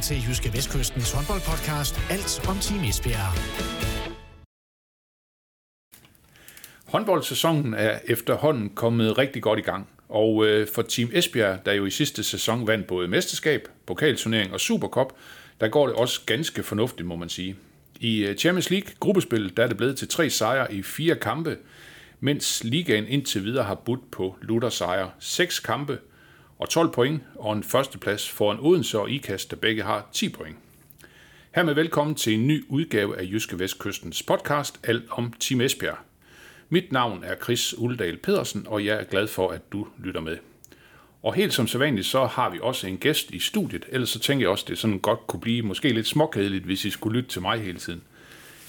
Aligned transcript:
lytter 0.00 0.14
til 0.14 0.28
Jyske 0.28 0.52
Vestkystens 0.52 1.12
håndboldpodcast 1.12 2.00
Alt 2.10 2.48
om 2.48 2.56
Team 2.56 2.84
Esbjerg. 2.84 3.32
Håndboldsæsonen 6.86 7.74
er 7.74 7.98
efterhånden 8.04 8.70
kommet 8.70 9.18
rigtig 9.18 9.42
godt 9.42 9.58
i 9.58 9.62
gang. 9.62 9.88
Og 10.08 10.46
øh, 10.46 10.68
for 10.74 10.82
Team 10.82 11.10
Esbjerg, 11.12 11.66
der 11.66 11.72
jo 11.72 11.86
i 11.86 11.90
sidste 11.90 12.22
sæson 12.22 12.66
vandt 12.66 12.86
både 12.86 13.08
mesterskab, 13.08 13.68
pokalturnering 13.86 14.52
og 14.52 14.60
Supercup, 14.60 15.12
der 15.60 15.68
går 15.68 15.86
det 15.86 15.96
også 15.96 16.20
ganske 16.26 16.62
fornuftigt, 16.62 17.06
må 17.06 17.16
man 17.16 17.28
sige. 17.28 17.56
I 18.00 18.24
øh, 18.24 18.36
Champions 18.36 18.70
League 18.70 18.92
gruppespil, 19.00 19.56
der 19.56 19.62
er 19.62 19.68
det 19.68 19.76
blevet 19.76 19.98
til 19.98 20.08
tre 20.08 20.30
sejre 20.30 20.74
i 20.74 20.82
fire 20.82 21.14
kampe, 21.14 21.56
mens 22.20 22.64
ligaen 22.64 23.06
indtil 23.06 23.44
videre 23.44 23.64
har 23.64 23.74
budt 23.74 24.10
på 24.10 24.36
Luther 24.42 24.70
sejre. 24.70 25.10
Seks 25.18 25.60
kampe 25.60 25.98
og 26.60 26.68
12 26.68 26.92
point, 26.92 27.22
og 27.34 27.52
en 27.52 27.62
førsteplads 27.62 28.30
foran 28.30 28.58
Odense 28.60 28.98
og 28.98 29.10
Ikast, 29.10 29.50
der 29.50 29.56
begge 29.56 29.82
har 29.82 30.08
10 30.12 30.28
point. 30.28 30.56
Hermed 31.54 31.74
velkommen 31.74 32.14
til 32.14 32.34
en 32.34 32.46
ny 32.46 32.64
udgave 32.68 33.18
af 33.18 33.24
Jyske 33.24 33.58
Vestkystens 33.58 34.22
podcast, 34.22 34.80
Alt 34.82 35.04
om 35.10 35.32
Team 35.40 35.60
Esbjerg. 35.60 35.96
Mit 36.68 36.92
navn 36.92 37.24
er 37.24 37.34
Chris 37.42 37.78
Uldal 37.78 38.16
Pedersen, 38.16 38.66
og 38.66 38.84
jeg 38.84 38.96
er 39.00 39.04
glad 39.04 39.26
for, 39.26 39.48
at 39.48 39.72
du 39.72 39.86
lytter 40.04 40.20
med. 40.20 40.36
Og 41.22 41.34
helt 41.34 41.52
som 41.52 41.66
sædvanligt, 41.66 42.06
så 42.06 42.24
har 42.24 42.50
vi 42.50 42.58
også 42.62 42.86
en 42.86 42.98
gæst 42.98 43.30
i 43.30 43.38
studiet, 43.38 43.86
ellers 43.88 44.10
så 44.10 44.18
tænker 44.18 44.44
jeg 44.44 44.50
også, 44.50 44.64
det 44.68 44.78
sådan 44.78 44.98
godt 44.98 45.26
kunne 45.26 45.40
blive 45.40 45.62
måske 45.62 45.92
lidt 45.92 46.06
småkedeligt, 46.06 46.64
hvis 46.64 46.84
I 46.84 46.90
skulle 46.90 47.16
lytte 47.18 47.30
til 47.30 47.42
mig 47.42 47.60
hele 47.60 47.78
tiden. 47.78 48.02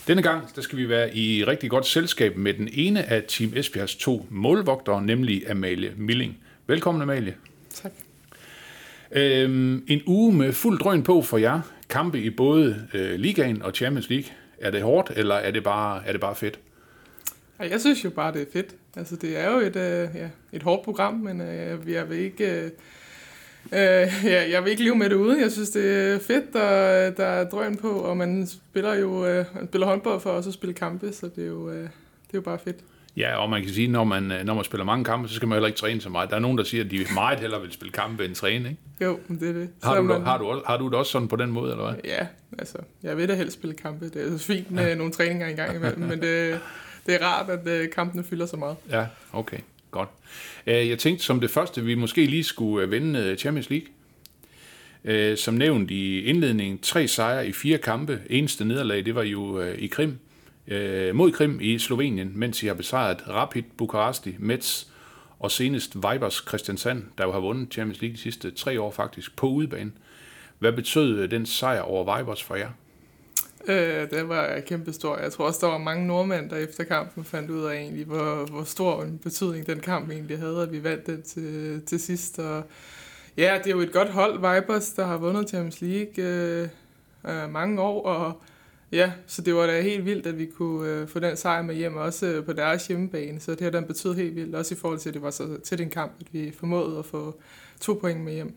Denne 0.08 0.22
gang 0.22 0.56
der 0.56 0.62
skal 0.62 0.78
vi 0.78 0.90
være 0.90 1.16
i 1.16 1.44
rigtig 1.44 1.70
godt 1.70 1.86
selskab 1.86 2.38
med 2.38 2.54
den 2.54 2.70
ene 2.72 3.04
af 3.04 3.24
Team 3.28 3.54
Esbjergs 3.56 3.96
to 3.96 4.28
målvogtere, 4.30 5.02
nemlig 5.02 5.50
Amalie 5.50 5.94
Milling. 5.98 6.38
Velkommen 6.68 7.02
Amalie. 7.02 7.51
Tak. 7.74 7.92
Øhm, 9.12 9.84
en 9.88 10.02
uge 10.08 10.34
med 10.34 10.54
fuld 10.54 10.80
drøn 10.80 11.04
på 11.04 11.22
for 11.22 11.38
jer. 11.38 11.62
Kampe 11.90 12.22
i 12.22 12.30
både 12.30 12.88
øh, 12.94 13.20
Ligaen 13.20 13.62
og 13.62 13.72
Champions 13.72 14.10
League. 14.10 14.32
Er 14.62 14.72
det 14.72 14.82
hårdt, 14.82 15.12
eller 15.16 15.36
er 15.36 15.52
det 15.52 15.64
bare, 15.64 16.08
er 16.08 16.12
det 16.12 16.22
bare 16.22 16.36
fedt? 16.36 16.60
Jeg 17.60 17.82
synes 17.82 18.06
jo 18.06 18.10
bare, 18.10 18.34
det 18.34 18.42
er 18.42 18.46
fedt. 18.54 18.76
Altså, 18.96 19.16
det 19.16 19.40
er 19.40 19.52
jo 19.52 19.60
et, 19.60 19.76
øh, 19.76 20.10
ja, 20.16 20.30
et 20.54 20.64
hårdt 20.64 20.84
program, 20.84 21.14
men 21.14 21.42
øh, 21.42 21.92
jeg 21.92 22.10
vil 22.10 22.18
ikke... 22.18 22.52
Øh, 22.52 22.66
øh, 23.72 24.12
ja, 24.24 24.50
jeg 24.52 24.64
vil 24.64 24.72
ikke 24.72 24.84
leve 24.84 24.96
med 24.96 25.10
det 25.10 25.16
uden. 25.16 25.42
Jeg 25.42 25.52
synes, 25.52 25.70
det 25.70 26.14
er 26.14 26.20
fedt, 26.20 26.54
der, 26.54 27.10
der 27.10 27.26
er 27.26 27.50
drøn 27.50 27.76
på, 27.76 27.90
og 27.90 28.18
man 28.18 28.48
spiller 28.48 28.94
jo 28.94 29.26
øh, 29.26 29.46
man 29.56 29.68
spiller 29.68 29.88
håndbold 29.88 30.22
for 30.22 30.30
også 30.30 30.50
at 30.50 30.54
spille 30.54 30.74
kampe, 30.74 31.14
så 31.14 31.30
det 31.36 31.44
er 31.44 31.48
jo, 31.48 31.70
øh, 31.70 31.76
det 31.82 32.34
er 32.34 32.36
jo 32.36 32.42
bare 32.42 32.60
fedt. 32.60 32.78
Ja, 33.18 33.36
og 33.36 33.50
man 33.50 33.64
kan 33.64 33.74
sige, 33.74 33.88
når 33.88 34.04
man, 34.04 34.24
når 34.46 34.54
man 34.54 34.64
spiller 34.64 34.86
mange 34.86 35.06
kampe, 35.06 35.28
så 35.28 35.36
skal 35.36 35.48
man 35.48 35.56
heller 35.56 35.68
ikke 35.68 35.80
træne 35.80 36.02
så 36.02 36.10
meget. 36.10 36.30
Der 36.30 36.36
er 36.36 36.40
nogen, 36.40 36.58
der 36.58 36.64
siger, 36.64 36.84
at 36.84 36.92
de 36.92 37.06
meget 37.14 37.40
hellere 37.40 37.62
vil 37.62 37.72
spille 37.72 37.92
kampe 37.92 38.26
end 38.26 38.36
træne, 38.36 38.70
ikke? 38.70 38.82
Jo, 39.02 39.20
det 39.28 39.50
er 39.50 39.54
det. 39.54 39.70
Har 39.84 39.96
du, 39.96 40.02
man, 40.02 40.22
har, 40.22 40.38
du, 40.38 40.62
har 40.66 40.78
du 40.78 40.86
det 40.86 40.94
også 40.94 41.12
sådan 41.12 41.28
på 41.28 41.36
den 41.36 41.52
måde, 41.52 41.72
eller 41.72 41.92
hvad? 41.92 42.00
Ja, 42.04 42.28
altså, 42.58 42.78
jeg 43.04 43.18
vil 43.18 43.30
da 43.30 43.36
helst 43.36 43.54
spille 43.54 43.76
kampe. 43.76 44.10
Det 44.10 44.28
er 44.28 44.38
så 44.38 44.46
fint 44.46 44.72
med 44.72 44.88
ja. 44.88 44.96
nogle 44.96 45.14
træninger 45.14 45.48
engang 45.48 45.76
imellem, 45.76 46.00
men 46.00 46.22
det, 46.22 46.60
det 47.06 47.16
er 47.16 47.26
rart, 47.26 47.50
at 47.50 47.68
øh, 47.68 47.90
kampene 47.90 48.24
fylder 48.24 48.46
så 48.46 48.58
meget. 48.58 48.76
Ja, 48.90 49.06
okay, 49.34 49.58
godt. 49.92 50.10
Øh, 50.68 50.90
jeg 50.90 51.00
tænkte 51.00 51.26
som 51.26 51.40
det 51.40 51.52
første, 51.52 51.84
vi 51.84 51.96
måske 51.96 52.26
lige 52.26 52.44
skulle 52.44 52.86
øh, 52.86 52.92
vende 52.92 53.36
Champions 53.38 53.70
League. 53.70 53.88
Som 55.36 55.54
nævnt 55.54 55.92
i 55.92 56.24
indledningen, 56.24 56.80
tre 56.80 57.08
sejre 57.08 57.48
i 57.48 57.52
fire 57.52 57.78
kampe. 57.78 58.20
Eneste 58.30 58.66
nederlag, 58.66 59.06
det 59.06 59.16
var 59.16 59.24
jo 59.24 59.62
i 59.62 59.88
Krim 59.88 60.20
øh, 60.72 61.16
mod 61.16 61.32
Krim 61.32 61.60
i 61.62 61.80
Slovenien, 61.80 62.32
mens 62.36 62.64
I 62.64 62.68
har 62.68 62.74
besejret 62.74 63.24
Rapid 63.28 63.64
Bukaresti, 63.78 64.36
Metz 64.40 64.86
og 65.40 65.52
senest 65.52 65.96
Vibers 65.96 66.44
Christiansand, 66.48 67.04
der 67.18 67.24
jo 67.24 67.32
har 67.32 67.40
vundet 67.40 67.74
Champions 67.74 68.02
League 68.02 68.16
de 68.16 68.22
sidste 68.22 68.52
tre 68.52 68.82
år 68.82 68.92
faktisk 68.92 69.36
på 69.36 69.48
udebane. 69.48 69.92
Hvad 70.60 70.74
betød 70.74 71.20
øh, 71.20 71.32
den 71.32 71.46
sejr 71.46 71.82
over 71.82 72.18
Vibers 72.18 72.44
for 72.44 72.56
jer? 72.56 72.70
Øh, 73.68 74.10
det 74.10 74.30
var 74.30 74.60
kæmpe 74.68 74.94
stor. 74.94 75.18
Jeg 75.18 75.32
tror 75.32 75.46
også, 75.46 75.60
der 75.66 75.72
var 75.72 75.78
mange 75.78 76.08
nordmænd, 76.08 76.50
der 76.50 76.56
efter 76.56 76.84
kampen 76.84 77.26
fandt 77.26 77.50
ud 77.50 77.64
af 77.64 77.76
egentlig, 77.76 78.06
hvor, 78.06 78.46
hvor 78.52 78.64
stor 78.64 79.04
en 79.04 79.18
betydning 79.24 79.68
den 79.68 79.80
kamp 79.80 80.12
egentlig 80.12 80.40
havde, 80.40 80.62
at 80.62 80.72
vi 80.72 80.84
vandt 80.84 81.08
den 81.08 81.22
til, 81.22 81.82
til 81.86 82.00
sidst. 82.00 82.40
Og 82.40 82.64
ja, 83.38 83.58
det 83.64 83.68
er 83.68 83.76
jo 83.76 83.82
et 83.82 83.92
godt 83.92 84.10
hold, 84.10 84.36
Vibers, 84.36 84.90
der 84.90 85.06
har 85.06 85.18
vundet 85.18 85.50
Champions 85.50 85.82
League 85.82 86.24
øh, 86.24 86.68
øh, 87.28 87.52
mange 87.52 87.82
år, 87.82 88.06
og 88.06 88.42
Ja, 88.92 89.12
så 89.28 89.42
det 89.42 89.56
var 89.56 89.66
da 89.66 89.82
helt 89.82 90.06
vildt, 90.06 90.28
at 90.28 90.40
vi 90.40 90.46
kunne 90.46 90.90
øh, 90.90 91.08
få 91.08 91.20
den 91.20 91.38
sejr 91.38 91.62
med 91.62 91.76
hjem, 91.76 91.96
også 91.96 92.26
øh, 92.26 92.46
på 92.46 92.54
deres 92.54 92.88
hjemmebane. 92.88 93.40
Så 93.40 93.52
det 93.52 93.62
har 93.62 93.70
den 93.70 93.86
betydet 93.86 94.16
helt 94.16 94.36
vildt, 94.36 94.56
også 94.56 94.76
i 94.76 94.78
forhold 94.78 95.00
til, 95.00 95.10
at 95.10 95.14
det 95.14 95.22
var 95.22 95.32
så 95.32 95.58
til 95.64 95.82
en 95.82 95.90
kamp, 95.90 96.12
at 96.20 96.28
vi 96.32 96.54
formåede 96.60 97.00
at 97.00 97.06
få 97.06 97.40
to 97.82 97.94
point 97.94 98.22
med 98.22 98.34
hjem. 98.34 98.54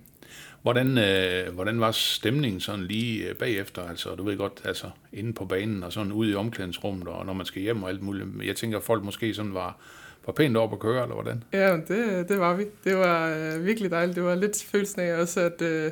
Hvordan, 0.62 0.98
øh, 0.98 1.54
hvordan 1.54 1.80
var 1.80 1.90
stemningen 1.90 2.60
sådan 2.60 2.84
lige 2.84 3.28
øh, 3.28 3.34
bagefter? 3.34 3.82
Altså, 3.88 4.14
du 4.14 4.24
ved 4.24 4.36
godt, 4.36 4.62
altså 4.64 4.90
inde 5.12 5.32
på 5.32 5.44
banen 5.44 5.82
og 5.82 5.92
sådan 5.92 6.12
ude 6.12 6.30
i 6.30 6.34
omklædningsrummet, 6.34 7.08
og 7.08 7.26
når 7.26 7.32
man 7.32 7.46
skal 7.46 7.62
hjem 7.62 7.82
og 7.82 7.88
alt 7.88 8.02
muligt. 8.02 8.26
Jeg 8.44 8.56
tænker, 8.56 8.78
at 8.78 8.84
folk 8.84 9.04
måske 9.04 9.34
sådan 9.34 9.54
var, 9.54 9.78
var 10.26 10.32
pænt 10.32 10.56
op 10.56 10.72
at 10.72 10.78
køre, 10.78 11.02
eller 11.02 11.14
hvordan? 11.14 11.44
Ja, 11.52 11.76
det, 11.76 12.28
det 12.28 12.38
var 12.38 12.56
vi. 12.56 12.64
Det 12.84 12.96
var 12.96 13.28
øh, 13.28 13.64
virkelig 13.64 13.90
dejligt. 13.90 14.16
Det 14.16 14.24
var 14.24 14.34
lidt 14.34 14.64
følelsen 14.64 15.00
af 15.00 15.20
også, 15.20 15.40
at... 15.40 15.62
Øh, 15.62 15.90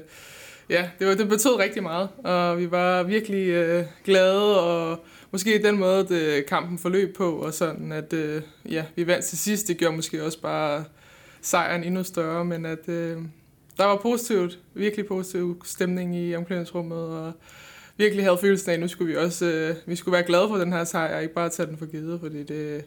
ja, 0.72 0.90
det, 0.98 1.06
var, 1.06 1.14
det 1.14 1.28
betød 1.28 1.58
rigtig 1.58 1.82
meget, 1.82 2.08
og 2.24 2.58
vi 2.58 2.70
var 2.70 3.02
virkelig 3.02 3.48
øh, 3.48 3.84
glade, 4.04 4.60
og 4.60 5.04
måske 5.30 5.62
den 5.62 5.78
måde, 5.78 6.08
det, 6.08 6.46
kampen 6.46 6.78
forløb 6.78 7.16
på, 7.16 7.32
og 7.32 7.54
sådan, 7.54 7.92
at 7.92 8.12
øh, 8.12 8.42
ja, 8.70 8.84
vi 8.96 9.06
vandt 9.06 9.24
til 9.24 9.38
sidst, 9.38 9.68
det 9.68 9.76
gjorde 9.76 9.96
måske 9.96 10.24
også 10.24 10.40
bare 10.40 10.84
sejren 11.42 11.84
endnu 11.84 12.02
større, 12.04 12.44
men 12.44 12.66
at 12.66 12.88
øh, 12.88 13.18
der 13.78 13.84
var 13.84 13.96
positivt, 13.96 14.58
virkelig 14.74 15.06
positiv 15.06 15.62
stemning 15.64 16.16
i 16.16 16.34
omklædningsrummet, 16.34 16.98
og 16.98 17.32
virkelig 17.96 18.24
havde 18.24 18.38
følelsen 18.38 18.70
af, 18.70 18.74
at 18.74 18.80
nu 18.80 18.88
skulle 18.88 19.12
vi 19.12 19.16
også 19.16 19.46
øh, 19.46 19.76
vi 19.86 19.96
skulle 19.96 20.12
være 20.12 20.26
glade 20.26 20.48
for 20.48 20.56
den 20.56 20.72
her 20.72 20.84
sejr, 20.84 21.16
og 21.16 21.22
ikke 21.22 21.34
bare 21.34 21.48
tage 21.48 21.66
den 21.66 21.76
for 21.78 21.86
givet, 21.86 22.20
fordi 22.20 22.42
det, 22.42 22.84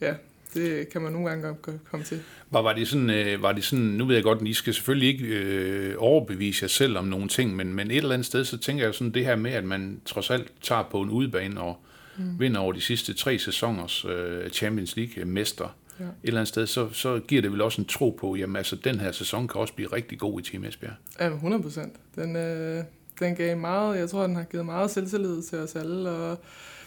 ja, 0.00 0.14
det 0.54 0.88
kan 0.88 1.02
man 1.02 1.12
nogle 1.12 1.28
gange 1.28 1.54
komme 1.90 2.04
til. 2.04 2.22
Var, 2.50 2.62
var, 2.62 2.72
det 2.72 2.88
sådan, 2.88 3.10
øh, 3.10 3.42
var 3.42 3.52
det 3.52 3.64
sådan, 3.64 3.84
nu 3.84 4.04
ved 4.04 4.14
jeg 4.14 4.24
godt, 4.24 4.40
at 4.40 4.46
I 4.46 4.52
skal 4.52 4.74
selvfølgelig 4.74 5.08
ikke 5.08 5.24
øh, 5.24 5.94
overbevise 5.98 6.62
jer 6.62 6.68
selv 6.68 6.98
om 6.98 7.04
nogle 7.04 7.28
ting, 7.28 7.56
men, 7.56 7.74
men 7.74 7.90
et 7.90 7.96
eller 7.96 8.12
andet 8.12 8.26
sted, 8.26 8.44
så 8.44 8.58
tænker 8.58 8.84
jeg 8.84 8.94
sådan 8.94 9.14
det 9.14 9.24
her 9.24 9.36
med, 9.36 9.50
at 9.50 9.64
man 9.64 10.00
trods 10.04 10.30
alt 10.30 10.52
tager 10.62 10.88
på 10.90 11.00
en 11.00 11.10
udebane 11.10 11.60
og 11.60 11.76
mm. 12.18 12.40
vinder 12.40 12.60
over 12.60 12.72
de 12.72 12.80
sidste 12.80 13.14
tre 13.14 13.38
sæsoners 13.38 14.04
øh, 14.04 14.50
Champions 14.50 14.96
League-mester. 14.96 15.74
Ja. 16.00 16.04
Et 16.04 16.10
eller 16.22 16.40
andet 16.40 16.48
sted, 16.48 16.66
så, 16.66 16.88
så 16.92 17.20
giver 17.28 17.42
det 17.42 17.52
vel 17.52 17.60
også 17.60 17.80
en 17.80 17.86
tro 17.86 18.16
på, 18.20 18.36
jamen 18.36 18.56
altså, 18.56 18.76
den 18.76 19.00
her 19.00 19.12
sæson 19.12 19.48
kan 19.48 19.60
også 19.60 19.74
blive 19.74 19.92
rigtig 19.92 20.18
god 20.18 20.40
i 20.40 20.42
Team 20.42 20.64
Esbjerg. 20.64 20.92
Ja, 21.20 21.26
100 21.26 21.62
procent. 21.62 21.92
Den, 22.16 22.36
øh, 22.36 22.84
den 23.20 23.34
gav 23.34 23.56
meget, 23.56 23.98
jeg 23.98 24.10
tror, 24.10 24.26
den 24.26 24.36
har 24.36 24.44
givet 24.44 24.66
meget 24.66 24.90
selvtillid 24.90 25.42
til 25.42 25.58
os 25.58 25.76
alle, 25.76 26.10
og 26.10 26.38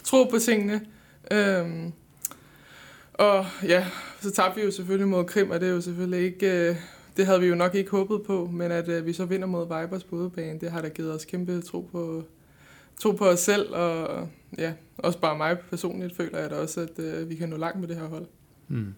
tro 0.04 0.24
på 0.24 0.40
tingene. 0.40 0.81
Øhm, 1.31 1.94
og 3.20 3.46
ja, 3.64 3.86
så 4.22 4.31
tabte 4.31 4.59
vi 4.59 4.66
jo 4.66 4.72
selvfølgelig 4.72 5.08
mod 5.08 5.26
Krim, 5.26 5.50
og 5.50 5.59
det 5.62 5.70
er 5.70 5.74
jo 5.74 5.81
selvfølgelig 5.81 6.26
ikke... 6.26 6.70
Øh, 6.70 6.76
det 7.18 7.26
havde 7.26 7.40
vi 7.40 7.48
jo 7.48 7.56
nok 7.56 7.76
ikke 7.76 7.92
håbet 7.92 8.24
på, 8.24 8.50
men 8.53 8.72
at 8.72 8.90
øh, 8.90 9.06
vi 9.06 9.14
så 9.14 9.26
vinder 9.26 9.48
mod 9.48 9.64
Vibers 9.64 10.03
på 10.03 10.16
udebane, 10.16 10.59
det 10.59 10.72
har 10.72 10.81
da 10.81 10.88
givet 10.88 11.14
os 11.14 11.25
kæmpe 11.25 11.62
tro 11.62 11.90
på, 11.92 12.24
tro 13.02 13.12
på 13.12 13.25
os 13.25 13.40
selv, 13.40 13.74
og 13.74 14.28
ja, 14.58 14.74
også 14.98 15.20
bare 15.20 15.38
mig 15.38 15.58
personligt 15.70 16.16
føler 16.16 16.40
jeg 16.40 16.50
da 16.50 16.56
også, 16.56 16.81
at 16.81 17.00
øh, 17.00 17.30
vi 17.30 17.36
kan 17.36 17.50
nå 17.50 17.58
langt 17.58 17.80
med 17.80 17.88
det 17.88 17.98
her 17.98 18.08
hold. 18.08 18.25
Mm. 18.68 18.94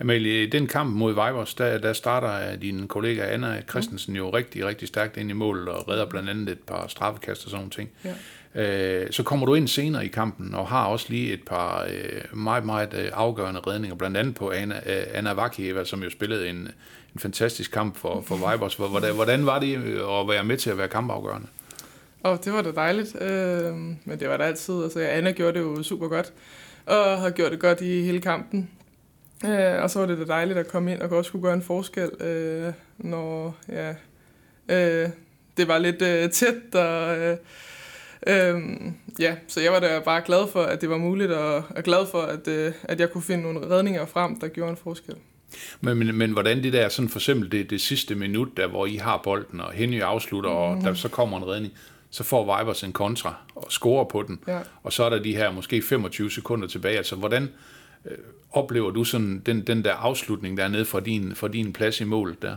Amalie, 0.00 0.46
den 0.46 0.66
kamp 0.66 0.96
mod 0.96 1.12
Vibers, 1.12 1.54
der, 1.54 1.78
der 1.78 1.92
starter 1.92 2.56
din 2.56 2.88
kollega 2.88 3.34
Anna 3.34 3.62
Christensen 3.70 4.16
jo 4.16 4.30
rigtig, 4.30 4.66
rigtig 4.66 4.88
stærkt 4.88 5.16
ind 5.16 5.30
i 5.30 5.32
mål 5.32 5.68
og 5.68 5.88
redder 5.88 6.06
blandt 6.06 6.30
andet 6.30 6.48
et 6.48 6.58
par 6.58 6.86
straffekast 6.86 7.44
og 7.44 7.50
sådan 7.50 7.58
nogle 7.58 7.70
ting. 7.70 7.90
Ja. 8.04 8.14
Øh, 8.54 9.06
så 9.10 9.22
kommer 9.22 9.46
du 9.46 9.54
ind 9.54 9.68
senere 9.68 10.04
i 10.04 10.08
kampen 10.08 10.54
og 10.54 10.66
har 10.66 10.84
også 10.84 11.06
lige 11.08 11.32
et 11.32 11.42
par 11.46 11.84
øh, 11.84 12.38
meget, 12.38 12.64
meget 12.64 12.94
øh, 12.94 13.10
afgørende 13.12 13.60
redninger, 13.60 13.96
blandt 13.96 14.16
andet 14.16 14.34
på 14.34 14.50
Anna, 14.50 14.76
øh, 14.86 15.02
Anna 15.14 15.32
Vakieva, 15.32 15.84
som 15.84 16.02
jo 16.02 16.10
spillede 16.10 16.48
en, 16.48 16.56
en 17.14 17.20
fantastisk 17.20 17.70
kamp 17.72 17.96
for, 17.96 18.20
for 18.26 18.34
Vibers. 18.34 18.74
Hvordan, 18.74 19.14
hvordan 19.14 19.46
var 19.46 19.58
det 19.58 19.78
øh, 19.78 20.20
at 20.20 20.28
være 20.28 20.44
med 20.44 20.56
til 20.56 20.70
at 20.70 20.78
være 20.78 20.88
kampafgørende? 20.88 21.46
Åh, 22.24 22.32
oh, 22.32 22.38
det 22.44 22.52
var 22.52 22.62
da 22.62 22.70
dejligt, 22.72 23.22
øh, 23.22 23.74
men 24.04 24.20
det 24.20 24.28
var 24.28 24.36
da 24.36 24.44
altid. 24.44 24.82
Altså, 24.82 25.00
Anna 25.00 25.32
gjorde 25.32 25.58
det 25.58 25.64
jo 25.64 25.82
super 25.82 26.08
godt, 26.08 26.32
og 26.86 27.18
har 27.18 27.30
gjort 27.30 27.52
det 27.52 27.60
godt 27.60 27.80
i 27.80 28.02
hele 28.02 28.20
kampen. 28.20 28.70
Øh, 29.44 29.82
og 29.82 29.90
så 29.90 29.98
var 29.98 30.06
det 30.06 30.18
da 30.18 30.24
dejligt 30.24 30.58
at 30.58 30.68
komme 30.68 30.92
ind 30.92 31.00
og 31.00 31.10
også 31.10 31.30
kunne 31.30 31.42
gøre 31.42 31.54
en 31.54 31.62
forskel, 31.62 32.10
øh, 32.20 32.72
når 32.98 33.56
ja, 33.68 33.94
øh, 34.68 35.08
det 35.56 35.68
var 35.68 35.78
lidt 35.78 36.02
øh, 36.02 36.30
tæt, 36.30 36.74
og 36.74 37.18
øh, 37.18 37.36
Øhm, 38.26 38.94
ja, 39.18 39.34
så 39.48 39.60
jeg 39.60 39.72
var 39.72 39.80
da 39.80 40.00
bare 40.04 40.22
glad 40.26 40.48
for, 40.52 40.62
at 40.62 40.80
det 40.80 40.90
var 40.90 40.98
muligt, 40.98 41.32
og 41.32 41.64
er 41.76 41.82
glad 41.82 42.06
for, 42.10 42.20
at, 42.22 42.48
øh, 42.48 42.72
at 42.82 43.00
jeg 43.00 43.12
kunne 43.12 43.22
finde 43.22 43.42
nogle 43.42 43.70
redninger 43.70 44.06
frem, 44.06 44.40
der 44.40 44.48
gjorde 44.48 44.70
en 44.70 44.76
forskel. 44.76 45.14
Men, 45.80 45.98
men, 45.98 46.14
men 46.16 46.32
hvordan 46.32 46.62
det 46.62 46.72
der, 46.72 46.88
sådan 46.88 47.08
for 47.08 47.18
eksempel 47.18 47.52
det, 47.52 47.70
det 47.70 47.80
sidste 47.80 48.14
minut, 48.14 48.56
der 48.56 48.66
hvor 48.66 48.86
I 48.86 48.96
har 48.96 49.20
bolden, 49.24 49.60
og 49.60 49.72
Henry 49.72 50.00
afslutter, 50.00 50.50
mm. 50.50 50.56
og 50.56 50.74
mhm. 50.74 50.84
der 50.84 50.94
så 50.94 51.08
kommer 51.08 51.36
en 51.38 51.46
redning, 51.46 51.72
så 52.10 52.24
får 52.24 52.58
Vibers 52.58 52.82
en 52.82 52.92
kontra 52.92 53.34
og 53.54 53.66
scorer 53.72 54.04
på 54.04 54.22
den, 54.22 54.40
ja. 54.46 54.60
og 54.82 54.92
så 54.92 55.04
er 55.04 55.10
der 55.10 55.22
de 55.22 55.36
her 55.36 55.52
måske 55.52 55.82
25 55.82 56.30
sekunder 56.30 56.68
tilbage. 56.68 56.96
Altså, 56.96 57.16
hvordan 57.16 57.48
øh, 58.04 58.18
oplever 58.50 58.90
du 58.90 59.04
sådan 59.04 59.42
den, 59.46 59.66
den 59.66 59.84
der 59.84 59.94
afslutning 59.94 60.56
dernede 60.56 60.84
for 60.84 61.00
din, 61.00 61.34
for 61.34 61.48
din 61.48 61.72
plads 61.72 62.00
i 62.00 62.04
målet 62.04 62.42
der? 62.42 62.56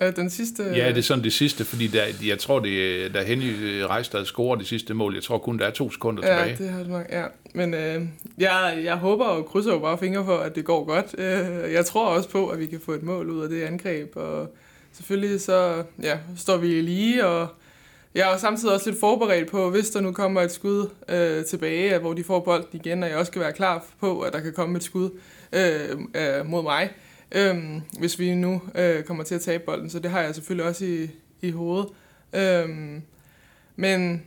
Øh, 0.00 0.16
den 0.16 0.30
sidste... 0.30 0.62
Ja, 0.62 0.88
det 0.88 0.98
er 0.98 1.02
sådan 1.02 1.24
det 1.24 1.32
sidste, 1.32 1.64
fordi 1.64 1.86
der, 1.86 2.02
jeg 2.26 2.38
tror, 2.38 2.60
det 2.60 3.14
da 3.14 3.22
Henny 3.22 3.80
Rejstad 3.80 4.24
scorer 4.24 4.56
det 4.56 4.66
sidste 4.66 4.94
mål, 4.94 5.14
jeg 5.14 5.22
tror 5.22 5.38
kun, 5.38 5.58
der 5.58 5.66
er 5.66 5.70
to 5.70 5.90
sekunder 5.90 6.26
ja, 6.26 6.38
tilbage. 6.38 6.64
det 6.64 6.72
har 6.72 6.84
nok, 6.84 7.06
ja. 7.10 7.24
Men 7.54 7.74
øh, 7.74 8.02
jeg, 8.38 8.80
jeg 8.84 8.96
håber 8.96 9.24
og 9.24 9.46
krydser 9.46 9.72
jo 9.72 9.78
bare 9.78 9.98
fingre 9.98 10.24
for, 10.24 10.36
at 10.36 10.54
det 10.54 10.64
går 10.64 10.84
godt. 10.84 11.14
Øh, 11.18 11.72
jeg 11.72 11.86
tror 11.86 12.06
også 12.06 12.28
på, 12.28 12.48
at 12.48 12.58
vi 12.58 12.66
kan 12.66 12.80
få 12.80 12.92
et 12.92 13.02
mål 13.02 13.30
ud 13.30 13.42
af 13.42 13.48
det 13.48 13.62
angreb, 13.62 14.16
og 14.16 14.54
selvfølgelig 14.92 15.40
så 15.40 15.82
ja, 16.02 16.18
står 16.36 16.56
vi 16.56 16.80
lige, 16.80 17.26
og 17.26 17.48
jeg 18.14 18.32
er 18.32 18.36
samtidig 18.36 18.74
også 18.74 18.90
lidt 18.90 19.00
forberedt 19.00 19.50
på, 19.50 19.70
hvis 19.70 19.90
der 19.90 20.00
nu 20.00 20.12
kommer 20.12 20.40
et 20.40 20.52
skud 20.52 20.88
øh, 21.08 21.44
tilbage, 21.44 21.98
hvor 21.98 22.12
de 22.12 22.24
får 22.24 22.40
bolden 22.40 22.68
igen, 22.72 23.02
og 23.02 23.08
jeg 23.08 23.18
også 23.18 23.30
skal 23.30 23.42
være 23.42 23.52
klar 23.52 23.84
på, 24.00 24.20
at 24.20 24.32
der 24.32 24.40
kan 24.40 24.52
komme 24.52 24.76
et 24.76 24.82
skud 24.82 25.10
øh, 25.52 25.90
øh, 26.14 26.46
mod 26.46 26.62
mig, 26.62 26.90
øh, 27.32 27.56
hvis 27.98 28.18
vi 28.18 28.34
nu 28.34 28.62
øh, 28.74 29.04
kommer 29.04 29.24
til 29.24 29.34
at 29.34 29.40
tabe 29.40 29.64
bolden. 29.64 29.90
Så 29.90 29.98
det 29.98 30.10
har 30.10 30.20
jeg 30.20 30.34
selvfølgelig 30.34 30.68
også 30.68 30.84
i, 30.84 31.08
i 31.40 31.50
hovedet. 31.50 31.88
Øhm, 32.32 33.02
men 33.76 34.22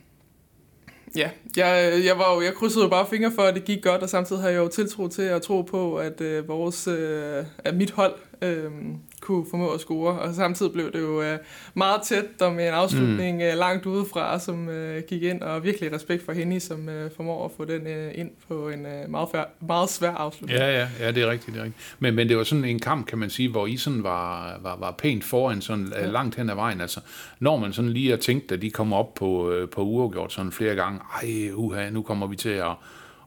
ja, 1.16 1.30
jeg, 1.56 2.00
jeg, 2.04 2.18
var 2.18 2.34
jo, 2.34 2.40
jeg 2.40 2.54
krydsede 2.54 2.84
jo 2.84 2.90
bare 2.90 3.06
fingre 3.10 3.32
for, 3.34 3.42
at 3.42 3.54
det 3.54 3.64
gik 3.64 3.82
godt, 3.82 4.02
og 4.02 4.10
samtidig 4.10 4.42
har 4.42 4.48
jeg 4.48 4.58
jo 4.58 4.68
tiltro 4.68 5.08
til 5.08 5.22
at 5.22 5.42
tro 5.42 5.62
på, 5.62 5.96
at, 5.96 6.20
øh, 6.20 6.48
vores, 6.48 6.86
øh, 6.86 7.44
at 7.58 7.76
mit 7.76 7.90
hold 7.90 8.14
øh, 8.42 8.70
kunne 9.24 9.46
formå 9.50 9.70
at 9.70 9.80
score. 9.80 10.18
Og 10.18 10.34
samtidig 10.34 10.72
blev 10.72 10.92
det 10.92 11.00
jo 11.00 11.22
øh, 11.22 11.38
meget 11.74 12.02
tæt 12.02 12.24
og 12.40 12.52
med 12.52 12.68
en 12.68 12.74
afslutning 12.74 13.36
mm. 13.36 13.42
øh, 13.42 13.58
langt 13.58 13.86
udefra, 13.86 14.38
som 14.38 14.68
øh, 14.68 15.02
gik 15.08 15.22
ind. 15.22 15.42
Og 15.42 15.64
virkelig 15.64 15.92
respekt 15.92 16.24
for 16.24 16.32
hende, 16.32 16.60
som 16.60 16.88
øh, 16.88 17.10
formår 17.16 17.44
at 17.44 17.50
få 17.56 17.64
den 17.64 17.86
øh, 17.86 18.12
ind 18.14 18.30
på 18.48 18.68
en 18.68 18.86
øh, 18.86 19.10
meget, 19.10 19.28
fær, 19.32 19.44
meget 19.60 19.90
svær 19.90 20.10
afslutning. 20.10 20.60
Ja, 20.60 20.78
ja, 20.78 20.88
ja, 21.00 21.10
det 21.10 21.22
er 21.22 21.30
rigtigt. 21.30 21.54
Det 21.54 21.60
er 21.60 21.64
rigtigt. 21.64 21.96
Men, 21.98 22.14
men 22.14 22.28
det 22.28 22.36
var 22.36 22.44
sådan 22.44 22.64
en 22.64 22.78
kamp, 22.78 23.06
kan 23.06 23.18
man 23.18 23.30
sige, 23.30 23.48
hvor 23.48 23.66
I 23.66 23.76
sådan 23.76 24.02
var, 24.02 24.58
var, 24.62 24.76
var 24.76 24.90
pænt 24.90 25.24
foran 25.24 25.60
sådan 25.60 25.92
ja. 25.96 26.06
langt 26.06 26.36
hen 26.36 26.50
ad 26.50 26.54
vejen. 26.54 26.80
Altså, 26.80 27.00
når 27.40 27.56
man 27.56 27.72
sådan 27.72 27.90
lige 27.90 28.10
har 28.10 28.16
tænkt, 28.16 28.52
at 28.52 28.62
de 28.62 28.70
kommer 28.70 28.96
op 28.96 29.14
på, 29.14 29.50
øh, 29.50 29.68
på 29.68 29.80
uafgjort 29.82 30.32
sådan 30.32 30.52
flere 30.52 30.74
gange, 30.74 31.00
ej, 31.22 31.50
uha, 31.54 31.90
nu 31.90 32.02
kommer 32.02 32.26
vi 32.26 32.36
til 32.36 32.48
at 32.48 32.72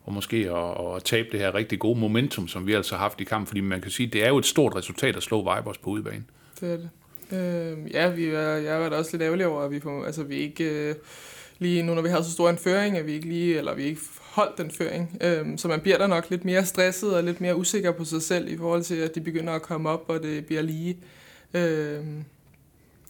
og 0.07 0.13
måske 0.13 0.37
at, 0.37 0.95
at 0.95 1.03
tabe 1.03 1.27
det 1.31 1.39
her 1.39 1.55
rigtig 1.55 1.79
gode 1.79 1.99
momentum, 1.99 2.47
som 2.47 2.67
vi 2.67 2.73
altså 2.73 2.95
har 2.95 3.01
haft 3.03 3.21
i 3.21 3.23
kampen, 3.23 3.47
fordi 3.47 3.61
man 3.61 3.81
kan 3.81 3.91
sige, 3.91 4.07
det 4.07 4.23
er 4.23 4.27
jo 4.27 4.37
et 4.37 4.45
stort 4.45 4.75
resultat 4.75 5.15
at 5.15 5.23
slå 5.23 5.39
Vibers 5.39 5.77
på 5.77 5.89
udebane. 5.89 6.23
Det 6.59 6.71
er 6.73 6.77
det. 6.77 6.89
Øh, 7.31 7.91
ja, 7.91 8.09
vi 8.09 8.25
er, 8.25 8.41
jeg 8.41 8.79
var 8.79 8.89
da 8.89 8.95
også 8.95 9.11
lidt 9.11 9.23
ærgerlig 9.23 9.47
over, 9.47 9.61
at 9.61 9.71
vi, 9.71 9.79
får, 9.79 10.05
altså, 10.05 10.23
vi 10.23 10.35
ikke 10.35 10.63
øh, 10.63 10.95
lige 11.59 11.83
nu, 11.83 11.93
når 11.93 12.01
vi 12.01 12.09
har 12.09 12.21
så 12.21 12.31
stor 12.31 12.49
en 12.49 12.57
føring, 12.57 12.97
at 12.97 13.05
vi 13.05 13.11
ikke 13.11 13.27
lige, 13.27 13.57
eller 13.57 13.75
vi 13.75 13.83
ikke 13.83 14.01
holdt 14.19 14.57
den 14.57 14.71
føring. 14.71 15.17
Øh, 15.21 15.57
så 15.57 15.67
man 15.67 15.79
bliver 15.79 15.97
der 15.97 16.07
nok 16.07 16.29
lidt 16.29 16.45
mere 16.45 16.65
stresset 16.65 17.15
og 17.15 17.23
lidt 17.23 17.41
mere 17.41 17.55
usikker 17.55 17.91
på 17.91 18.05
sig 18.05 18.21
selv 18.21 18.51
i 18.51 18.57
forhold 18.57 18.83
til, 18.83 18.95
at 18.95 19.15
de 19.15 19.21
begynder 19.21 19.53
at 19.53 19.61
komme 19.61 19.89
op, 19.89 20.03
og 20.07 20.23
det 20.23 20.45
bliver 20.45 20.61
lige. 20.61 20.97
Øh, 21.53 21.99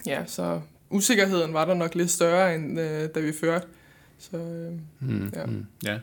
ja, 0.05 0.25
så 0.25 0.61
usikkerheden 0.89 1.53
var 1.53 1.65
der 1.65 1.73
nok 1.73 1.95
lidt 1.95 2.11
større, 2.11 2.55
end 2.55 2.79
øh, 2.79 3.09
da 3.15 3.19
vi 3.19 3.31
førte. 3.31 3.67
Så, 4.19 4.37
øh, 4.37 4.73
mm, 5.09 5.31
ja. 5.35 5.45
Mm, 5.45 5.65
ja. 5.85 5.97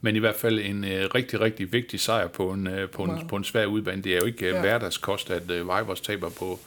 Men 0.00 0.16
i 0.16 0.18
hvert 0.18 0.36
fald 0.36 0.58
en 0.58 0.84
øh, 0.84 1.08
rigtig, 1.14 1.40
rigtig 1.40 1.72
vigtig 1.72 2.00
sejr 2.00 2.26
på 2.26 2.50
en, 2.50 2.66
øh, 2.66 2.88
på, 2.88 3.02
en, 3.02 3.10
wow. 3.10 3.28
på 3.28 3.36
en 3.36 3.44
svær 3.44 3.66
udbane. 3.66 4.02
Det 4.02 4.12
er 4.12 4.16
jo 4.16 4.24
ikke 4.24 4.46
øh, 4.46 4.54
ja. 4.54 4.60
hverdagskost, 4.60 5.30
at 5.30 5.50
øh, 5.50 5.60
Vibers 5.60 6.00
taber 6.00 6.28
på, 6.28 6.58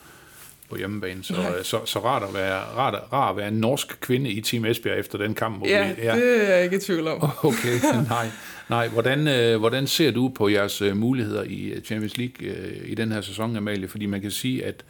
på 0.69 0.75
hjemmebane. 0.75 1.23
Så, 1.23 1.33
øh, 1.33 1.63
så, 1.63 1.85
så 1.85 1.99
rart, 1.99 2.23
at 2.23 2.33
være, 2.33 2.59
rart, 2.59 2.93
rart 3.13 3.29
at 3.29 3.37
være 3.37 3.47
en 3.47 3.53
norsk 3.53 3.99
kvinde 3.99 4.29
i 4.29 4.41
Team 4.41 4.65
Esbjerg 4.65 4.99
efter 4.99 5.17
den 5.17 5.33
kamp. 5.33 5.57
Hvor 5.57 5.67
ja, 5.67 5.93
vi, 5.93 6.01
ja, 6.01 6.15
det 6.15 6.49
er 6.49 6.55
jeg 6.55 6.63
ikke 6.63 6.75
i 6.75 6.79
tvivl 6.79 7.07
om. 7.07 7.29
Okay, 7.43 7.79
nej. 8.09 8.29
nej. 8.69 8.87
Hvordan, 8.87 9.27
øh, 9.27 9.59
hvordan 9.59 9.87
ser 9.87 10.11
du 10.11 10.29
på 10.29 10.49
jeres 10.49 10.81
øh, 10.81 10.97
muligheder 10.97 11.43
i 11.43 11.65
øh, 11.65 11.81
Champions 11.81 12.17
League 12.17 12.47
øh, 12.47 12.89
i 12.89 12.95
den 12.95 13.11
her 13.11 13.21
sæson, 13.21 13.55
Amalie? 13.55 13.87
Fordi 13.87 14.05
man 14.05 14.21
kan 14.21 14.31
sige, 14.31 14.65
at 14.65 14.83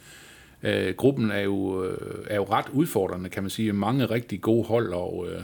øh, 0.62 0.94
gruppen 0.94 1.30
er 1.30 1.40
jo, 1.40 1.84
øh, 1.84 1.98
er 2.26 2.36
jo 2.36 2.44
ret 2.44 2.66
udfordrende, 2.72 3.28
kan 3.28 3.42
man 3.42 3.50
sige. 3.50 3.72
Mange 3.72 4.06
rigtig 4.06 4.40
gode 4.40 4.66
hold, 4.66 4.92
og... 4.92 5.26
Øh, 5.32 5.40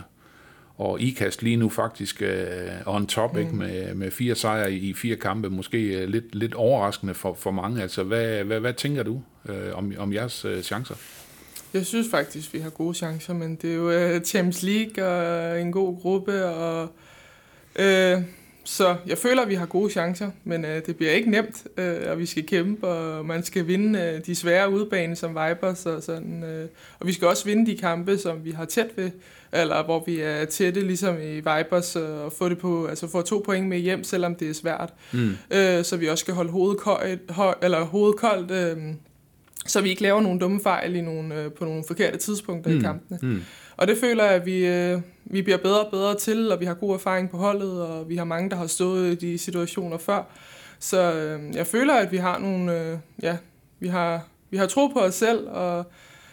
og 0.79 1.01
IKAST 1.01 1.43
lige 1.43 1.57
nu 1.57 1.69
faktisk 1.69 2.23
uh, 2.87 2.95
on 2.95 3.07
top, 3.07 3.33
mm. 3.33 3.39
ikke? 3.41 3.57
Med, 3.57 3.95
med 3.95 4.11
fire 4.11 4.35
sejre 4.35 4.73
i 4.73 4.95
fire 4.95 5.17
kampe, 5.17 5.51
måske 5.51 6.03
uh, 6.03 6.09
lidt, 6.09 6.35
lidt 6.35 6.55
overraskende 6.55 7.15
for, 7.15 7.35
for 7.35 7.51
mange. 7.51 7.83
Altså, 7.83 8.03
hvad, 8.03 8.45
hvad, 8.45 8.61
hvad 8.61 8.75
tænker 8.75 9.03
du 9.03 9.23
uh, 9.45 9.55
om, 9.75 9.93
om 9.99 10.13
jeres 10.13 10.45
uh, 10.45 10.61
chancer? 10.61 10.95
Jeg 11.75 11.87
synes 11.87 12.07
faktisk, 12.11 12.55
vi 12.55 12.59
har 12.59 12.71
gode 12.71 12.95
chancer, 12.95 13.35
men 13.35 13.57
det 13.57 13.71
er 13.71 13.75
jo 13.75 14.15
uh, 14.17 14.23
Champions 14.23 14.63
League 14.63 15.07
og 15.07 15.61
en 15.61 15.73
god 15.73 16.01
gruppe, 16.01 16.45
og 16.45 16.83
uh, 17.79 18.23
så 18.65 18.97
jeg 19.07 19.19
føler, 19.19 19.43
at 19.43 19.49
vi 19.49 19.55
har 19.55 19.67
gode 19.67 19.91
chancer, 19.91 20.31
men 20.45 20.65
øh, 20.65 20.87
det 20.87 20.97
bliver 20.97 21.13
ikke 21.13 21.31
nemt, 21.31 21.67
øh, 21.77 21.97
og 22.11 22.19
vi 22.19 22.27
skal 22.27 22.47
kæmpe, 22.47 22.87
og 22.87 23.27
man 23.27 23.43
skal 23.43 23.67
vinde 23.67 23.99
øh, 23.99 24.27
de 24.27 24.35
svære 24.35 24.71
udbane 24.71 25.17
som 25.17 25.31
Vipers, 25.31 25.87
og, 25.87 26.03
sådan, 26.03 26.45
øh, 26.45 26.69
og 27.01 27.07
vi 27.07 27.13
skal 27.13 27.29
også 27.29 27.45
vinde 27.45 27.71
de 27.71 27.77
kampe, 27.77 28.19
som 28.19 28.45
vi 28.45 28.51
har 28.51 28.65
tæt 28.65 28.89
ved, 28.97 29.11
eller 29.53 29.85
hvor 29.85 30.05
vi 30.07 30.21
er 30.21 30.45
tætte, 30.45 30.81
ligesom 30.81 31.17
i 31.23 31.35
Vipers, 31.35 31.97
og 31.97 32.33
få, 32.33 32.49
det 32.49 32.59
på, 32.59 32.87
altså 32.87 33.09
få 33.09 33.23
to 33.23 33.43
point 33.45 33.69
med 33.69 33.79
hjem, 33.79 34.05
selvom 34.05 34.35
det 34.35 34.51
er 34.51 34.55
svært. 34.55 34.95
Mm. 35.13 35.37
Øh, 35.51 35.85
så 35.85 35.97
vi 35.97 36.09
også 36.09 36.23
skal 36.23 36.35
holde 36.35 36.51
hovedet 36.51 36.81
koldt, 36.81 37.21
eller 37.63 37.85
hovedet 37.85 38.17
koldt 38.17 38.51
øh, 38.51 38.95
så 39.67 39.81
vi 39.81 39.89
ikke 39.89 40.03
laver 40.03 40.21
nogle 40.21 40.41
dumme 40.41 40.61
fejl 40.63 40.97
i 40.97 41.01
nogle, 41.01 41.43
øh, 41.43 41.53
på 41.53 41.65
nogle 41.65 41.85
forkerte 41.87 42.19
tidspunkter 42.19 42.71
mm. 42.71 42.79
i 42.79 42.81
kampene. 42.81 43.19
Mm. 43.23 43.43
Og 43.77 43.89
det 43.89 43.99
føler 43.99 44.25
jeg, 44.25 44.35
at 44.35 44.47
vi, 44.47 44.67
øh, 44.67 45.01
vi 45.25 45.43
bliver 45.43 45.59
bedre 45.59 45.81
og 45.81 45.91
bedre 45.91 46.15
til, 46.15 46.53
og 46.53 46.61
vi 46.61 46.65
har 46.65 46.75
god 46.75 46.95
erfaring 46.95 47.31
på 47.31 47.37
holdet, 47.37 47.83
og 47.83 48.09
vi 48.09 48.17
har 48.17 48.25
mange, 48.25 48.51
der 48.51 48.57
har 48.57 48.67
stået 48.67 49.13
i 49.13 49.15
de 49.15 49.39
situationer 49.39 49.99
før. 49.99 50.23
Så 50.79 51.13
øh, 51.13 51.57
jeg 51.57 51.67
føler, 51.67 51.95
at 51.95 52.13
vi 52.13 52.17
har 52.17 52.39
nogle, 52.39 52.81
øh, 52.81 52.99
ja, 53.23 53.37
vi 53.81 53.89
har, 53.89 54.27
vi 54.51 54.57
har 54.57 54.67
tro 54.67 54.87
på 54.87 54.99
os 54.99 55.15
selv, 55.15 55.49
og 55.49 55.85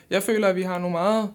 jeg 0.10 0.24
føler, 0.24 0.48
at 0.48 0.56
vi 0.56 0.62
har 0.62 0.80
nogle 0.80 0.92
meget 0.92 1.30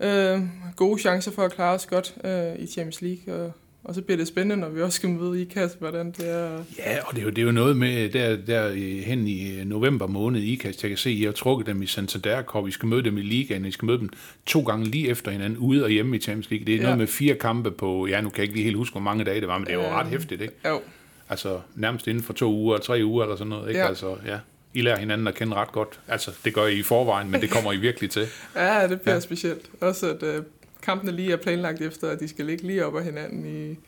øh, 0.00 0.42
gode 0.76 1.00
chancer 1.00 1.30
for 1.30 1.42
at 1.42 1.52
klare 1.52 1.74
os 1.74 1.86
godt 1.86 2.14
øh, 2.24 2.58
i 2.58 2.66
Champions 2.66 3.02
League, 3.02 3.34
og 3.34 3.52
og 3.90 3.96
så 3.96 4.02
bliver 4.02 4.16
det 4.16 4.28
spændende, 4.28 4.56
når 4.56 4.68
vi 4.68 4.82
også 4.82 4.96
skal 4.96 5.08
møde 5.08 5.42
IKAST, 5.42 5.78
hvordan 5.78 6.10
det 6.10 6.30
er. 6.30 6.64
Ja, 6.78 6.98
og 7.06 7.14
det 7.14 7.18
er 7.18 7.22
jo, 7.22 7.30
det 7.30 7.38
er 7.38 7.42
jo 7.42 7.52
noget 7.52 7.76
med, 7.76 8.08
der, 8.08 8.36
der 8.36 8.72
hen 9.04 9.28
i 9.28 9.64
november 9.64 10.06
måned 10.06 10.40
i 10.40 10.52
IKAST, 10.52 10.82
jeg 10.82 10.88
kan 10.88 10.98
se, 10.98 11.10
at 11.10 11.16
I 11.16 11.24
har 11.24 11.32
trukket 11.32 11.66
dem 11.66 11.82
i 11.82 11.86
Santander 11.86 12.42
Cup, 12.42 12.66
vi 12.66 12.70
skal 12.70 12.88
møde 12.88 13.02
dem 13.02 13.18
i 13.18 13.22
ligaen, 13.22 13.64
I 13.64 13.70
skal 13.70 13.86
møde 13.86 13.98
dem 13.98 14.08
to 14.46 14.60
gange 14.60 14.86
lige 14.86 15.08
efter 15.08 15.30
hinanden, 15.30 15.58
ude 15.58 15.84
og 15.84 15.90
hjemme 15.90 16.16
i 16.16 16.20
Champions 16.20 16.50
League. 16.50 16.66
Det 16.66 16.74
er 16.74 16.76
ja. 16.76 16.82
noget 16.82 16.98
med 16.98 17.06
fire 17.06 17.34
kampe 17.34 17.70
på, 17.70 18.06
ja, 18.06 18.20
nu 18.20 18.28
kan 18.28 18.38
jeg 18.38 18.42
ikke 18.42 18.54
lige 18.54 18.64
helt 18.64 18.76
huske, 18.76 18.92
hvor 18.92 19.00
mange 19.00 19.24
dage 19.24 19.40
det 19.40 19.48
var, 19.48 19.58
men 19.58 19.66
det 19.66 19.72
er 19.72 19.76
jo 19.76 19.82
ja. 19.82 20.00
ret 20.00 20.06
hæftigt, 20.06 20.42
ikke? 20.42 20.54
Jo. 20.68 20.80
Altså 21.28 21.60
nærmest 21.74 22.06
inden 22.06 22.22
for 22.22 22.32
to 22.32 22.52
uger, 22.52 22.78
tre 22.78 23.00
uger 23.04 23.24
eller 23.24 23.36
sådan 23.36 23.48
noget, 23.48 23.68
ikke? 23.68 23.80
Ja. 23.80 23.86
Altså, 23.86 24.16
ja. 24.26 24.38
I 24.74 24.82
lærer 24.82 24.98
hinanden 24.98 25.26
at 25.26 25.34
kende 25.34 25.54
ret 25.54 25.72
godt. 25.72 26.00
Altså, 26.08 26.30
det 26.44 26.54
gør 26.54 26.66
I 26.66 26.78
i 26.78 26.82
forvejen, 26.82 27.30
men 27.30 27.40
det 27.40 27.50
kommer 27.50 27.72
I 27.72 27.76
virkelig 27.76 28.10
til. 28.10 28.26
ja, 28.56 28.88
det 28.88 29.00
bliver 29.00 29.14
ja. 29.14 29.20
specielt. 29.20 29.70
Også 29.80 30.10
at 30.10 30.22
uh, 30.22 30.44
kampene 30.82 31.12
lige 31.12 31.32
er 31.32 31.36
planlagt 31.36 31.80
efter, 31.80 32.08
at 32.08 32.20
de 32.20 32.28
skal 32.28 32.46
ligge 32.46 32.66
lige 32.66 32.86
op 32.86 32.96
ad 32.96 33.04
hinanden 33.04 33.46
i 33.46 33.78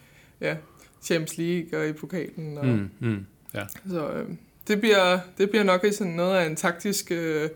ja, 0.40 0.56
Champions 1.02 1.38
League 1.38 1.80
og 1.80 1.88
i 1.88 1.92
pokalen. 1.92 2.58
Og, 2.58 2.66
mm, 2.66 2.90
mm, 3.00 3.26
ja. 3.54 3.64
Så 3.88 4.10
øh, 4.10 4.28
det, 4.68 4.80
bliver, 4.80 5.18
det 5.38 5.50
bliver 5.50 5.64
nok 5.64 5.84
sådan 5.92 6.12
noget 6.12 6.36
af 6.36 6.46
en 6.46 6.56
taktisk... 6.56 7.10
Øh, 7.10 7.48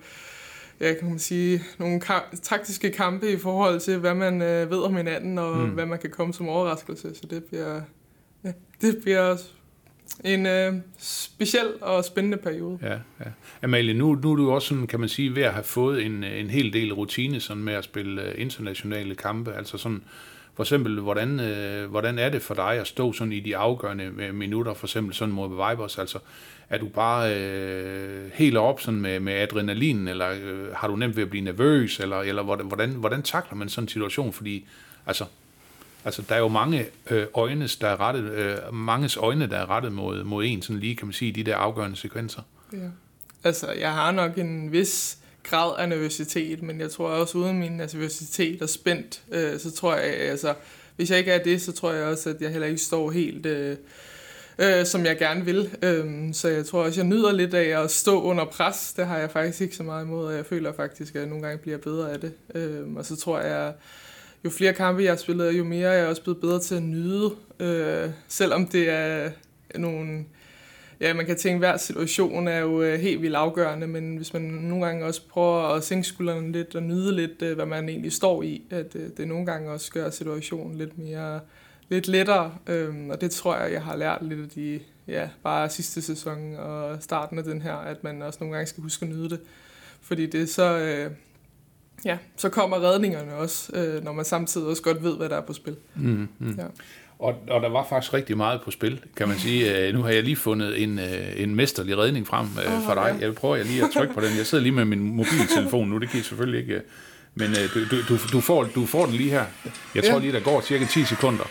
ja, 0.81 0.95
kan 0.95 1.09
man 1.09 1.19
sige, 1.19 1.63
nogle 1.79 2.01
ka- 2.05 2.41
taktiske 2.43 2.91
kampe 2.91 3.33
i 3.33 3.37
forhold 3.37 3.81
til, 3.81 3.99
hvad 3.99 4.15
man 4.15 4.43
øh, 4.43 4.71
ved 4.71 4.79
om 4.79 4.97
hinanden, 4.97 5.39
og 5.39 5.57
mm. 5.57 5.71
hvad 5.71 5.87
man 5.87 5.99
kan 5.99 6.11
komme 6.11 6.35
som 6.35 6.49
overraskelse. 6.49 7.15
Så 7.15 7.27
det 7.31 7.45
bliver, 7.45 7.81
ja, 8.45 8.53
det 8.81 8.99
bliver 9.03 9.37
en 10.25 10.47
øh, 10.47 10.75
speciel 10.99 11.67
og 11.81 12.05
spændende 12.05 12.37
periode. 12.37 12.79
Ja, 12.83 12.93
ja. 12.93 13.31
Amalie, 13.63 13.95
nu, 13.95 14.15
nu 14.15 14.33
er 14.33 14.37
du 14.37 14.51
også 14.51 14.69
sådan, 14.69 14.87
kan 14.87 15.01
man 15.01 15.09
sige, 15.09 15.35
ved 15.35 15.43
at 15.43 15.53
have 15.53 15.65
fået 15.65 16.07
en, 16.07 16.25
en 16.25 16.51
hel 16.51 16.73
del 16.73 16.95
rutine 16.95 17.41
sådan 17.41 17.63
med 17.63 17.75
at 17.75 17.85
spille 17.85 18.23
øh, 18.23 18.35
internationale 18.39 19.15
kampe. 19.15 19.53
Altså 19.53 19.79
sådan, 19.79 20.03
for 20.55 20.63
eksempel, 20.63 21.01
hvordan, 21.01 21.41
øh, 21.41 21.91
hvordan 21.91 22.19
er 22.19 22.29
det 22.29 22.43
for 22.43 22.55
dig 22.55 22.71
at 22.71 22.87
stå 22.87 23.13
sådan 23.13 23.33
i 23.33 23.41
de 23.41 23.57
afgørende 23.57 24.13
øh, 24.19 24.35
minutter, 24.35 24.75
for 24.75 24.87
eksempel 24.87 25.15
sådan 25.15 25.35
mod 25.35 25.49
Vibers, 25.49 25.99
altså 25.99 26.19
er 26.71 26.79
du 26.79 26.89
bare 26.89 27.37
øh, 27.37 28.31
helt 28.35 28.57
op 28.57 28.81
sådan 28.81 29.01
med, 29.01 29.21
med 29.21 29.33
adrenalin, 29.33 30.09
eller 30.09 30.31
øh, 30.43 30.75
har 30.75 30.89
du 30.89 30.97
nemt 30.97 31.17
ved 31.17 31.23
at 31.23 31.31
blive 31.31 31.45
nervøs, 31.45 32.01
eller, 32.01 32.21
eller 32.21 32.43
hvordan, 32.43 32.67
hvordan, 32.67 32.91
hvordan 32.91 33.23
takler 33.23 33.57
man 33.57 33.69
sådan 33.69 33.85
en 33.85 33.89
situation, 33.89 34.33
fordi 34.33 34.67
altså, 35.07 35.25
altså 36.07 36.23
der 36.29 36.35
er 36.35 36.39
jo 36.39 36.49
mange 36.49 36.87
øh, 37.11 37.27
øjnes, 37.35 37.77
der 37.77 37.89
er 37.89 38.01
rettet, 38.01 38.31
øh, 38.31 38.75
manges 38.75 39.17
øjne, 39.17 39.47
der 39.47 39.57
er 39.57 39.71
rettet 39.71 39.93
mod, 39.93 40.25
mod 40.25 40.45
en, 40.45 40.63
sådan 40.63 40.81
lige 40.81 40.97
kan 40.97 41.07
man 41.07 41.13
sige, 41.13 41.33
de 41.33 41.43
der 41.43 41.57
afgørende 41.57 41.97
sekvenser. 41.97 42.43
Ja. 42.73 42.79
Altså, 43.45 43.73
jeg 43.73 43.93
har 43.93 44.13
nok 44.13 44.39
en 44.39 44.73
vis 44.73 45.19
grad 45.43 45.75
af 45.79 45.89
nervøsitet, 45.89 46.63
men 46.63 46.81
jeg 46.81 46.91
tror 46.91 47.09
også 47.09 47.39
uden 47.39 47.59
min 47.59 47.73
nervøsitet 47.73 48.63
og 48.63 48.69
spændt, 48.69 49.23
øh, 49.33 49.61
så 49.61 49.71
tror 49.73 49.95
jeg, 49.95 50.05
altså, 50.05 50.55
hvis 50.97 51.11
jeg 51.11 51.19
ikke 51.19 51.33
er 51.33 51.43
det, 51.43 51.63
så 51.63 51.73
tror 51.73 51.93
jeg 51.93 52.05
også, 52.05 52.31
at 52.31 52.37
jeg 52.41 52.51
heller 52.51 52.67
ikke 52.67 52.81
står 52.81 53.11
helt, 53.11 53.47
øh, 53.47 53.77
øh, 54.59 54.87
som 54.87 55.05
jeg 55.05 55.19
gerne 55.19 55.45
vil. 55.45 55.71
Øh, 55.83 56.35
så 56.35 56.49
jeg 56.49 56.67
tror 56.67 56.85
også, 56.85 57.01
jeg 57.01 57.09
nyder 57.09 57.33
lidt 57.33 57.55
af 57.55 57.83
at 57.83 57.91
stå 57.91 58.23
under 58.23 58.45
pres. 58.45 58.93
Det 58.97 59.07
har 59.07 59.19
jeg 59.19 59.31
faktisk 59.31 59.61
ikke 59.61 59.77
så 59.77 59.83
meget 59.83 60.05
imod, 60.05 60.27
og 60.27 60.35
jeg 60.35 60.47
føler 60.47 60.73
faktisk, 60.73 61.15
at 61.15 61.21
jeg 61.21 61.29
nogle 61.29 61.47
gange 61.47 61.59
bliver 61.59 61.79
bedre 61.79 62.13
af 62.13 62.21
det. 62.21 62.33
Øh, 62.55 62.97
og 62.97 63.07
så 63.07 63.17
tror 63.17 63.41
jeg, 63.41 63.73
jo 64.47 64.51
flere 64.51 64.73
kampe 64.73 65.03
jeg 65.03 65.11
har 65.11 65.17
spillet, 65.17 65.59
jo 65.59 65.65
mere 65.65 65.89
er 65.89 65.99
jeg 65.99 66.07
også 66.07 66.23
blevet 66.23 66.41
bedre 66.41 66.61
til 66.61 66.75
at 66.75 66.83
nyde, 66.83 67.31
øh, 67.61 68.11
selvom 68.29 68.67
det 68.67 68.91
er 68.91 69.31
nogle 69.75 70.25
ja, 71.01 71.15
man 71.15 71.27
kan 71.27 71.37
tænke, 71.37 71.55
at 71.55 71.71
hver 71.71 71.77
situation 71.77 72.49
er 72.49 72.59
jo 72.59 72.83
øh, 72.83 73.01
helt 73.01 73.23
vildt 73.23 73.37
afgørende, 73.37 73.87
men 73.87 74.17
hvis 74.17 74.33
man 74.33 74.43
nogle 74.43 74.87
gange 74.87 75.05
også 75.05 75.29
prøver 75.29 75.63
at 75.63 75.85
sænke 75.85 76.09
skuldrene 76.09 76.53
lidt 76.53 76.75
og 76.75 76.83
nyde 76.83 77.17
lidt, 77.17 77.43
øh, 77.43 77.55
hvad 77.57 77.67
man 77.67 77.89
egentlig 77.89 78.13
står 78.13 78.43
i, 78.43 78.63
at 78.71 78.97
øh, 78.97 79.11
det 79.17 79.29
nogle 79.29 79.47
gange 79.47 79.71
også 79.71 79.93
gør 79.93 80.11
situationen 80.11 80.79
lidt 80.79 80.99
mere 80.99 81.41
lidt 81.89 82.09
lettere, 82.09 82.55
øhm, 82.67 83.11
og 83.11 83.21
det 83.21 83.31
tror 83.31 83.57
jeg, 83.57 83.73
jeg 83.73 83.83
har 83.83 83.97
lært 83.97 84.19
lidt 84.23 84.41
af 84.41 84.49
de, 84.49 84.81
ja, 85.09 85.29
bare 85.43 85.69
sidste 85.69 86.03
sæson 86.03 86.57
og 86.57 87.03
starten 87.03 87.39
af 87.39 87.45
den 87.45 87.63
her, 87.63 87.75
at 87.75 88.05
man 88.05 88.23
også 88.23 88.39
nogle 88.41 88.55
gange 88.55 88.67
skal 88.67 88.83
huske 88.83 89.07
at 89.07 89.13
nyde 89.13 89.31
det, 89.31 89.41
fordi 90.01 90.27
det 90.27 90.43
er 90.43 90.47
så, 90.47 90.79
øh, 90.79 91.11
ja, 92.05 92.19
så 92.37 92.49
kommer 92.49 92.83
redningerne 92.83 93.35
også, 93.35 93.77
øh, 93.77 94.05
når 94.05 94.13
man 94.13 94.25
samtidig 94.25 94.67
også 94.67 94.83
godt 94.83 95.03
ved, 95.03 95.17
hvad 95.17 95.29
der 95.29 95.37
er 95.37 95.41
på 95.41 95.53
spil. 95.53 95.77
Mm, 95.95 96.29
mm. 96.39 96.55
Ja. 96.59 96.65
Og, 97.19 97.35
og 97.51 97.63
der 97.63 97.69
var 97.69 97.87
faktisk 97.89 98.15
rigtig 98.15 98.37
meget 98.37 98.61
på 98.63 98.71
spil, 98.71 99.01
kan 99.17 99.29
man 99.29 99.39
sige. 99.39 99.89
Øh, 99.89 99.95
nu 99.95 100.03
har 100.03 100.11
jeg 100.11 100.23
lige 100.23 100.37
fundet 100.37 100.83
en, 100.83 100.99
øh, 100.99 101.43
en 101.43 101.55
mesterlig 101.55 101.99
redning 101.99 102.27
frem 102.27 102.47
øh, 102.47 102.83
for 102.87 102.95
dig. 102.95 103.17
Jeg 103.21 103.35
prøver 103.35 103.57
lige 103.57 103.85
at 103.85 103.91
trykke 103.95 104.15
på 104.15 104.21
den. 104.21 104.37
Jeg 104.37 104.47
sidder 104.47 104.63
lige 104.63 104.73
med 104.73 104.85
min 104.85 104.99
mobiltelefon 104.99 105.89
nu, 105.89 105.99
det 105.99 106.11
kan 106.11 106.21
I 106.21 106.23
selvfølgelig 106.23 106.61
ikke. 106.61 106.81
Men 107.35 107.51
du, 107.75 107.81
du, 108.09 108.19
du, 108.33 108.41
får, 108.41 108.65
du 108.65 108.87
får 108.87 109.07
den 109.07 109.15
lige 109.15 109.31
her. 109.31 109.45
Jeg 109.95 110.05
tror 110.05 110.19
lige, 110.19 110.33
der 110.33 110.41
går 110.41 110.61
cirka 110.61 110.85
10 110.85 111.05
sekunder. 111.05 111.45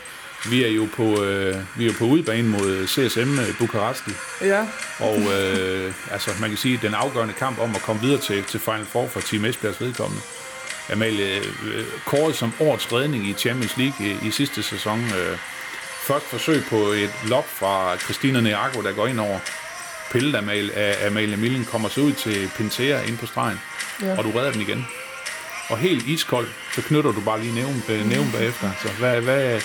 Vi 0.50 0.64
er 0.64 0.68
jo 0.70 0.88
på, 0.96 1.24
øh, 1.24 1.56
vi 1.78 1.84
er 1.84 1.88
jo 1.88 1.94
på 2.00 2.06
udebane 2.06 2.48
mod 2.50 2.88
CSM 2.88 3.38
Bukaresti. 3.60 4.12
Ja. 4.42 4.68
Og 5.00 5.20
øh, 5.20 5.94
altså, 6.12 6.32
man 6.42 6.50
kan 6.50 6.58
sige, 6.58 6.80
den 6.82 6.94
afgørende 6.94 7.34
kamp 7.34 7.60
om 7.60 7.76
at 7.76 7.82
komme 7.82 8.02
videre 8.02 8.22
til, 8.22 8.44
til 8.44 8.60
Final 8.60 8.86
Four 8.86 9.08
for 9.08 9.20
Team 9.20 9.46
Esbjergs 9.46 9.82
vedkommende. 9.82 10.22
Amalie, 10.92 11.38
øh, 11.38 11.86
kåret 12.06 12.36
som 12.36 12.54
årets 12.60 12.94
redning 12.94 13.28
i 13.28 13.34
Champions 13.34 13.78
League 13.78 14.08
i, 14.08 14.28
i 14.28 14.32
sidste 14.32 14.64
sæson. 14.64 15.00
Øh, 15.00 15.38
Først 16.08 16.26
forsøg 16.26 16.64
på 16.70 16.76
et 16.76 17.14
lop 17.28 17.50
fra 17.50 17.98
Christina 17.98 18.42
Neago, 18.42 18.82
der 18.82 18.92
går 18.92 19.08
ind 19.08 19.20
over 19.20 19.40
pillet 20.12 20.36
Amalie, 20.36 20.74
af 20.74 21.08
Amalie 21.08 21.38
Millen, 21.38 21.66
kommer 21.66 21.90
så 21.90 22.02
ud 22.02 22.14
til 22.14 22.52
Pintea 22.58 23.02
ind 23.02 23.18
på 23.18 23.26
stregen, 23.26 23.60
ja. 24.02 24.18
og 24.18 24.24
du 24.24 24.32
redder 24.32 24.52
den 24.52 24.62
igen. 24.62 24.88
Og 25.70 25.78
helt 25.78 26.06
iskold, 26.08 26.48
så 26.76 26.82
knytter 26.82 27.12
du 27.12 27.22
bare 27.22 27.42
lige 27.42 27.56
nævn, 27.56 27.84
øh, 27.90 28.10
nævn 28.10 28.32
bagefter. 28.32 28.72
Så 28.82 28.90
hvad, 29.00 29.22
hvad, 29.22 29.62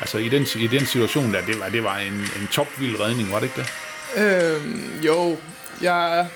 altså 0.00 0.18
i 0.18 0.28
den, 0.28 0.46
i 0.56 0.66
den 0.66 0.86
situation 0.86 1.32
der, 1.34 1.44
det 1.46 1.60
var, 1.60 1.68
det 1.68 1.84
var 1.84 1.98
en, 1.98 2.12
en 2.12 2.48
topvild 2.52 3.00
redning, 3.00 3.32
var 3.32 3.40
det 3.40 3.46
ikke 3.46 3.60
det? 3.60 3.68
Øhm, 4.16 5.00
jo, 5.02 5.36
jeg, 5.82 6.26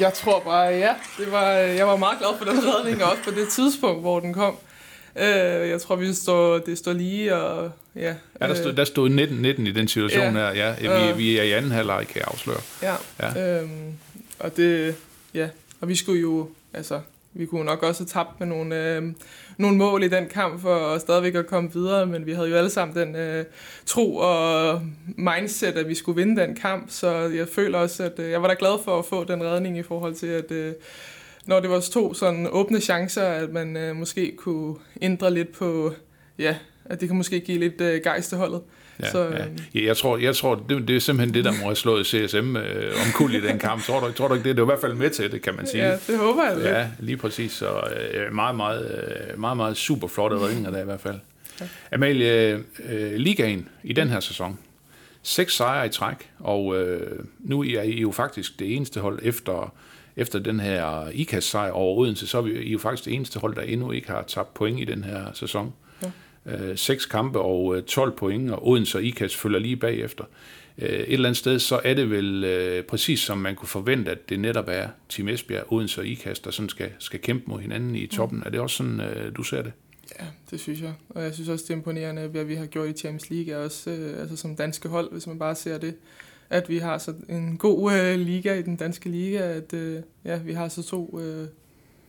jeg 0.00 0.14
tror 0.14 0.40
bare, 0.40 0.64
ja. 0.64 0.94
Det 1.18 1.32
var, 1.32 1.50
jeg 1.50 1.86
var 1.86 1.96
meget 1.96 2.18
glad 2.18 2.30
for 2.38 2.44
den 2.44 2.58
redning, 2.64 3.04
også 3.04 3.22
på 3.24 3.30
det 3.30 3.48
tidspunkt, 3.48 4.00
hvor 4.00 4.20
den 4.20 4.34
kom. 4.34 4.56
Øh, 5.16 5.68
jeg 5.68 5.80
tror, 5.80 5.96
vi 5.96 6.14
står, 6.14 6.58
det 6.58 6.78
står 6.78 6.92
lige, 6.92 7.36
og 7.36 7.70
ja. 7.94 8.14
Ja, 8.40 8.48
der 8.48 8.54
stod, 8.54 8.72
der 8.72 8.84
stod 8.84 9.10
19-19 9.10 9.68
i 9.68 9.72
den 9.72 9.88
situation 9.88 10.36
ja, 10.36 10.52
her. 10.52 10.52
Ja, 10.52 10.74
vi, 10.80 11.10
øh, 11.10 11.18
vi 11.18 11.38
er 11.38 11.42
i 11.42 11.52
anden 11.52 11.70
halvleg, 11.70 12.06
kan 12.08 12.16
jeg 12.16 12.24
afsløre. 12.26 12.60
Ja, 12.82 12.94
ja. 13.20 13.60
Øhm, 13.60 13.92
og 14.38 14.56
det, 14.56 14.94
ja, 15.34 15.48
og 15.80 15.88
vi 15.88 15.94
skulle 15.94 16.20
jo, 16.20 16.48
altså, 16.74 17.00
vi 17.32 17.46
kunne 17.46 17.64
nok 17.64 17.82
også 17.82 18.00
have 18.00 18.08
tabt 18.08 18.40
med 18.40 18.46
nogle, 18.46 18.76
øh, 18.76 19.02
nogle 19.56 19.76
mål 19.76 20.02
i 20.02 20.08
den 20.08 20.28
kamp 20.28 20.60
for 20.60 20.94
at 20.94 21.00
stadigvæk 21.00 21.34
at 21.34 21.46
komme 21.46 21.72
videre, 21.72 22.06
men 22.06 22.26
vi 22.26 22.32
havde 22.32 22.48
jo 22.48 22.56
alle 22.56 22.70
sammen 22.70 22.96
den 22.96 23.16
øh, 23.16 23.44
tro 23.86 24.16
og 24.16 24.82
mindset, 25.06 25.72
at 25.72 25.88
vi 25.88 25.94
skulle 25.94 26.22
vinde 26.22 26.40
den 26.40 26.54
kamp, 26.54 26.90
så 26.90 27.10
jeg 27.12 27.48
føler 27.48 27.78
også, 27.78 28.04
at 28.04 28.18
øh, 28.18 28.30
jeg 28.30 28.42
var 28.42 28.48
da 28.48 28.54
glad 28.58 28.84
for 28.84 28.98
at 28.98 29.04
få 29.04 29.24
den 29.24 29.44
redning 29.44 29.78
i 29.78 29.82
forhold 29.82 30.14
til, 30.14 30.26
at 30.26 30.50
øh, 30.50 30.72
når 31.46 31.60
det 31.60 31.70
var 31.70 31.80
to 31.80 32.14
sådan 32.14 32.48
åbne 32.50 32.80
chancer, 32.80 33.22
at 33.22 33.52
man 33.52 33.76
øh, 33.76 33.96
måske 33.96 34.36
kunne 34.36 34.74
ændre 35.02 35.34
lidt 35.34 35.52
på, 35.52 35.92
ja, 36.38 36.56
at 36.84 37.00
det 37.00 37.08
kan 37.08 37.16
måske 37.16 37.40
give 37.40 37.58
lidt 37.58 37.80
øh, 37.80 38.00
gejst 38.02 38.28
til 38.28 38.38
holdet. 38.38 38.62
Ja, 39.02 39.10
så, 39.10 39.24
ja. 39.24 39.44
ja. 39.74 39.86
Jeg 39.86 39.96
tror, 39.96 40.18
jeg 40.18 40.36
tror 40.36 40.64
det, 40.68 40.88
det 40.88 40.96
er 40.96 41.00
simpelthen 41.00 41.34
det, 41.34 41.44
der 41.44 41.52
må 41.52 41.64
have 41.64 41.76
slået 41.76 42.06
CSM 42.06 42.56
øh, 42.56 42.92
omkuld 43.06 43.34
i 43.34 43.40
den 43.40 43.58
kamp. 43.58 43.82
Tror 43.82 44.00
du, 44.00 44.12
tror 44.12 44.28
du 44.28 44.34
ikke 44.34 44.48
det? 44.48 44.56
Det 44.56 44.62
er 44.62 44.66
i 44.66 44.66
hvert 44.66 44.80
fald 44.80 44.94
med 44.94 45.10
til 45.10 45.32
det, 45.32 45.42
kan 45.42 45.56
man 45.56 45.66
sige. 45.66 45.84
Ja, 45.84 45.92
det 46.06 46.18
håber 46.18 46.44
jeg. 46.44 46.58
Ja, 46.62 46.88
lige 46.98 47.16
præcis. 47.16 47.52
Så 47.52 47.80
øh, 48.14 48.34
meget, 48.34 48.56
meget, 48.56 49.06
øh, 49.30 49.40
meget, 49.40 49.56
meget 49.56 49.76
super 49.76 50.08
flotte 50.08 50.38
redninger 50.38 50.70
der 50.70 50.82
i 50.82 50.84
hvert 50.84 51.00
fald. 51.00 51.18
Ja. 51.60 51.66
Amalie, 51.92 52.62
øh, 52.88 53.12
ligaen 53.16 53.68
i 53.84 53.92
den 53.92 54.08
her 54.08 54.20
sæson. 54.20 54.58
Seks 55.22 55.56
sejre 55.56 55.86
i 55.86 55.88
træk, 55.88 56.30
og 56.38 56.76
øh, 56.76 57.24
nu 57.38 57.60
er 57.60 57.82
I 57.82 58.00
jo 58.00 58.12
faktisk 58.12 58.58
det 58.58 58.76
eneste 58.76 59.00
hold 59.00 59.18
efter 59.22 59.74
efter 60.16 60.38
den 60.38 60.60
her 60.60 61.08
IKAS-sejr 61.12 61.70
over 61.70 61.96
Odense, 61.96 62.26
så 62.26 62.38
er 62.38 62.42
vi 62.42 62.70
jo 62.70 62.78
faktisk 62.78 63.04
det 63.04 63.14
eneste 63.14 63.40
hold, 63.40 63.54
der 63.54 63.62
endnu 63.62 63.90
ikke 63.90 64.08
har 64.08 64.22
tabt 64.22 64.54
point 64.54 64.80
i 64.80 64.84
den 64.84 65.04
her 65.04 65.24
sæson. 65.34 65.72
Øh, 66.46 66.76
seks 66.76 67.06
kampe 67.06 67.38
og 67.38 67.86
12 67.86 68.10
øh, 68.10 68.16
point, 68.16 68.50
og 68.50 68.68
Odense 68.68 68.98
og 68.98 69.04
IKAS 69.04 69.36
følger 69.36 69.58
lige 69.58 69.76
bagefter. 69.76 70.24
Øh, 70.78 70.88
et 70.88 71.12
eller 71.12 71.28
andet 71.28 71.36
sted, 71.38 71.58
så 71.58 71.80
er 71.84 71.94
det 71.94 72.10
vel 72.10 72.44
øh, 72.44 72.84
præcis 72.84 73.20
som 73.20 73.38
man 73.38 73.54
kunne 73.54 73.68
forvente, 73.68 74.10
at 74.10 74.28
det 74.28 74.40
netop 74.40 74.64
er 74.68 74.88
Team 75.08 75.28
Esbjerg, 75.28 75.72
Odense 75.72 76.00
og 76.00 76.06
IKAS, 76.06 76.38
der 76.38 76.50
sådan 76.50 76.68
skal, 76.68 76.90
skal 76.98 77.20
kæmpe 77.20 77.44
mod 77.46 77.60
hinanden 77.60 77.96
i 77.96 78.06
toppen. 78.06 78.38
Mm. 78.38 78.42
Er 78.46 78.50
det 78.50 78.60
også 78.60 78.76
sådan, 78.76 79.00
øh, 79.00 79.36
du 79.36 79.42
ser 79.42 79.62
det? 79.62 79.72
Ja, 80.20 80.26
det 80.50 80.60
synes 80.60 80.80
jeg. 80.80 80.92
Og 81.08 81.22
jeg 81.22 81.34
synes 81.34 81.48
også, 81.48 81.62
det 81.62 81.70
er 81.70 81.76
imponerende, 81.76 82.26
hvad 82.26 82.44
vi 82.44 82.54
har 82.54 82.66
gjort 82.66 82.88
i 82.88 82.92
Champions 82.92 83.30
League, 83.30 83.54
er 83.54 83.58
også 83.58 83.90
øh, 83.90 84.20
altså 84.20 84.36
som 84.36 84.56
danske 84.56 84.88
hold, 84.88 85.12
hvis 85.12 85.26
man 85.26 85.38
bare 85.38 85.54
ser 85.54 85.78
det 85.78 85.94
at 86.50 86.68
vi 86.68 86.78
har 86.78 86.98
så 86.98 87.14
en 87.28 87.56
god 87.56 87.92
øh, 87.92 88.18
liga 88.18 88.54
i 88.54 88.62
den 88.62 88.76
danske 88.76 89.08
liga, 89.08 89.38
at 89.38 89.72
øh, 89.72 90.02
ja, 90.24 90.38
vi 90.38 90.52
har 90.52 90.68
så 90.68 90.82
to 90.82 91.20
øh, 91.20 91.48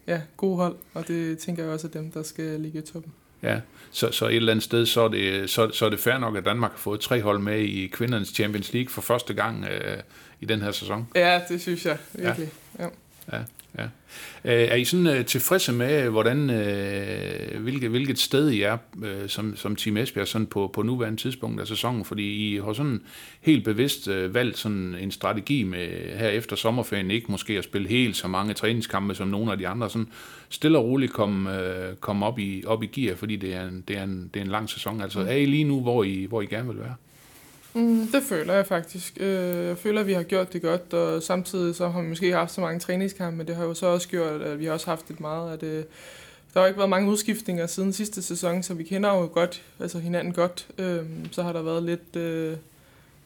ja, 0.08 0.22
gode 0.38 0.56
hold, 0.56 0.75
og 0.94 1.08
det 1.08 1.38
tænker 1.38 1.63
jeg 1.63 1.72
også 1.72 1.88
er 1.88 1.91
dem, 1.91 2.12
der 2.12 2.24
skal 2.24 2.60
ligge 2.60 2.79
i 2.79 2.82
toppen. 2.82 3.13
Ja, 3.44 3.60
så, 3.91 4.12
så 4.12 4.27
et 4.27 4.36
eller 4.36 4.51
andet 4.51 4.63
sted, 4.63 4.86
så 4.86 5.01
er, 5.01 5.08
det, 5.08 5.50
så, 5.50 5.70
så 5.74 5.86
er 5.86 5.89
det 5.89 6.00
fair 6.00 6.17
nok, 6.17 6.36
at 6.36 6.46
Danmark 6.46 6.72
har 6.72 6.77
fået 6.77 7.00
tre 7.00 7.22
hold 7.22 7.39
med 7.39 7.60
i 7.60 7.88
kvindernes 7.88 8.29
Champions 8.29 8.74
League 8.74 8.89
for 8.89 9.01
første 9.01 9.34
gang 9.34 9.65
øh, 9.65 9.98
i 10.41 10.46
den 10.46 10.62
her 10.62 10.72
sæson. 10.72 11.08
Ja, 11.15 11.41
det 11.50 11.62
synes 11.62 11.86
jeg 11.86 11.98
virkelig. 12.13 12.50
Ja. 12.79 12.84
Ja. 12.84 12.89
ja. 13.38 13.44
Ja. 13.77 13.83
Øh, 14.45 14.67
er 14.71 14.75
I 14.75 14.86
sådan 14.86 15.07
uh, 15.07 15.25
tilfredse 15.25 15.74
med, 15.74 16.09
hvordan, 16.09 16.50
uh, 16.50 17.62
hvilket, 17.62 17.89
hvilket 17.89 18.19
sted 18.19 18.50
I 18.50 18.62
er 18.62 18.77
uh, 18.95 19.07
som, 19.27 19.55
som 19.55 19.75
Team 19.75 19.97
Esbjerg 19.97 20.27
sådan 20.27 20.47
på, 20.47 20.71
på 20.74 20.81
nuværende 20.81 21.21
tidspunkt 21.21 21.62
af 21.62 21.67
sæsonen? 21.67 22.05
Fordi 22.05 22.53
I 22.53 22.59
har 22.59 22.74
sådan 22.74 23.01
helt 23.41 23.63
bevidst 23.63 24.07
uh, 24.07 24.33
valgt 24.33 24.57
sådan 24.57 24.95
en 25.00 25.12
strategi 25.12 25.63
med 25.63 25.88
her 26.17 26.29
efter 26.29 26.55
sommerferien 26.55 27.12
ikke 27.12 27.31
måske 27.31 27.57
at 27.57 27.63
spille 27.63 27.88
helt 27.88 28.17
så 28.17 28.27
mange 28.27 28.53
træningskampe 28.53 29.15
som 29.15 29.27
nogle 29.27 29.51
af 29.51 29.57
de 29.57 29.67
andre. 29.67 29.89
Sådan 29.89 30.07
stille 30.50 30.77
og 30.77 30.86
roligt 30.86 31.13
komme 31.13 31.50
uh, 31.50 31.97
kom 32.00 32.24
op, 32.24 32.39
i, 32.39 32.63
op 32.67 32.83
i 32.83 32.88
gear, 32.88 33.15
fordi 33.15 33.36
det 33.36 33.53
er 33.53 33.67
en, 33.67 33.83
det 33.88 33.97
er 33.97 34.03
en, 34.03 34.29
det 34.33 34.39
er 34.39 34.43
en 34.43 34.51
lang 34.51 34.69
sæson. 34.69 35.01
Altså 35.01 35.19
er 35.19 35.36
I 35.36 35.45
lige 35.45 35.63
nu, 35.63 35.81
hvor 35.81 36.03
I, 36.03 36.25
hvor 36.29 36.41
I 36.41 36.45
gerne 36.45 36.67
vil 36.67 36.79
være? 36.79 36.95
Mm, 37.74 38.07
det 38.07 38.24
føler 38.24 38.53
jeg 38.53 38.67
faktisk. 38.67 39.17
Øh, 39.19 39.65
jeg 39.65 39.77
føler, 39.77 40.01
at 40.01 40.07
vi 40.07 40.13
har 40.13 40.24
gjort 40.24 40.53
det 40.53 40.62
godt, 40.62 40.93
og 40.93 41.24
samtidig 41.24 41.75
så 41.75 41.89
har 41.89 42.01
vi 42.01 42.07
måske 42.07 42.33
haft 42.33 42.51
så 42.51 42.62
mange 42.62 42.79
træningskampe, 42.79 43.38
men 43.38 43.47
det 43.47 43.55
har 43.55 43.63
jo 43.63 43.74
så 43.74 43.86
også 43.86 44.07
gjort, 44.07 44.41
at 44.41 44.59
vi 44.59 44.65
har 44.65 44.74
også 44.74 44.89
haft 44.89 45.09
lidt 45.09 45.19
meget 45.19 45.51
af 45.51 45.59
det. 45.59 45.86
Der 46.53 46.59
har 46.59 46.67
ikke 46.67 46.77
været 46.77 46.89
mange 46.89 47.12
udskiftninger 47.12 47.67
siden 47.67 47.93
sidste 47.93 48.21
sæson, 48.21 48.63
så 48.63 48.74
vi 48.74 48.83
kender 48.83 49.09
jo 49.09 49.29
godt, 49.33 49.62
altså 49.79 50.00
hinanden 50.00 50.33
godt. 50.33 50.67
Øh, 50.77 51.00
så 51.31 51.43
har 51.43 51.53
der 51.53 51.62
været 51.62 51.83
lidt, 51.83 52.15
øh, 52.15 52.57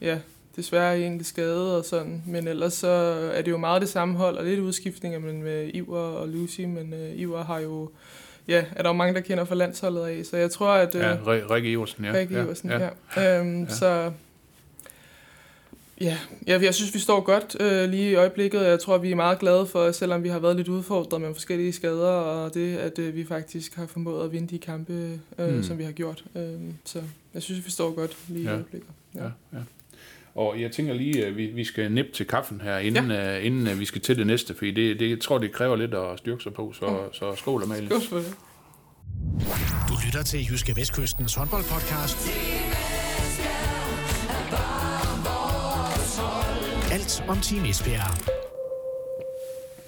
ja, 0.02 0.18
desværre 0.56 0.98
egentlig 0.98 1.26
skade 1.26 1.78
og 1.78 1.86
sådan, 1.86 2.24
men 2.28 2.48
ellers 2.48 2.74
så 2.74 2.88
er 3.34 3.42
det 3.42 3.52
jo 3.52 3.58
meget 3.58 3.82
det 3.82 3.90
samme 3.90 4.18
hold, 4.18 4.38
og 4.38 4.46
lidt 4.46 4.60
udskiftninger 4.60 5.20
men 5.20 5.44
med 5.44 5.72
Iver 5.74 5.98
og 5.98 6.28
Lucy, 6.28 6.62
men 6.62 6.94
uh, 6.94 7.20
Iver 7.20 7.44
har 7.44 7.60
jo, 7.60 7.90
ja, 8.48 8.66
er 8.76 8.82
der 8.84 8.90
jo 8.90 8.94
mange, 8.94 9.14
der 9.14 9.22
kender 9.22 9.46
fra 9.46 9.56
landsholdet 9.56 10.06
af, 10.06 10.26
så 10.26 10.38
jeg 10.38 10.52
tror, 10.52 10.70
at... 10.70 10.96
Ja, 10.96 11.18
Rikke 11.26 11.72
Iversen, 11.72 12.06
ja. 12.06 12.14
Rikke 12.14 12.34
Iversen, 12.34 12.70
ja. 12.70 12.90
ja. 13.18 13.40
Øhm, 13.40 13.64
ja. 13.64 13.70
Så 13.70 14.12
Ja, 16.02 16.18
ja 16.48 16.60
jeg 16.62 16.74
synes, 16.74 16.94
vi 16.94 17.00
står 17.00 17.22
godt 17.22 17.58
øh, 17.60 17.90
lige 17.90 18.12
i 18.12 18.16
øjeblikket. 18.16 18.62
Jeg 18.62 18.80
tror, 18.80 18.98
vi 18.98 19.12
er 19.12 19.16
meget 19.16 19.40
glade 19.40 19.68
for, 19.68 19.92
selvom 19.92 20.24
vi 20.24 20.30
har 20.30 20.40
været 20.40 20.56
lidt 20.56 20.68
udfordret 20.68 21.22
med 21.22 21.34
forskellige 21.34 21.74
skader, 21.74 22.12
og 22.12 22.54
det, 22.54 22.78
at 22.78 23.00
øh, 23.00 23.16
vi 23.16 23.26
faktisk 23.26 23.76
har 23.76 23.86
formået 23.86 24.26
at 24.26 24.32
vinde 24.32 24.48
de 24.48 24.60
kampe, 24.60 25.20
øh, 25.40 25.56
mm. 25.56 25.64
som 25.64 25.78
vi 25.78 25.84
har 25.84 25.92
gjort. 25.92 26.24
Øh, 26.36 26.44
så 26.86 27.02
jeg 27.34 27.42
synes, 27.42 27.66
vi 27.66 27.72
står 27.72 27.92
godt 27.92 28.18
lige 28.28 28.44
ja. 28.44 28.50
i 28.50 28.54
øjeblikket. 28.54 28.90
Ja. 29.16 29.24
Ja, 29.24 29.30
ja. 29.54 29.60
Og 30.36 30.62
jeg 30.62 30.72
tænker 30.72 30.94
lige, 30.94 31.26
at 31.26 31.38
vi, 31.38 31.46
vi 31.46 31.64
skal 31.64 31.92
nippe 31.92 32.12
til 32.12 32.28
kaffen 32.28 32.62
her, 32.62 32.78
inden, 32.78 33.12
ja. 33.12 33.38
uh, 33.38 33.46
inden 33.46 33.68
uh, 33.68 33.80
vi 33.80 33.86
skal 33.86 34.02
til 34.02 34.18
det 34.18 34.28
næste, 34.28 34.56
for 34.56 34.66
det, 34.66 35.00
det, 35.00 35.10
jeg 35.10 35.20
tror, 35.20 35.38
det 35.38 35.52
kræver 35.52 35.76
lidt 35.76 35.94
at 35.94 36.20
styrke 36.20 36.44
sig 36.44 36.54
på, 36.54 36.74
så, 36.74 36.86
mm. 36.88 37.14
så 37.14 37.36
skål, 37.36 37.64
Amalie. 37.64 37.88
Skål 37.88 38.02
for 38.02 38.18
det. 38.18 38.36
Du 39.90 39.94
lytter 40.06 40.24
til 40.24 40.48
Jyske 40.52 40.76
Vestkystens 40.76 41.36
håndboldpodcast. 41.36 42.18
Alt 47.12 47.30
om 47.30 47.38
Team 47.38 47.66
Esbjerg. 47.66 48.34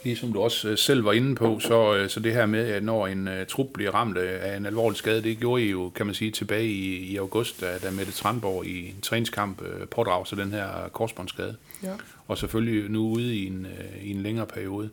Ligesom 0.03 0.33
du 0.33 0.41
også 0.41 0.69
øh, 0.69 0.77
selv 0.77 1.05
var 1.05 1.11
inde 1.11 1.35
på, 1.35 1.59
så, 1.59 1.95
øh, 1.95 2.09
så 2.09 2.19
det 2.19 2.33
her 2.33 2.45
med, 2.45 2.67
at 2.67 2.83
når 2.83 3.07
en 3.07 3.27
uh, 3.27 3.33
trup 3.49 3.67
bliver 3.73 3.91
ramt 3.91 4.17
af 4.17 4.57
en 4.57 4.65
alvorlig 4.65 4.97
skade, 4.97 5.23
det 5.23 5.37
gjorde 5.37 5.63
I 5.63 5.69
jo, 5.69 5.91
kan 5.95 6.05
man 6.05 6.15
sige, 6.15 6.31
tilbage 6.31 6.67
i, 6.67 6.95
i 6.95 7.17
august, 7.17 7.61
da, 7.61 7.77
da 7.77 7.91
Mette 7.91 8.11
Tramborg 8.11 8.65
i 8.65 8.89
en 8.89 9.01
træningskamp 9.01 9.61
uh, 9.61 9.87
pådrager 9.91 10.23
sig 10.23 10.37
den 10.37 10.51
her 10.51 10.67
korsbåndsskade. 10.93 11.55
Ja. 11.83 11.93
Og 12.27 12.37
selvfølgelig 12.37 12.91
nu 12.91 13.07
ude 13.07 13.35
i 13.35 13.47
en, 13.47 13.65
uh, 13.65 14.05
i 14.05 14.11
en 14.11 14.23
længere 14.23 14.45
periode. 14.45 14.89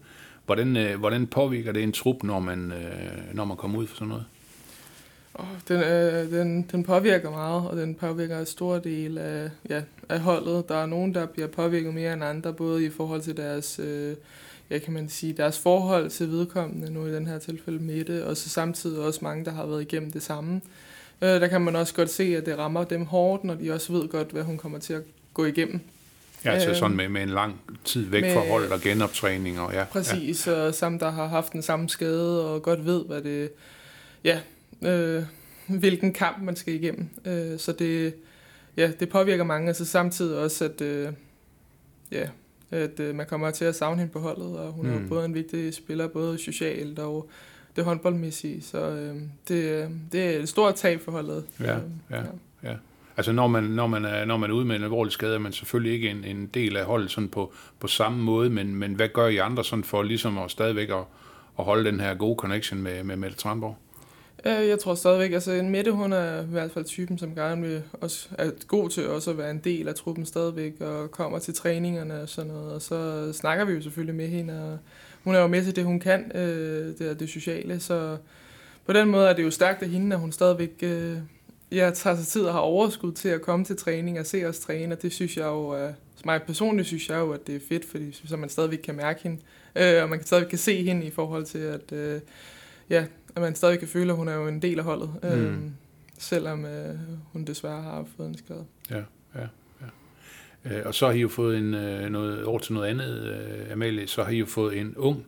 Hvordan, 0.46 0.76
uh, 0.76 0.98
hvordan 0.98 1.26
påvirker 1.26 1.72
det 1.72 1.82
en 1.82 1.92
trup, 1.92 2.22
når 2.22 2.40
man, 2.40 2.72
uh, 2.72 3.36
når 3.36 3.44
man 3.44 3.56
kommer 3.56 3.78
ud 3.78 3.86
for 3.86 3.96
sådan 3.96 4.08
noget? 4.08 4.24
Oh, 5.34 5.46
den, 5.68 5.80
øh, 5.80 6.30
den, 6.30 6.62
den 6.72 6.84
påvirker 6.84 7.30
meget, 7.30 7.68
og 7.68 7.76
den 7.76 7.94
påvirker 7.94 8.38
en 8.38 8.46
stor 8.46 8.78
del 8.78 9.18
af, 9.18 9.50
ja, 9.68 9.82
af 10.10 10.20
holdet. 10.20 10.68
Der 10.68 10.76
er 10.76 10.86
nogen, 10.86 11.14
der 11.14 11.26
bliver 11.26 11.48
påvirket 11.48 11.94
mere 11.94 12.12
end 12.12 12.24
andre, 12.24 12.52
både 12.52 12.84
i 12.84 12.90
forhold 12.90 13.20
til 13.20 13.36
deres, 13.36 13.78
øh, 13.78 14.14
ja, 14.70 14.78
kan 14.78 14.92
man 14.92 15.08
sige, 15.08 15.32
deres 15.32 15.58
forhold 15.58 16.10
til 16.10 16.30
vedkommende, 16.30 16.92
nu 16.92 17.06
i 17.06 17.12
den 17.12 17.26
her 17.26 17.38
tilfælde 17.38 17.82
Mette, 17.82 18.26
og 18.26 18.36
så 18.36 18.48
samtidig 18.48 18.98
også 18.98 19.20
mange, 19.22 19.44
der 19.44 19.50
har 19.50 19.66
været 19.66 19.82
igennem 19.82 20.10
det 20.10 20.22
samme. 20.22 20.60
Øh, 21.22 21.28
der 21.28 21.46
kan 21.46 21.60
man 21.60 21.76
også 21.76 21.94
godt 21.94 22.10
se, 22.10 22.36
at 22.36 22.46
det 22.46 22.58
rammer 22.58 22.84
dem 22.84 23.04
hårdt, 23.04 23.44
når 23.44 23.54
de 23.54 23.72
også 23.72 23.92
ved 23.92 24.08
godt, 24.08 24.30
hvad 24.30 24.42
hun 24.42 24.58
kommer 24.58 24.78
til 24.78 24.92
at 24.92 25.02
gå 25.34 25.44
igennem. 25.44 25.80
Ja, 26.44 26.50
altså 26.50 26.74
sådan 26.74 26.96
med, 26.96 27.08
med 27.08 27.22
en 27.22 27.28
lang 27.28 27.60
tid 27.84 28.06
væk 28.06 28.22
med, 28.22 28.34
fra 28.34 28.40
hold 28.40 28.72
og 28.72 28.80
genoptræning. 28.80 29.60
Og 29.60 29.72
ja, 29.72 29.84
præcis, 29.84 30.46
ja. 30.46 30.52
og 30.52 30.74
sammen 30.74 31.00
der 31.00 31.10
har 31.10 31.26
haft 31.26 31.52
den 31.52 31.62
samme 31.62 31.88
skade, 31.88 32.54
og 32.54 32.62
godt 32.62 32.86
ved, 32.86 33.04
hvad 33.04 33.22
det, 33.22 33.50
ja, 34.24 34.40
øh, 34.82 35.22
hvilken 35.66 36.12
kamp 36.12 36.42
man 36.42 36.56
skal 36.56 36.74
igennem. 36.74 37.08
Øh, 37.24 37.58
så 37.58 37.72
det, 37.72 38.14
ja, 38.80 38.92
det 39.00 39.08
påvirker 39.08 39.44
mange, 39.44 39.68
altså 39.68 39.84
samtidig 39.84 40.38
også, 40.38 40.64
at, 40.64 40.80
øh, 40.80 41.12
ja, 42.10 42.28
at 42.70 43.00
øh, 43.00 43.14
man 43.14 43.26
kommer 43.26 43.50
til 43.50 43.64
at 43.64 43.74
savne 43.74 43.98
hende 43.98 44.12
på 44.12 44.18
holdet, 44.18 44.58
og 44.58 44.72
hun 44.72 44.86
mm. 44.86 44.90
er 44.90 44.94
jo 44.94 45.00
mm. 45.00 45.08
både 45.08 45.24
en 45.24 45.34
vigtig 45.34 45.74
spiller, 45.74 46.08
både 46.08 46.38
socialt 46.38 46.98
og 46.98 47.28
det 47.76 47.84
håndboldmæssige, 47.84 48.62
så 48.62 48.78
øh, 48.78 49.16
det, 49.48 49.88
det 50.12 50.20
er 50.20 50.38
et 50.38 50.48
stort 50.48 50.74
tab 50.74 51.00
for 51.00 51.12
holdet. 51.12 51.44
Ja, 51.60 51.76
øh, 51.76 51.82
ja, 52.10 52.16
ja. 52.16 52.22
ja. 52.62 52.74
Altså 53.16 53.32
når 53.32 53.46
man, 53.46 53.64
når 53.64 53.86
man, 53.86 54.04
er, 54.04 54.24
når 54.24 54.36
man 54.36 54.50
er 54.50 54.54
ude 54.54 54.64
med 54.64 54.76
en 54.76 54.82
alvorlig 54.82 55.12
skade, 55.12 55.34
er 55.34 55.38
man 55.38 55.52
selvfølgelig 55.52 55.92
ikke 55.92 56.10
en, 56.10 56.24
en 56.24 56.46
del 56.46 56.76
af 56.76 56.84
holdet 56.84 57.10
sådan 57.10 57.28
på, 57.28 57.52
på 57.80 57.86
samme 57.86 58.22
måde, 58.22 58.50
men, 58.50 58.74
men 58.74 58.94
hvad 58.94 59.08
gør 59.08 59.26
I 59.26 59.36
andre 59.36 59.64
sådan 59.64 59.84
for 59.84 60.02
ligesom 60.02 60.38
at 60.38 60.50
stadigvæk 60.50 60.88
at, 60.88 61.04
at 61.58 61.64
holde 61.64 61.90
den 61.90 62.00
her 62.00 62.14
gode 62.14 62.36
connection 62.36 62.82
med, 62.82 63.04
med 63.04 63.16
Mette 63.16 63.36
Tranborg? 63.36 63.76
Øh, 64.46 64.68
jeg 64.68 64.78
tror 64.78 64.94
stadigvæk, 64.94 65.32
altså 65.32 65.52
en 65.52 65.70
Mette, 65.70 65.90
hun 65.90 66.12
er 66.12 66.42
i 66.42 66.46
hvert 66.46 66.70
fald 66.70 66.84
typen, 66.84 67.18
som 67.18 67.34
gerne 67.34 67.62
vil 67.62 67.82
også, 67.92 68.28
er 68.38 68.50
god 68.66 68.90
til 68.90 69.08
også 69.08 69.30
at 69.30 69.38
være 69.38 69.50
en 69.50 69.60
del 69.64 69.88
af 69.88 69.94
truppen 69.94 70.26
stadigvæk, 70.26 70.80
og 70.80 71.10
kommer 71.10 71.38
til 71.38 71.54
træningerne 71.54 72.22
og 72.22 72.28
sådan 72.28 72.50
noget, 72.52 72.72
og 72.72 72.82
så 72.82 73.32
snakker 73.32 73.64
vi 73.64 73.72
jo 73.72 73.82
selvfølgelig 73.82 74.14
med 74.14 74.28
hende, 74.28 74.72
og 74.72 74.78
hun 75.24 75.34
er 75.34 75.40
jo 75.40 75.46
med 75.46 75.64
til 75.64 75.76
det, 75.76 75.84
hun 75.84 76.00
kan, 76.00 76.32
øh, 76.34 76.98
det 76.98 77.20
det 77.20 77.28
sociale, 77.28 77.80
så 77.80 78.16
på 78.86 78.92
den 78.92 79.08
måde 79.08 79.28
er 79.28 79.32
det 79.32 79.42
jo 79.42 79.50
stærkt 79.50 79.82
af 79.82 79.88
hende, 79.88 80.16
at 80.16 80.20
hun 80.20 80.32
stadigvæk 80.32 80.72
øh, 80.82 81.16
ja, 81.72 81.90
tager 81.94 82.16
sig 82.16 82.26
tid 82.26 82.42
og 82.42 82.52
har 82.52 82.60
overskud 82.60 83.12
til 83.12 83.28
at 83.28 83.42
komme 83.42 83.64
til 83.64 83.76
træning 83.76 84.20
og 84.20 84.26
se 84.26 84.44
os 84.44 84.58
træne, 84.58 84.94
og 84.94 85.02
det 85.02 85.12
synes 85.12 85.36
jeg 85.36 85.46
jo, 85.46 85.76
øh, 85.76 85.92
mig 86.24 86.42
personligt 86.42 86.88
synes 86.88 87.08
jeg 87.08 87.18
jo, 87.18 87.32
at 87.32 87.46
det 87.46 87.56
er 87.56 87.60
fedt, 87.68 87.84
fordi 87.84 88.12
så 88.12 88.36
man 88.36 88.48
stadigvæk 88.48 88.78
kan 88.78 88.94
mærke 88.94 89.22
hende, 89.22 89.36
øh, 89.76 90.02
og 90.02 90.08
man 90.08 90.18
kan 90.18 90.26
stadigvæk 90.26 90.48
kan 90.48 90.58
se 90.58 90.82
hende 90.82 91.06
i 91.06 91.10
forhold 91.10 91.44
til, 91.44 91.58
at 91.58 91.92
øh, 91.92 92.20
ja, 92.90 93.04
at 93.36 93.42
man 93.42 93.54
stadig 93.54 93.78
kan 93.78 93.88
føle, 93.88 94.12
at 94.12 94.16
hun 94.16 94.28
er 94.28 94.34
jo 94.34 94.48
en 94.48 94.62
del 94.62 94.78
af 94.78 94.84
holdet, 94.84 95.10
mm. 95.22 95.28
øh, 95.28 95.58
selvom 96.18 96.64
øh, 96.64 96.94
hun 97.32 97.44
desværre 97.44 97.82
har 97.82 98.06
fået 98.16 98.28
en 98.28 98.38
skade. 98.38 98.64
Ja, 98.90 99.02
ja, 99.34 99.46
ja. 100.64 100.78
Øh, 100.78 100.86
og 100.86 100.94
så 100.94 101.06
har 101.06 101.12
I 101.12 101.20
jo 101.20 101.28
fået 101.28 101.58
en, 101.58 101.74
øh, 101.74 102.10
noget, 102.10 102.44
over 102.44 102.58
til 102.58 102.72
noget 102.72 102.88
andet, 102.88 103.22
øh, 103.22 103.72
Amalie, 103.72 104.06
så 104.06 104.24
har 104.24 104.30
I 104.30 104.36
jo 104.36 104.46
fået 104.46 104.78
en 104.78 104.96
ung 104.96 105.26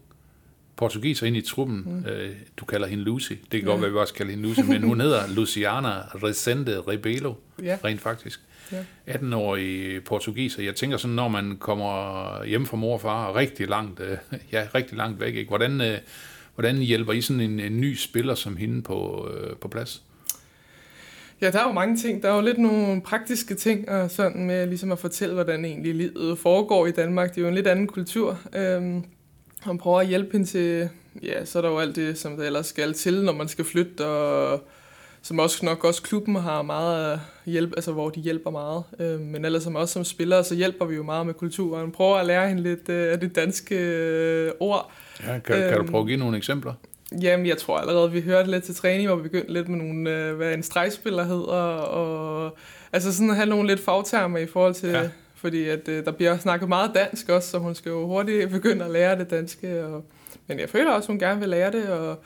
portugiser 0.76 1.26
ind 1.26 1.37
i 1.37 1.40
truppen. 1.40 1.82
Mm. 1.87 2.11
Øh, 2.11 2.30
du 2.56 2.64
kalder 2.64 2.87
hende 2.87 3.04
Lucy. 3.04 3.32
Det 3.32 3.50
kan 3.50 3.61
ja. 3.61 3.66
godt 3.66 3.80
være, 3.80 3.88
at 3.88 3.94
vi 3.94 3.99
også 3.99 4.14
kalder 4.14 4.30
hende 4.30 4.49
Lucy, 4.49 4.61
men 4.61 4.82
hun 4.82 5.00
hedder 5.00 5.28
Luciana 5.37 5.90
Resende 6.00 6.80
Rebelo, 6.80 7.35
ja. 7.62 7.78
rent 7.85 8.00
faktisk. 8.00 8.40
Ja. 8.73 8.82
18-årig 9.09 10.04
portugiser. 10.04 10.62
Jeg 10.62 10.75
tænker 10.75 10.97
sådan, 10.97 11.14
når 11.14 11.28
man 11.28 11.56
kommer 11.56 12.44
hjem 12.44 12.66
fra 12.66 12.76
mor 12.76 12.94
og 12.94 13.00
far, 13.00 13.37
rigtig 13.37 13.68
langt, 13.68 14.00
øh, 14.00 14.18
ja, 14.52 14.66
rigtig 14.75 14.97
langt 14.97 15.21
væk, 15.21 15.35
ikke? 15.35 15.49
Hvordan, 15.49 15.80
øh, 15.80 15.99
Hvordan 16.54 16.76
hjælper 16.76 17.12
I 17.12 17.21
sådan 17.21 17.40
en, 17.40 17.61
en 17.61 17.80
ny 17.80 17.94
spiller 17.94 18.35
som 18.35 18.56
hende 18.56 18.82
på, 18.82 19.28
øh, 19.35 19.56
på 19.56 19.68
plads? 19.68 20.02
Ja, 21.40 21.50
der 21.50 21.59
er 21.59 21.66
jo 21.66 21.73
mange 21.73 21.97
ting. 21.97 22.23
Der 22.23 22.30
er 22.30 22.35
jo 22.35 22.40
lidt 22.40 22.59
nogle 22.59 23.00
praktiske 23.00 23.54
ting, 23.54 23.88
og 23.88 24.11
sådan 24.11 24.47
med 24.47 24.66
ligesom 24.66 24.92
at 24.92 24.99
fortælle, 24.99 25.34
hvordan 25.34 25.65
egentlig 25.65 25.95
livet 25.95 26.38
foregår 26.38 26.86
i 26.86 26.91
Danmark. 26.91 27.30
Det 27.30 27.38
er 27.38 27.43
jo 27.43 27.49
en 27.49 27.54
lidt 27.54 27.67
anden 27.67 27.86
kultur. 27.86 28.38
Øhm, 28.54 29.04
han 29.60 29.78
prøver 29.78 30.00
at 30.00 30.06
hjælpe 30.06 30.32
hende 30.32 30.47
til, 30.47 30.88
ja, 31.23 31.45
så 31.45 31.58
er 31.58 31.62
der 31.62 31.69
jo 31.69 31.78
alt 31.78 31.97
det, 31.97 32.19
som 32.19 32.36
der 32.36 32.45
ellers 32.45 32.67
skal 32.67 32.93
til, 32.93 33.25
når 33.25 33.32
man 33.32 33.49
skal 33.49 33.65
flytte, 33.65 34.06
og 34.06 34.69
som 35.23 35.39
også 35.39 35.65
nok 35.65 35.85
også 35.85 36.02
klubben 36.02 36.37
har 36.37 36.63
meget 36.63 37.21
hjælp, 37.47 37.73
altså 37.76 37.93
hvor 37.93 38.11
de 38.11 38.21
hjælper 38.21 38.50
meget. 38.50 38.85
Øh, 38.99 39.21
men 39.21 39.45
ellers 39.45 39.63
som 39.63 39.76
også 39.76 39.93
som 39.93 40.04
spillere, 40.04 40.45
så 40.45 40.54
hjælper 40.54 40.85
vi 40.85 40.95
jo 40.95 41.02
meget 41.02 41.26
med 41.26 41.35
kulturen. 41.35 41.93
Prøver 41.93 42.17
at 42.17 42.26
lære 42.26 42.49
hende 42.49 42.63
lidt 42.63 42.89
øh, 42.89 43.13
af 43.13 43.21
det 43.21 43.37
danske 43.37 43.75
øh, 43.75 44.52
ord. 44.61 44.93
Ja, 45.26 45.39
kan, 45.39 45.56
øhm, 45.56 45.69
kan 45.69 45.78
du 45.78 45.91
prøve 45.91 46.00
at 46.00 46.06
give 46.06 46.19
nogle 46.19 46.37
eksempler? 46.37 46.75
Jamen, 47.23 47.47
jeg 47.47 47.58
tror 47.58 47.78
allerede, 47.78 48.13
vi 48.13 48.21
hørte 48.21 48.50
lidt 48.50 48.65
til 48.65 48.75
træning, 48.75 49.08
hvor 49.08 49.17
vi 49.17 49.23
begyndte 49.23 49.52
lidt 49.52 49.69
med 49.69 49.78
nogle, 49.78 50.11
øh, 50.11 50.37
hvad 50.37 50.54
en 50.54 50.63
stregspiller 50.63 51.25
hedder, 51.25 51.63
og 51.76 52.56
altså 52.93 53.13
sådan 53.13 53.30
at 53.30 53.37
have 53.37 53.49
nogle 53.49 53.69
lidt 53.69 53.80
fagtermer 53.80 54.39
i 54.39 54.47
forhold 54.47 54.75
til, 54.75 54.89
ja. 54.89 55.08
fordi 55.35 55.69
at, 55.69 55.89
øh, 55.89 56.04
der 56.04 56.13
bliver 56.13 56.39
snakket 56.39 56.69
meget 56.69 56.91
dansk 56.95 57.28
også, 57.28 57.50
så 57.50 57.58
hun 57.58 57.75
skal 57.75 57.91
jo 57.91 58.06
hurtigt 58.06 58.50
begynde 58.50 58.85
at 58.85 58.91
lære 58.91 59.19
det 59.19 59.30
danske, 59.30 59.85
og, 59.85 60.04
men 60.47 60.61
jeg 60.61 60.69
føler 60.69 60.91
også, 60.91 61.08
hun 61.08 61.19
gerne 61.19 61.41
vil 61.41 61.49
lære 61.49 61.73
det, 61.73 61.89
og 61.89 62.19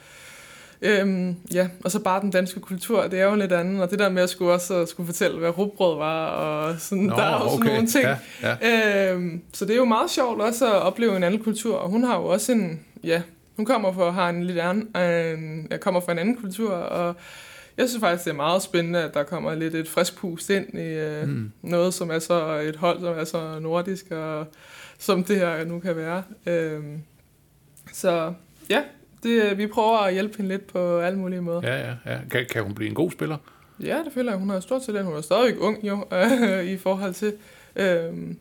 Øhm, 0.81 1.35
ja, 1.53 1.67
og 1.83 1.91
så 1.91 1.99
bare 1.99 2.21
den 2.21 2.31
danske 2.31 2.59
kultur, 2.59 3.07
det 3.07 3.19
er 3.19 3.25
jo 3.25 3.35
lidt 3.35 3.51
andet, 3.51 3.81
og 3.81 3.91
det 3.91 3.99
der 3.99 4.09
med 4.09 4.23
at 4.23 4.29
skulle 4.29 4.51
også 4.51 4.85
skulle 4.85 5.07
fortælle, 5.07 5.39
hvad 5.39 5.57
rugbrød 5.57 5.97
var, 5.97 6.25
og 6.25 6.75
sådan, 6.79 7.03
Nå, 7.03 7.15
der 7.15 7.23
er 7.23 7.35
også 7.35 7.57
okay. 7.57 7.69
nogle 7.69 7.87
ting. 7.87 8.05
Ja, 8.41 8.57
ja. 8.61 9.13
Øhm, 9.13 9.41
så 9.53 9.65
det 9.65 9.73
er 9.73 9.77
jo 9.77 9.85
meget 9.85 10.11
sjovt 10.11 10.41
også 10.41 10.65
at 10.65 10.81
opleve 10.81 11.17
en 11.17 11.23
anden 11.23 11.43
kultur, 11.43 11.75
og 11.75 11.89
hun 11.89 12.03
har 12.03 12.17
jo 12.17 12.25
også 12.25 12.51
en, 12.51 12.79
ja, 13.03 13.21
hun 13.55 13.65
kommer 13.65 13.93
fra, 13.93 14.09
har 14.09 14.29
en 14.29 14.43
lidt 14.43 14.59
anden, 14.59 15.01
en, 15.01 15.67
jeg 15.71 15.79
kommer 15.79 16.01
fra 16.01 16.11
en 16.11 16.19
anden 16.19 16.35
kultur, 16.35 16.71
og 16.71 17.15
jeg 17.77 17.89
synes 17.89 18.01
faktisk, 18.01 18.25
det 18.25 18.31
er 18.31 18.35
meget 18.35 18.61
spændende, 18.61 19.03
at 19.03 19.13
der 19.13 19.23
kommer 19.23 19.55
lidt 19.55 19.75
et 19.75 19.89
frisk 19.89 20.17
pust 20.17 20.49
ind 20.49 20.79
i 20.79 20.87
øh, 20.87 21.27
mm. 21.27 21.51
noget, 21.61 21.93
som 21.93 22.11
er 22.11 22.19
så 22.19 22.59
et 22.59 22.75
hold, 22.75 22.99
som 22.99 23.19
er 23.19 23.23
så 23.23 23.59
nordisk, 23.59 24.11
og 24.11 24.47
som 24.99 25.23
det 25.23 25.37
her 25.37 25.65
nu 25.65 25.79
kan 25.79 25.95
være. 25.95 26.23
Øhm, 26.45 27.01
så 27.93 28.33
ja, 28.69 28.81
det, 29.23 29.57
vi 29.57 29.67
prøver 29.67 29.97
at 29.97 30.13
hjælpe 30.13 30.37
hende 30.37 30.49
lidt 30.49 30.67
på 30.67 30.99
alle 30.99 31.19
mulige 31.19 31.41
måder. 31.41 31.61
Ja, 31.63 31.87
ja, 31.87 31.95
ja. 32.05 32.19
Kan, 32.31 32.45
kan 32.49 32.63
hun 32.63 32.73
blive 32.73 32.89
en 32.89 32.95
god 32.95 33.11
spiller? 33.11 33.37
Ja, 33.83 34.01
det 34.05 34.13
føler 34.13 34.31
jeg. 34.31 34.39
Hun 34.39 34.49
har 34.49 34.59
stort 34.59 34.81
talent. 34.81 35.05
Hun 35.05 35.15
er 35.15 35.21
stadig 35.21 35.59
ung 35.59 35.83
jo, 35.83 36.05
i 36.73 36.77
forhold 36.77 37.13
til... 37.13 37.33
Øhm, 37.75 38.37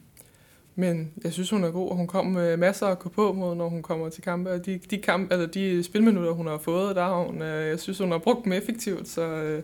men 0.78 1.12
jeg 1.24 1.32
synes, 1.32 1.50
hun 1.50 1.64
er 1.64 1.70
god, 1.70 1.90
og 1.90 1.96
hun 1.96 2.06
kommer 2.06 2.40
med 2.40 2.56
masser 2.56 2.86
at 2.86 2.98
gå 2.98 3.08
på 3.08 3.32
mod, 3.32 3.54
når 3.54 3.68
hun 3.68 3.82
kommer 3.82 4.08
til 4.08 4.22
kampe. 4.22 4.50
Og 4.50 4.66
de, 4.66 4.80
de, 4.90 4.98
kamp, 4.98 5.32
altså 5.32 5.46
de 5.46 5.82
spilminutter, 5.82 6.32
hun 6.32 6.46
har 6.46 6.58
fået, 6.58 6.96
der 6.96 7.02
har 7.02 7.22
hun, 7.22 7.42
øh, 7.42 7.68
jeg 7.68 7.80
synes, 7.80 7.98
hun 7.98 8.10
har 8.10 8.18
brugt 8.18 8.44
dem 8.44 8.52
effektivt. 8.52 9.08
Så, 9.08 9.22
øh, 9.22 9.62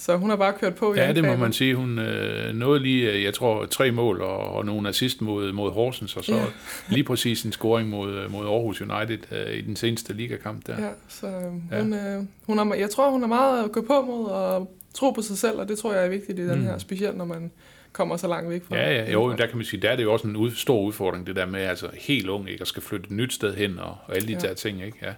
så 0.00 0.16
hun 0.16 0.30
har 0.30 0.36
bare 0.36 0.52
kørt 0.60 0.74
på. 0.74 0.94
Ja, 0.94 1.12
det 1.12 1.24
må 1.24 1.36
man 1.36 1.52
sige. 1.52 1.74
Hun 1.74 1.98
øh, 1.98 2.54
nåede 2.54 2.80
lige, 2.80 3.12
øh, 3.12 3.22
jeg 3.22 3.34
tror, 3.34 3.66
tre 3.66 3.90
mål 3.90 4.22
og, 4.22 4.38
og 4.38 4.66
nogle 4.66 4.88
assist 4.88 5.20
mod, 5.20 5.52
mod 5.52 5.70
Horsens, 5.70 6.16
og 6.16 6.24
så 6.24 6.34
ja. 6.34 6.44
lige 6.94 7.04
præcis 7.04 7.42
en 7.42 7.52
scoring 7.52 7.88
mod, 7.88 8.14
øh, 8.14 8.32
mod 8.32 8.46
Aarhus 8.46 8.80
United 8.80 9.18
øh, 9.32 9.54
i 9.54 9.60
den 9.60 9.76
seneste 9.76 10.12
ligakamp 10.12 10.66
der. 10.66 10.82
Ja, 10.82 10.90
så 11.08 11.26
øh, 11.26 11.82
hun, 11.82 11.92
ja. 11.92 12.16
Øh, 12.16 12.22
hun 12.46 12.58
er, 12.58 12.74
jeg 12.74 12.90
tror, 12.90 13.10
hun 13.10 13.22
er 13.22 13.26
meget 13.26 13.64
at 13.64 13.72
gå 13.72 13.80
på 13.80 14.02
mod 14.02 14.24
og 14.24 14.76
tro 14.94 15.10
på 15.10 15.22
sig 15.22 15.38
selv, 15.38 15.58
og 15.58 15.68
det 15.68 15.78
tror 15.78 15.94
jeg 15.94 16.04
er 16.04 16.08
vigtigt 16.08 16.38
i 16.38 16.48
den 16.48 16.58
mm. 16.58 16.64
her, 16.64 16.78
specielt 16.78 17.16
når 17.16 17.24
man 17.24 17.50
kommer 17.92 18.16
så 18.16 18.28
langt 18.28 18.50
væk 18.50 18.64
fra 18.64 18.76
Ja, 18.76 18.94
ja, 18.94 19.12
jo, 19.12 19.32
der 19.32 19.46
kan 19.46 19.56
man 19.56 19.64
sige, 19.64 19.80
der 19.80 19.90
er 19.90 19.96
det 19.96 20.02
jo 20.02 20.12
også 20.12 20.28
en 20.28 20.36
ud, 20.36 20.50
stor 20.50 20.82
udfordring, 20.82 21.26
det 21.26 21.36
der 21.36 21.46
med 21.46 21.60
altså 21.60 21.88
helt 21.94 22.28
ung, 22.28 22.50
ikke, 22.50 22.62
at 22.62 22.68
skal 22.68 22.82
flytte 22.82 23.06
et 23.06 23.10
nyt 23.10 23.32
sted 23.32 23.54
hen, 23.54 23.78
og, 23.78 23.96
og 24.06 24.16
alle 24.16 24.28
de 24.28 24.32
ja. 24.32 24.38
der 24.38 24.54
ting, 24.54 24.84
ikke? 24.84 24.98
Ja. 25.02 25.12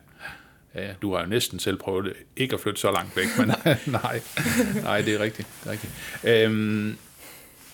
Ja, 0.75 0.93
du 1.03 1.15
har 1.15 1.23
jo 1.23 1.29
næsten 1.29 1.59
selv 1.59 1.77
prøvet 1.77 2.05
det. 2.05 2.13
Ikke 2.37 2.55
at 2.55 2.61
flytte 2.61 2.81
så 2.81 2.93
langt 2.93 3.17
væk, 3.17 3.27
men 3.39 3.47
nej, 4.03 4.21
nej, 4.83 5.01
det 5.01 5.15
er 5.15 5.21
rigtigt. 5.21 5.49
Det 5.61 5.69
er 5.69 5.73
rigtigt. 5.73 5.93
Øhm, 6.25 6.97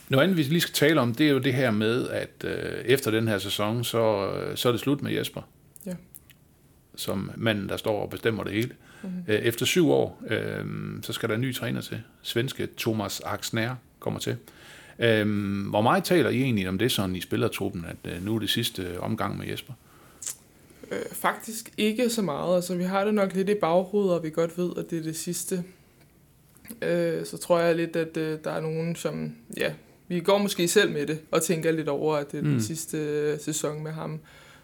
noget 0.08 0.24
andet, 0.24 0.36
vi 0.36 0.42
lige 0.42 0.60
skal 0.60 0.74
tale 0.74 1.00
om, 1.00 1.14
det 1.14 1.26
er 1.26 1.30
jo 1.30 1.38
det 1.38 1.54
her 1.54 1.70
med, 1.70 2.08
at 2.08 2.44
øh, 2.44 2.84
efter 2.84 3.10
den 3.10 3.28
her 3.28 3.38
sæson, 3.38 3.84
så, 3.84 4.32
så 4.54 4.68
er 4.68 4.72
det 4.72 4.80
slut 4.80 5.02
med 5.02 5.12
Jesper. 5.12 5.42
Ja. 5.86 5.94
Som 6.96 7.30
manden, 7.36 7.68
der 7.68 7.76
står 7.76 8.02
og 8.02 8.10
bestemmer 8.10 8.44
det 8.44 8.52
hele. 8.52 8.70
Mm-hmm. 9.02 9.24
Øh, 9.28 9.38
efter 9.38 9.66
syv 9.66 9.90
år, 9.90 10.22
øh, 10.28 10.64
så 11.02 11.12
skal 11.12 11.28
der 11.28 11.34
en 11.34 11.40
ny 11.40 11.54
træner 11.54 11.80
til. 11.80 12.02
Svenske 12.22 12.68
Thomas 12.78 13.20
Axner 13.20 13.74
kommer 13.98 14.20
til. 14.20 14.36
Øh, 14.98 15.68
hvor 15.68 15.80
meget 15.80 16.04
taler 16.04 16.30
I 16.30 16.42
egentlig 16.42 16.68
om 16.68 16.78
det 16.78 16.92
sådan 16.92 17.16
i 17.16 17.20
spillertruppen, 17.20 17.84
at 17.88 18.12
øh, 18.12 18.24
nu 18.24 18.34
er 18.34 18.38
det 18.38 18.50
sidste 18.50 19.00
omgang 19.00 19.38
med 19.38 19.46
Jesper? 19.46 19.72
Øh, 20.90 20.98
faktisk 21.12 21.72
ikke 21.76 22.10
så 22.10 22.22
meget. 22.22 22.56
Altså, 22.56 22.76
vi 22.76 22.84
har 22.84 23.04
det 23.04 23.14
nok 23.14 23.34
lidt 23.34 23.48
i 23.48 23.54
baghovedet, 23.54 24.12
og 24.14 24.22
vi 24.22 24.30
godt 24.30 24.58
ved, 24.58 24.70
at 24.76 24.90
det 24.90 24.98
er 24.98 25.02
det 25.02 25.16
sidste. 25.16 25.64
Øh, 26.82 27.26
så 27.26 27.38
tror 27.38 27.58
jeg 27.58 27.76
lidt, 27.76 27.96
at 27.96 28.16
øh, 28.16 28.38
der 28.44 28.50
er 28.50 28.60
nogen, 28.60 28.96
som... 28.96 29.36
Ja, 29.56 29.72
vi 30.08 30.20
går 30.20 30.38
måske 30.38 30.68
selv 30.68 30.92
med 30.92 31.06
det, 31.06 31.20
og 31.30 31.42
tænker 31.42 31.72
lidt 31.72 31.88
over, 31.88 32.16
at 32.16 32.32
det 32.32 32.38
er 32.38 32.42
mm. 32.42 32.50
den 32.50 32.62
sidste 32.62 32.98
øh, 32.98 33.40
sæson 33.40 33.82
med 33.82 33.92
ham, 33.92 34.20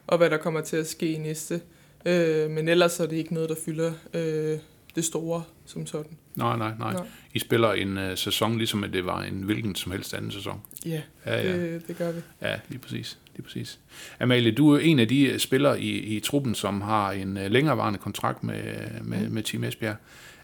og 0.07 0.19
hvad 0.19 0.31
der 0.31 0.37
kommer 0.37 0.61
til 0.61 0.77
at 0.77 0.89
ske 0.89 1.13
i 1.13 1.19
næste. 1.19 1.61
Øh, 2.07 2.51
men 2.51 2.69
ellers 2.69 3.01
er 3.01 3.07
det 3.07 3.17
ikke 3.17 3.35
noget, 3.35 3.49
der 3.49 3.57
fylder 3.65 3.93
øh, 4.15 4.59
det 4.95 5.05
store 5.05 5.43
som 5.67 5.87
sådan. 5.87 6.17
Nej, 6.37 6.57
nej, 6.57 6.73
nej. 6.79 6.93
nej. 6.93 7.07
I 7.35 7.39
spiller 7.39 7.73
en 7.73 7.99
uh, 7.99 8.15
sæson, 8.15 8.59
ligesom 8.59 8.85
at 8.85 8.93
det 8.93 9.07
var 9.07 9.23
en 9.23 9.43
hvilken 9.43 9.75
som 9.75 9.93
helst 9.93 10.15
anden 10.15 10.31
sæson. 10.31 10.61
Ja, 10.87 11.03
ja, 11.27 11.43
ja. 11.43 11.57
Det, 11.57 11.89
det 11.89 11.97
gør 11.97 12.13
vi. 12.13 12.21
Ja, 12.43 12.61
lige 12.69 12.79
præcis. 12.79 13.19
Lige 13.37 13.42
præcis. 13.42 13.79
Amalie, 14.21 14.53
du 14.53 14.71
er 14.71 14.79
en 14.79 14.99
af 14.99 15.09
de 15.09 15.38
spillere 15.38 15.81
i, 15.81 16.16
i 16.16 16.21
truppen, 16.21 16.55
som 16.55 16.81
har 16.81 17.12
en 17.12 17.37
uh, 17.37 17.42
længerevarende 17.42 17.99
kontrakt 17.99 18.45
med, 18.45 18.62
med, 19.03 19.27
mm. 19.27 19.35
med 19.35 19.42
Team 19.42 19.64
Esbjerg. 19.64 19.97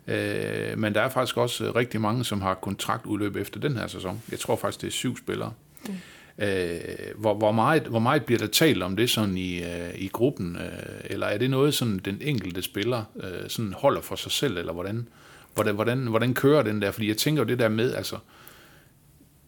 Øh, 0.07 0.79
men 0.79 0.95
der 0.95 1.01
er 1.01 1.09
faktisk 1.09 1.37
også 1.37 1.73
rigtig 1.77 2.01
mange, 2.01 2.25
som 2.25 2.41
har 2.41 2.55
kontraktudløb 2.55 3.37
efter 3.37 3.61
den 3.61 3.77
her 3.77 3.87
sæson. 3.87 4.23
Jeg 4.31 4.39
tror 4.39 4.57
faktisk, 4.57 4.81
det 4.81 4.87
er 4.87 4.91
syv 4.91 5.17
spillere. 5.17 5.53
Mm. 5.89 5.95
Øh, 6.39 6.81
hvor, 7.17 7.35
hvor, 7.35 7.53
meget, 7.53 7.83
hvor 7.83 7.99
meget 7.99 8.25
bliver 8.25 8.39
der 8.39 8.47
talt 8.47 8.83
om 8.83 8.97
det 8.97 9.11
sådan 9.11 9.37
i, 9.37 9.63
øh, 9.63 9.95
i 9.95 10.09
gruppen? 10.09 10.57
Øh, 10.57 11.01
eller 11.05 11.27
er 11.27 11.39
det 11.39 11.51
noget, 11.51 11.75
sådan 11.75 11.99
den 11.99 12.19
enkelte 12.21 12.63
spiller 12.63 13.05
øh, 13.23 13.49
sådan 13.49 13.73
holder 13.73 14.01
for 14.01 14.17
sig 14.17 14.33
selv, 14.33 14.59
eller 14.59 14.73
hvordan, 14.73 15.09
hvordan, 15.55 15.75
hvordan, 15.75 15.99
hvordan 15.99 16.35
kører 16.35 16.63
den 16.63 16.83
der? 16.83 16.91
Fordi 16.91 17.09
jeg 17.09 17.17
tænker 17.17 17.43
jo 17.43 17.49
det 17.49 17.59
der 17.59 17.69
med, 17.69 17.95
altså, 17.95 18.17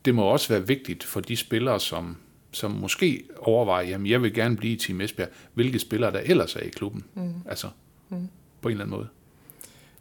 det 0.04 0.14
må 0.14 0.22
også 0.22 0.48
være 0.48 0.66
vigtigt 0.66 1.04
for 1.04 1.20
de 1.20 1.36
spillere, 1.36 1.80
som, 1.80 2.16
som 2.52 2.70
måske 2.70 3.24
overvejer, 3.38 3.88
jamen 3.88 4.06
jeg 4.06 4.22
vil 4.22 4.34
gerne 4.34 4.56
blive 4.56 4.72
i 4.72 4.76
Team 4.76 5.00
Esbjerg, 5.00 5.28
hvilke 5.54 5.78
spillere 5.78 6.12
der 6.12 6.20
ellers 6.24 6.56
er 6.56 6.60
i 6.60 6.68
klubben. 6.68 7.04
Mm. 7.14 7.32
Altså, 7.48 7.66
mm. 8.08 8.28
på 8.60 8.68
en 8.68 8.72
eller 8.72 8.84
anden 8.84 8.96
måde. 8.96 9.08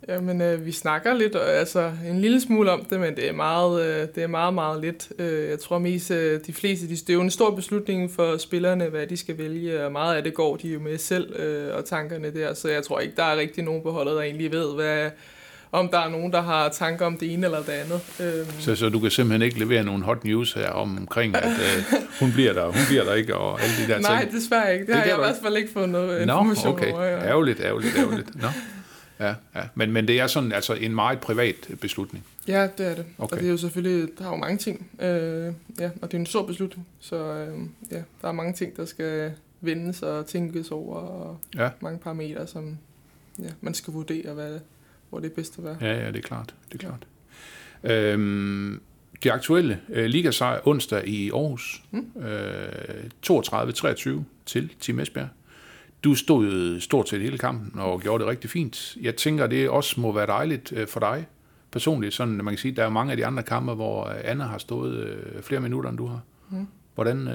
Jamen, 0.08 0.42
øh, 0.42 0.66
vi 0.66 0.72
snakker 0.72 1.14
lidt, 1.14 1.36
altså 1.36 1.92
en 2.08 2.22
lille 2.22 2.42
smule 2.42 2.72
om 2.72 2.86
det, 2.86 3.00
men 3.00 3.16
det 3.16 3.30
er 3.30 3.34
meget, 3.34 3.86
øh, 3.86 4.08
det 4.16 4.24
er 4.24 4.28
meget, 4.28 4.54
meget 4.54 4.82
lidt. 4.82 5.10
Øh, 5.20 5.50
jeg 5.50 5.60
tror 5.60 5.78
mest, 5.78 6.12
øh, 6.12 6.40
de 6.48 6.54
fleste, 6.54 6.88
de, 6.88 6.94
er 6.94 7.14
jo 7.14 7.22
en 7.22 7.32
stor 7.32 7.56
beslutning 7.56 8.12
for 8.12 8.38
spillerne, 8.38 8.86
hvad 8.86 9.08
de 9.08 9.18
skal 9.18 9.38
vælge, 9.38 9.86
og 9.86 9.92
meget 9.92 10.16
af 10.16 10.24
det 10.24 10.34
går 10.34 10.56
de 10.56 10.68
jo 10.68 10.80
med 10.80 10.98
selv, 10.98 11.40
øh, 11.40 11.76
og 11.76 11.86
tankerne 11.86 12.34
der, 12.34 12.54
så 12.54 12.70
jeg 12.70 12.84
tror 12.84 13.00
ikke, 13.00 13.14
der 13.16 13.24
er 13.24 13.38
rigtig 13.38 13.64
nogen 13.64 13.84
på 13.84 13.92
holdet, 13.92 14.16
der 14.16 14.22
egentlig 14.22 14.52
ved, 14.52 14.76
hvad, 14.76 15.10
om 15.72 15.90
der 15.90 16.00
er 16.00 16.10
nogen, 16.10 16.34
der 16.34 16.42
har 16.42 16.70
tanker 16.70 17.06
om 17.06 17.18
det 17.18 17.34
ene 17.34 17.46
eller 17.46 17.62
det 17.64 17.72
andet. 17.72 18.02
Øhm. 18.20 18.60
Så, 18.60 18.76
så 18.76 18.90
du 18.90 19.00
kan 19.00 19.12
simpelthen 19.12 19.42
ikke 19.42 19.60
levere 19.60 19.84
nogen 19.84 20.02
hot 20.02 20.24
news 20.24 20.54
her 20.54 20.70
om, 20.70 20.98
omkring, 20.98 21.36
at 21.36 21.46
øh, 21.46 22.00
hun 22.20 22.32
bliver 22.32 22.54
der, 22.54 22.66
hun 22.66 22.82
bliver 22.88 23.04
der 23.04 23.14
ikke, 23.14 23.36
og 23.36 23.62
alle 23.62 23.74
de 23.76 23.88
der 23.88 23.94
ting? 23.94 24.02
Nej, 24.02 24.28
desværre 24.32 24.74
ikke. 24.74 24.86
Det, 24.86 24.88
det 24.88 24.96
har 24.96 25.06
jeg 25.06 25.16
i 25.16 25.20
hvert 25.20 25.36
fald 25.44 25.58
ikke 25.58 25.72
fået 25.74 25.90
noget 25.90 26.28
Nå, 26.28 26.34
information 26.34 26.74
okay. 26.74 26.92
over. 26.92 27.04
Ja. 27.04 27.28
Ærgerligt, 27.28 27.60
ærgerligt, 27.60 27.98
ærgerligt. 27.98 28.42
Nå. 28.42 28.48
Ja, 29.20 29.36
ja. 29.56 29.62
Men, 29.76 29.92
men 29.92 30.08
det 30.08 30.20
er 30.20 30.28
sådan 30.28 30.52
altså 30.52 30.74
en 30.74 30.96
meget 30.96 31.20
privat 31.20 31.56
beslutning. 31.82 32.26
Ja, 32.48 32.68
det 32.78 32.88
er 32.88 32.96
det. 32.96 33.06
Okay. 33.18 33.36
Og 33.36 33.40
det 33.40 33.48
er 33.48 33.52
jo 33.52 33.58
selvfølgelig, 33.58 34.10
der 34.20 34.26
er 34.26 34.30
jo 34.30 34.36
mange 34.36 34.58
ting. 34.58 34.88
Øh, 35.00 35.54
ja, 35.80 35.90
og 36.02 36.12
det 36.12 36.14
er 36.14 36.20
en 36.20 36.26
stor 36.26 36.46
beslutning. 36.46 36.88
Så 37.00 37.16
øh, 37.16 37.58
ja, 37.92 38.02
der 38.22 38.28
er 38.28 38.32
mange 38.32 38.54
ting, 38.54 38.78
der 38.78 38.86
skal 38.86 39.32
vendes 39.62 40.02
og 40.02 40.26
tænkes 40.26 40.72
over, 40.72 40.96
og 40.96 41.38
ja. 41.56 41.70
mange 41.80 42.00
parametre, 42.00 42.48
som 42.48 42.78
ja, 43.40 43.50
man 43.62 43.74
skal 43.74 43.94
vurdere, 43.94 44.34
hvad, 44.34 44.60
hvor 45.10 45.20
det 45.20 45.32
er 45.32 45.36
bedst 45.36 45.58
at 45.58 45.64
være. 45.64 45.78
Ja, 45.82 46.00
ja, 46.00 46.08
det 46.08 46.18
er 46.18 46.22
klart. 46.22 46.56
Det 46.72 46.84
er 46.84 46.88
klart. 46.88 47.08
Ja. 47.84 48.14
Øhm, 48.14 48.82
de 49.24 49.32
aktuelle 49.32 49.80
øh, 49.90 50.06
ligasejr 50.06 50.68
onsdag 50.68 51.08
i 51.08 51.32
Aarhus. 51.32 51.84
Mm. 51.92 52.22
Øh, 52.22 53.04
32-23 53.28 54.24
til 54.46 54.74
Team 54.80 55.00
Esbjerg. 55.00 55.28
Du 56.04 56.16
stod 56.16 56.80
stort 56.80 57.10
set 57.10 57.22
hele 57.22 57.38
kampen 57.38 57.80
og 57.80 58.02
gjorde 58.02 58.24
det 58.24 58.30
rigtig 58.30 58.50
fint. 58.50 58.98
Jeg 59.02 59.16
tænker, 59.16 59.48
det 59.48 59.70
også 59.70 60.02
må 60.02 60.12
være 60.12 60.28
dejligt 60.28 60.74
øh, 60.76 60.88
for 60.88 61.00
dig 61.00 61.28
personligt. 61.72 62.14
Sådan, 62.14 62.34
man 62.34 62.46
kan 62.46 62.58
sige, 62.58 62.76
der 62.76 62.84
er 62.84 62.90
mange 62.90 63.12
af 63.12 63.18
de 63.18 63.26
andre 63.26 63.44
kampe, 63.44 63.74
hvor 63.74 64.08
øh, 64.08 64.16
Anna 64.24 64.44
har 64.44 64.58
stået 64.58 64.96
øh, 64.96 65.44
flere 65.44 65.62
minutter, 65.62 65.90
end 65.90 65.98
du 65.98 66.06
har. 66.06 66.22
Mm. 66.50 66.68
Hvordan, 66.96 67.28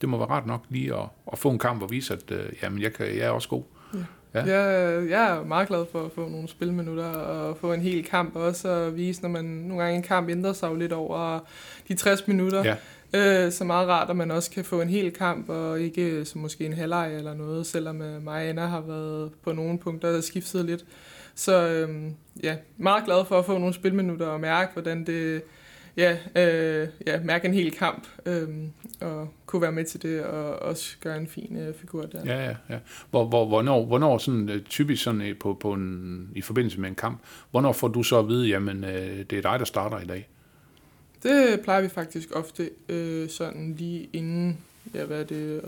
det 0.00 0.08
må 0.08 0.18
være 0.18 0.28
rart 0.28 0.46
nok 0.46 0.64
lige 0.68 0.94
at, 0.94 1.08
at 1.32 1.38
få 1.38 1.50
en 1.50 1.58
kamp 1.58 1.82
og 1.82 1.90
vise, 1.90 2.14
at 2.14 2.32
jamen, 2.62 2.82
jeg, 2.82 2.92
kan, 2.92 3.06
jeg 3.06 3.26
er 3.26 3.30
også 3.30 3.48
god. 3.48 3.62
Ja. 3.94 3.98
Ja. 4.34 4.44
Jeg, 4.44 5.10
jeg 5.10 5.36
er 5.36 5.44
meget 5.44 5.68
glad 5.68 5.84
for 5.92 6.04
at 6.04 6.12
få 6.12 6.28
nogle 6.28 6.48
spilminutter 6.48 7.04
og 7.04 7.56
få 7.56 7.72
en 7.72 7.80
hel 7.80 8.04
kamp 8.04 8.36
også 8.36 8.68
og 8.68 8.96
vise, 8.96 9.22
når 9.22 9.28
man 9.28 9.44
nogle 9.44 9.82
gange 9.82 9.96
en 9.96 10.02
kamp 10.02 10.28
ændrer 10.28 10.52
sig 10.52 10.68
jo 10.68 10.74
lidt 10.74 10.92
over 10.92 11.38
de 11.88 11.94
60 11.94 12.28
minutter. 12.28 12.64
Ja. 12.64 12.76
Øh, 13.12 13.52
så 13.52 13.64
meget 13.64 13.88
rart, 13.88 14.10
at 14.10 14.16
man 14.16 14.30
også 14.30 14.50
kan 14.50 14.64
få 14.64 14.80
en 14.80 14.88
hel 14.88 15.12
kamp, 15.12 15.48
og 15.48 15.80
ikke 15.80 16.24
som 16.24 16.40
måske 16.40 16.66
en 16.66 16.72
halvleg 16.72 17.16
eller 17.16 17.34
noget, 17.34 17.66
selvom 17.66 18.02
øh, 18.02 18.22
mig 18.22 18.34
og 18.34 18.44
Anna 18.48 18.66
har 18.66 18.80
været 18.80 19.30
på 19.44 19.52
nogle 19.52 19.78
punkter 19.78 20.20
skiftet 20.20 20.64
lidt. 20.64 20.84
Så 21.34 21.68
øh, 21.68 22.10
ja, 22.42 22.56
meget 22.76 23.04
glad 23.04 23.24
for 23.24 23.38
at 23.38 23.44
få 23.44 23.58
nogle 23.58 23.74
spilminutter 23.74 24.26
og 24.26 24.40
mærke, 24.40 24.72
hvordan 24.72 25.04
det, 25.04 25.42
ja, 25.98 26.16
øh, 26.36 26.88
ja, 27.06 27.20
mærke 27.20 27.48
en 27.48 27.54
hel 27.54 27.70
kamp, 27.70 28.06
øh, 28.26 28.48
og 29.00 29.28
kunne 29.46 29.62
være 29.62 29.72
med 29.72 29.84
til 29.84 30.02
det, 30.02 30.24
og 30.24 30.58
også 30.58 30.96
gøre 31.00 31.16
en 31.16 31.26
fin 31.26 31.56
øh, 31.56 31.74
figur 31.74 32.02
der. 32.02 32.20
Ja, 32.24 32.44
ja, 32.44 32.56
ja. 32.70 32.78
Hvor, 33.10 33.24
hvor, 33.24 33.46
hvornår, 33.46 33.84
hvornår 33.84 34.18
sådan, 34.18 34.48
øh, 34.48 34.62
typisk 34.62 35.02
sådan 35.02 35.22
øh, 35.22 35.38
på, 35.38 35.54
på 35.54 35.72
en, 35.72 36.28
i 36.34 36.40
forbindelse 36.40 36.80
med 36.80 36.88
en 36.88 36.94
kamp, 36.94 37.20
hvornår 37.50 37.72
får 37.72 37.88
du 37.88 38.02
så 38.02 38.18
at 38.18 38.28
vide, 38.28 38.48
jamen 38.48 38.84
øh, 38.84 39.24
det 39.30 39.32
er 39.32 39.42
dig, 39.42 39.58
der 39.58 39.64
starter 39.64 40.00
i 40.00 40.06
dag? 40.06 40.28
Det 41.22 41.60
plejer 41.64 41.80
vi 41.80 41.88
faktisk 41.88 42.28
ofte 42.36 42.70
øh, 42.88 43.28
sådan 43.28 43.74
lige 43.78 44.08
inden, 44.12 44.58
ja, 44.94 45.04
hvad 45.04 45.20
er 45.20 45.24
det, 45.24 45.62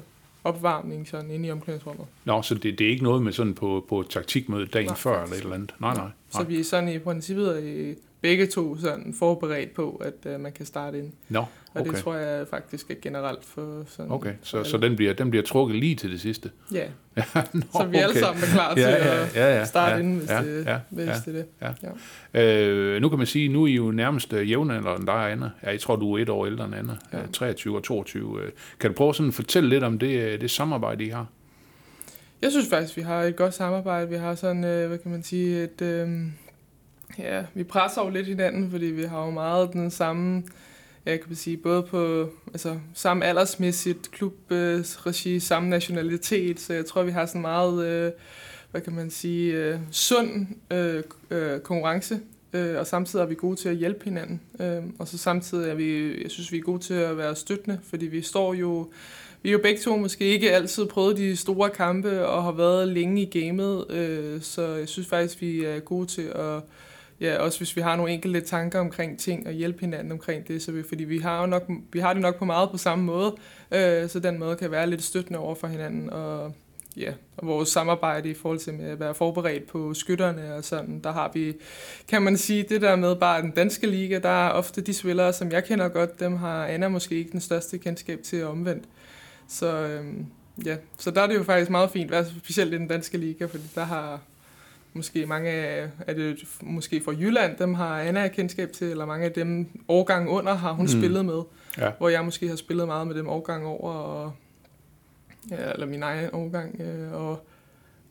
opvarmning 0.44 1.08
sådan 1.08 1.30
inde 1.30 1.48
i 1.48 1.50
omklædningsrummet. 1.50 2.06
Nå, 2.24 2.42
så 2.42 2.54
det, 2.54 2.78
det 2.78 2.86
er 2.86 2.90
ikke 2.90 3.04
noget 3.04 3.22
med 3.22 3.32
sådan 3.32 3.54
på, 3.54 3.86
på 3.88 4.04
taktikmøde 4.10 4.66
dagen 4.66 4.86
nej, 4.86 4.96
før 4.96 5.22
eller 5.22 5.36
et 5.36 5.42
eller 5.42 5.54
andet? 5.54 5.74
Nej, 5.78 5.94
nej, 5.94 6.04
nej. 6.04 6.12
Så 6.30 6.42
vi 6.42 6.60
er 6.60 6.64
sådan 6.64 6.88
i 6.88 6.98
princippet 6.98 7.64
i 7.64 7.94
begge 8.20 8.46
to 8.46 8.76
sådan 8.76 9.14
forberedt 9.18 9.74
på, 9.74 10.02
at 10.04 10.34
uh, 10.34 10.40
man 10.40 10.52
kan 10.52 10.66
starte 10.66 10.98
ind. 10.98 11.12
Nå, 11.28 11.38
okay. 11.38 11.48
Og 11.74 11.84
det 11.84 11.94
tror 11.94 12.14
jeg 12.14 12.46
faktisk 12.48 12.90
er 12.90 12.94
generelt 13.02 13.44
for 13.44 13.84
sådan... 13.86 14.12
Okay, 14.12 14.34
så, 14.42 14.64
så 14.64 14.78
den, 14.78 14.96
bliver, 14.96 15.12
den 15.12 15.30
bliver 15.30 15.42
trukket 15.42 15.76
lige 15.76 15.94
til 15.94 16.10
det 16.10 16.20
sidste? 16.20 16.50
Ja, 16.72 16.78
ja 17.16 17.22
så 17.22 17.42
vi 17.62 17.70
okay. 17.72 18.02
alle 18.02 18.18
sammen 18.18 18.42
er 18.42 18.46
klar 18.46 18.74
til 18.74 18.82
ja, 18.82 18.90
ja, 18.90 19.26
ja, 19.34 19.54
ja, 19.54 19.60
at 19.60 19.68
starte 19.68 19.94
ja, 19.94 20.00
ind, 20.00 20.18
hvis, 20.18 20.30
ja, 20.30 20.42
det, 20.42 20.66
ja, 20.66 20.78
hvis 20.90 21.06
ja, 21.06 21.12
det 21.12 21.26
er 21.26 21.32
det. 21.32 21.46
Ja. 21.82 21.88
Ja. 22.34 22.68
Øh, 22.68 23.02
nu 23.02 23.08
kan 23.08 23.18
man 23.18 23.26
sige, 23.26 23.48
nu 23.48 23.62
er 23.62 23.66
I 23.66 23.74
jo 23.74 23.90
nærmest 23.90 24.32
øh, 24.32 24.50
jævnaldrende 24.50 25.06
dig, 25.06 25.32
Anna. 25.32 25.50
Ja, 25.62 25.70
jeg 25.70 25.80
tror, 25.80 25.96
du 25.96 26.14
er 26.14 26.22
et 26.22 26.28
år 26.28 26.46
ældre 26.46 26.64
end 26.64 26.74
Anna. 26.74 26.92
Ja. 27.12 27.18
23 27.32 27.76
og 27.76 27.82
22. 27.82 28.42
Øh, 28.42 28.50
kan 28.80 28.90
du 28.90 28.96
prøve 28.96 29.14
sådan 29.14 29.28
at 29.28 29.34
fortælle 29.34 29.68
lidt 29.68 29.84
om 29.84 29.98
det, 29.98 30.40
det 30.40 30.50
samarbejde, 30.50 31.04
I 31.04 31.08
har? 31.08 31.26
Jeg 32.42 32.50
synes 32.50 32.68
faktisk, 32.68 32.96
vi 32.96 33.02
har 33.02 33.22
et 33.22 33.36
godt 33.36 33.54
samarbejde. 33.54 34.08
Vi 34.08 34.16
har 34.16 34.34
sådan, 34.34 34.60
hvad 34.60 34.98
kan 34.98 35.10
man 35.10 35.22
sige, 35.22 35.64
et... 35.64 35.82
Øh, 35.82 36.08
ja, 37.18 37.44
vi 37.54 37.64
presser 37.64 38.04
jo 38.04 38.10
lidt 38.10 38.26
hinanden, 38.26 38.70
fordi 38.70 38.86
vi 38.86 39.02
har 39.02 39.24
jo 39.24 39.30
meget 39.30 39.72
den 39.72 39.90
samme, 39.90 40.42
jeg 41.06 41.20
kan 41.20 41.36
sige, 41.36 41.56
både 41.56 41.82
på 41.82 42.30
altså, 42.46 42.78
samme 42.94 43.24
aldersmæssigt 43.24 44.10
klubregi, 44.10 45.40
samme 45.40 45.68
nationalitet, 45.68 46.60
så 46.60 46.72
jeg 46.72 46.86
tror, 46.86 47.02
vi 47.02 47.10
har 47.10 47.26
sådan 47.26 47.40
meget, 47.40 47.86
øh, 47.86 48.12
hvad 48.70 48.80
kan 48.80 48.92
man 48.92 49.10
sige, 49.10 49.54
øh, 49.54 49.78
sund 49.90 50.46
øh, 50.70 51.02
øh, 51.30 51.60
konkurrence, 51.60 52.20
øh, 52.52 52.78
og 52.78 52.86
samtidig 52.86 53.22
er 53.22 53.26
vi 53.26 53.34
gode 53.34 53.56
til 53.56 53.68
at 53.68 53.76
hjælpe 53.76 54.04
hinanden. 54.04 54.40
Øh, 54.60 54.82
og 54.98 55.08
så 55.08 55.18
samtidig 55.18 55.70
er 55.70 55.74
vi, 55.74 56.22
jeg 56.22 56.30
synes, 56.30 56.52
vi 56.52 56.58
er 56.58 56.62
gode 56.62 56.82
til 56.82 56.94
at 56.94 57.16
være 57.16 57.36
støttende, 57.36 57.80
fordi 57.82 58.06
vi 58.06 58.22
står 58.22 58.54
jo, 58.54 58.90
vi 59.42 59.48
er 59.48 59.52
jo 59.52 59.60
begge 59.62 59.80
to 59.80 59.96
måske 59.96 60.24
ikke 60.24 60.52
altid 60.52 60.86
prøvet 60.86 61.16
de 61.16 61.36
store 61.36 61.70
kampe 61.70 62.26
og 62.26 62.44
har 62.44 62.52
været 62.52 62.88
længe 62.88 63.22
i 63.22 63.40
gamet, 63.40 63.90
øh, 63.90 64.42
så 64.42 64.66
jeg 64.66 64.88
synes 64.88 65.08
faktisk, 65.08 65.40
vi 65.40 65.64
er 65.64 65.78
gode 65.78 66.06
til 66.06 66.22
at 66.22 66.62
ja, 67.20 67.38
også 67.38 67.58
hvis 67.58 67.76
vi 67.76 67.80
har 67.80 67.96
nogle 67.96 68.12
enkelte 68.12 68.40
tanker 68.40 68.80
omkring 68.80 69.18
ting 69.18 69.46
og 69.46 69.52
hjælpe 69.52 69.80
hinanden 69.80 70.12
omkring 70.12 70.48
det, 70.48 70.62
så 70.62 70.72
vi, 70.72 70.82
fordi 70.82 71.04
vi 71.04 71.18
har, 71.18 71.40
jo 71.40 71.46
nok, 71.46 71.70
vi 71.92 71.98
har 71.98 72.12
det 72.12 72.22
nok 72.22 72.38
på 72.38 72.44
meget 72.44 72.70
på 72.70 72.76
samme 72.76 73.04
måde, 73.04 73.36
øh, 73.70 74.08
så 74.08 74.20
den 74.20 74.38
måde 74.38 74.56
kan 74.56 74.70
være 74.70 74.90
lidt 74.90 75.02
støttende 75.02 75.38
over 75.38 75.54
for 75.54 75.66
hinanden, 75.66 76.10
og 76.10 76.54
ja, 76.96 77.12
og 77.36 77.46
vores 77.46 77.68
samarbejde 77.68 78.30
i 78.30 78.34
forhold 78.34 78.58
til 78.58 78.74
med 78.74 78.90
at 78.90 79.00
være 79.00 79.14
forberedt 79.14 79.66
på 79.66 79.94
skytterne 79.94 80.54
og 80.54 80.64
sådan, 80.64 81.00
der 81.04 81.12
har 81.12 81.30
vi, 81.34 81.54
kan 82.08 82.22
man 82.22 82.36
sige, 82.36 82.62
det 82.62 82.82
der 82.82 82.96
med 82.96 83.16
bare 83.16 83.42
den 83.42 83.50
danske 83.50 83.86
liga, 83.86 84.18
der 84.18 84.46
er 84.46 84.50
ofte 84.50 84.80
de 84.80 84.94
spillere, 84.94 85.32
som 85.32 85.52
jeg 85.52 85.64
kender 85.64 85.88
godt, 85.88 86.20
dem 86.20 86.36
har 86.36 86.66
Anna 86.66 86.88
måske 86.88 87.14
ikke 87.14 87.32
den 87.32 87.40
største 87.40 87.78
kendskab 87.78 88.22
til 88.22 88.44
omvendt. 88.44 88.84
Så 89.48 89.86
øhm, 89.86 90.26
ja, 90.64 90.76
så 90.98 91.10
der 91.10 91.22
er 91.22 91.26
det 91.26 91.34
jo 91.34 91.42
faktisk 91.42 91.70
meget 91.70 91.90
fint, 91.90 92.12
specielt 92.38 92.74
i 92.74 92.76
den 92.76 92.88
danske 92.88 93.18
liga, 93.18 93.44
fordi 93.44 93.64
der 93.74 93.84
har 93.84 94.20
måske 94.92 95.26
mange 95.26 95.50
af, 95.50 95.88
er 95.98 96.14
det 96.14 96.44
måske 96.62 97.02
fra 97.04 97.12
Jylland, 97.12 97.56
dem 97.56 97.74
har 97.74 98.00
Anna 98.00 98.28
kendskab 98.28 98.72
til, 98.72 98.90
eller 98.90 99.06
mange 99.06 99.26
af 99.26 99.32
dem 99.32 99.68
årgang 99.88 100.28
under 100.28 100.54
har 100.54 100.72
hun 100.72 100.84
mm. 100.84 100.88
spillet 100.88 101.24
med, 101.24 101.42
ja. 101.78 101.90
hvor 101.98 102.08
jeg 102.08 102.24
måske 102.24 102.48
har 102.48 102.56
spillet 102.56 102.86
meget 102.86 103.06
med 103.06 103.14
dem 103.14 103.28
årgang 103.28 103.66
over, 103.66 103.92
og, 103.92 104.32
ja, 105.50 105.72
eller 105.72 105.86
min 105.86 106.02
egen 106.02 106.30
årgang, 106.32 106.80
øh, 106.80 107.12
og 107.12 107.46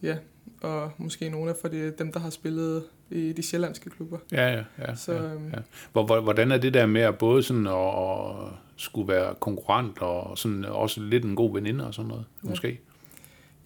ja, 0.04 0.18
og 0.62 0.92
måske 0.98 1.30
nogle 1.30 1.50
af 1.50 1.56
for 1.62 1.68
det, 1.68 2.00
dem, 2.00 2.12
der 2.12 2.20
har 2.20 2.30
spillet 2.30 2.84
i 3.10 3.34
de 3.34 3.44
sjællandske 3.44 3.90
klubber. 3.90 4.18
Ja, 4.32 4.54
ja, 4.54 4.64
ja. 4.80 4.96
Så, 4.96 5.14
ja, 5.14 5.24
øhm, 5.24 5.54
ja. 5.94 6.02
Hvordan 6.22 6.52
er 6.52 6.58
det 6.58 6.74
der 6.74 6.86
med 6.86 7.02
at 7.02 7.18
både 7.18 7.44
sådan 7.44 7.68
at, 7.68 7.74
at 7.74 8.54
skulle 8.78 9.14
være 9.14 9.36
konkurrent 9.40 10.02
og 10.02 10.38
sådan 10.38 10.66
også 10.66 11.02
lidt 11.02 11.26
en 11.26 11.36
god 11.36 11.54
veninde 11.54 11.88
og 11.88 11.94
sådan 11.94 12.10
noget, 12.10 12.26
ja. 12.44 12.50
måske? 12.50 12.80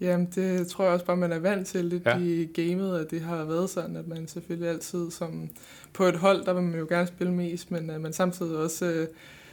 Jamen, 0.02 0.30
det 0.36 0.68
tror 0.68 0.84
jeg 0.84 0.94
også 0.94 1.06
bare, 1.06 1.18
man 1.18 1.32
er 1.32 1.40
vant 1.40 1.68
til 1.68 1.86
lidt 1.86 2.06
ja. 2.06 2.18
i 2.18 2.46
gamet, 2.46 3.00
at 3.00 3.12
det 3.12 3.22
har 3.22 3.46
været 3.46 3.70
sådan, 3.70 3.96
at 3.96 4.08
man 4.08 4.28
selvfølgelig 4.28 4.70
altid 4.70 5.12
som 5.12 5.50
på 5.94 6.06
et 6.06 6.16
hold, 6.16 6.46
der 6.46 6.54
vil 6.54 6.64
man 6.64 6.80
jo 6.80 6.86
gerne 6.90 7.08
spille 7.08 7.34
mest, 7.34 7.72
men 7.72 7.90
at 7.90 8.02
man 8.02 8.14
samtidig 8.14 8.58
også 8.58 8.86
øh, 8.86 9.08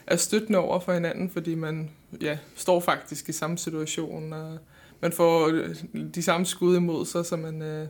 er 0.07 0.17
støttende 0.17 0.59
over 0.59 0.81
for 0.81 0.93
hinanden, 0.93 1.31
fordi 1.31 1.55
man 1.55 1.91
ja, 2.21 2.39
står 2.57 2.81
faktisk 2.81 3.29
i 3.29 3.33
samme 3.33 3.59
situation, 3.59 4.33
og 4.33 4.59
man 5.01 5.13
får 5.13 5.49
øh, 5.49 5.77
de 6.15 6.23
samme 6.23 6.47
skud 6.47 6.77
imod 6.77 7.07
sig, 7.07 7.27
så 7.27 7.37
man, 7.37 7.63
øh, 7.63 7.87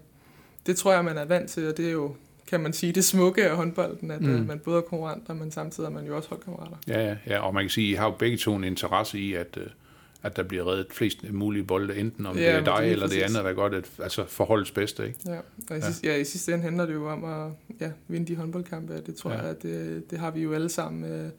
det 0.66 0.76
tror 0.76 0.92
jeg, 0.92 1.04
man 1.04 1.18
er 1.18 1.24
vant 1.24 1.50
til, 1.50 1.68
og 1.68 1.76
det 1.76 1.86
er 1.86 1.92
jo 1.92 2.14
kan 2.46 2.60
man 2.60 2.72
sige, 2.72 2.92
det 2.92 3.04
smukke 3.04 3.50
af 3.50 3.56
håndbolden, 3.56 4.10
at 4.10 4.20
mm. 4.20 4.28
man 4.28 4.58
både 4.58 4.76
er 4.76 4.80
konkurrenter, 4.80 5.34
men 5.34 5.50
samtidig 5.50 5.86
er 5.86 5.90
man 5.90 6.06
jo 6.06 6.16
også 6.16 6.28
holdkammerater. 6.28 6.76
Ja, 6.88 7.06
ja, 7.06 7.16
ja, 7.26 7.38
og 7.38 7.54
man 7.54 7.62
kan 7.62 7.70
sige, 7.70 7.86
at 7.86 7.92
I 7.92 7.94
har 7.94 8.04
jo 8.04 8.14
begge 8.18 8.36
to 8.36 8.56
en 8.56 8.64
interesse 8.64 9.18
i, 9.18 9.34
at, 9.34 9.58
at 10.22 10.36
der 10.36 10.42
bliver 10.42 10.66
reddet 10.70 10.86
flest 10.90 11.32
mulige 11.32 11.64
bolde, 11.64 11.96
enten 11.96 12.26
om 12.26 12.36
Ja, 12.36 12.42
det 12.42 12.48
er 12.50 12.64
dig 12.64 12.64
det 12.64 12.88
er 12.88 12.92
eller 12.92 13.06
det 13.06 13.10
præcis. 13.10 13.22
andet, 13.22 13.44
der 13.44 13.50
er 13.50 13.54
godt, 13.54 13.74
at, 13.74 13.90
altså 14.02 14.24
forholdets 14.24 14.70
bedste, 14.70 15.06
ikke? 15.06 15.18
Ja, 15.26 15.38
og 15.70 15.78
i, 15.78 15.80
sidste, 15.80 16.06
ja, 16.06 16.16
i 16.16 16.24
sidste 16.24 16.52
ende 16.52 16.64
handler 16.64 16.86
det 16.86 16.94
jo 16.94 17.08
om 17.10 17.24
at 17.24 17.52
ja, 17.80 17.90
vinde 18.08 18.26
de 18.26 18.36
håndboldkampe, 18.36 18.94
og 18.94 19.06
det 19.06 19.14
tror 19.14 19.30
Ja. 19.30 19.36
ja. 19.36 19.42
jeg, 19.42 19.50
at 19.50 19.62
det, 19.62 20.10
det 20.10 20.18
har 20.18 20.30
vi 20.30 20.40
jo 20.42 20.52
alle 20.52 20.68
sammen. 20.68 21.04
øh, 21.12 21.30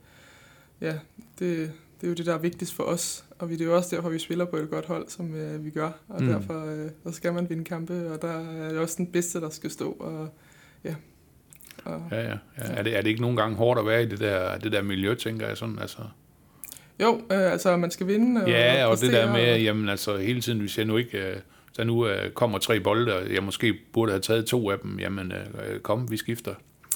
Ja, 0.82 0.94
det, 1.40 1.72
det 2.02 2.04
er 2.04 2.08
jo 2.08 2.14
det, 2.14 2.26
der 2.26 2.34
er 2.34 2.38
vigtigst 2.38 2.74
for 2.74 2.84
os, 2.84 3.26
og 3.40 3.50
vi, 3.50 3.54
det 3.54 3.62
er 3.62 3.66
jo 3.66 3.76
også 3.76 3.96
derfor, 3.96 4.10
vi 4.10 4.20
spiller 4.20 4.46
på 4.46 4.56
et 4.58 4.70
godt 4.70 4.86
hold, 4.86 5.08
som 5.10 5.36
øh, 5.36 5.66
vi 5.66 5.70
gør, 5.70 5.92
og 6.08 6.24
mm. 6.24 6.28
derfor 6.30 6.66
øh, 6.66 6.90
der 7.04 7.12
skal 7.12 7.34
man 7.34 7.50
vinde 7.50 7.64
kampe, 7.64 8.12
og 8.12 8.22
der 8.22 8.52
er 8.52 8.70
det 8.70 8.78
også 8.80 8.96
den 8.98 9.08
bedste, 9.08 9.42
der 9.42 9.50
skal 9.50 9.72
stå, 9.72 9.92
og 9.92 10.30
ja. 10.84 10.96
Og, 11.86 12.02
Ja, 12.12 12.22
ja. 12.22 12.30
ja. 12.30 12.64
Er, 12.64 12.84
det, 12.84 12.98
er 12.98 13.02
det 13.02 13.10
ikke 13.10 13.22
nogle 13.22 13.38
gange 13.38 13.56
hårdt 13.56 13.80
at 13.80 13.86
være 13.86 14.04
i 14.04 14.06
det 14.06 14.20
der, 14.20 14.58
det 14.58 14.72
der 14.72 14.82
miljø, 14.82 15.16
tænker 15.16 15.48
jeg 15.48 15.58
sådan? 15.58 15.80
Altså, 15.80 15.98
Jo, 17.00 17.22
øh, 17.32 17.52
altså 17.52 17.78
man 17.78 17.92
skal 17.92 18.08
vinde. 18.08 18.50
ja, 18.50 18.86
og 18.86 19.00
det 19.02 19.14
der 19.14 19.32
med, 19.32 19.54
og- 19.54 19.62
jamen 19.64 19.90
altså 19.90 20.18
hele 20.18 20.42
tiden, 20.42 20.60
hvis 20.60 20.78
jeg 20.78 20.86
nu 20.86 20.98
ikke, 20.98 21.18
øh, 21.30 21.36
der 21.78 21.84
nu 21.84 22.08
øh, 22.08 22.32
kommer 22.32 22.58
tre 22.60 22.80
bolde, 22.80 23.16
og 23.16 23.34
jeg 23.34 23.44
måske 23.44 23.74
burde 23.94 24.12
have 24.12 24.22
taget 24.22 24.46
to 24.46 24.72
af 24.72 24.80
dem, 24.80 25.00
jamen 25.00 25.32
øh, 25.32 25.80
kom, 25.80 26.12
vi 26.12 26.18
skifter. 26.18 26.54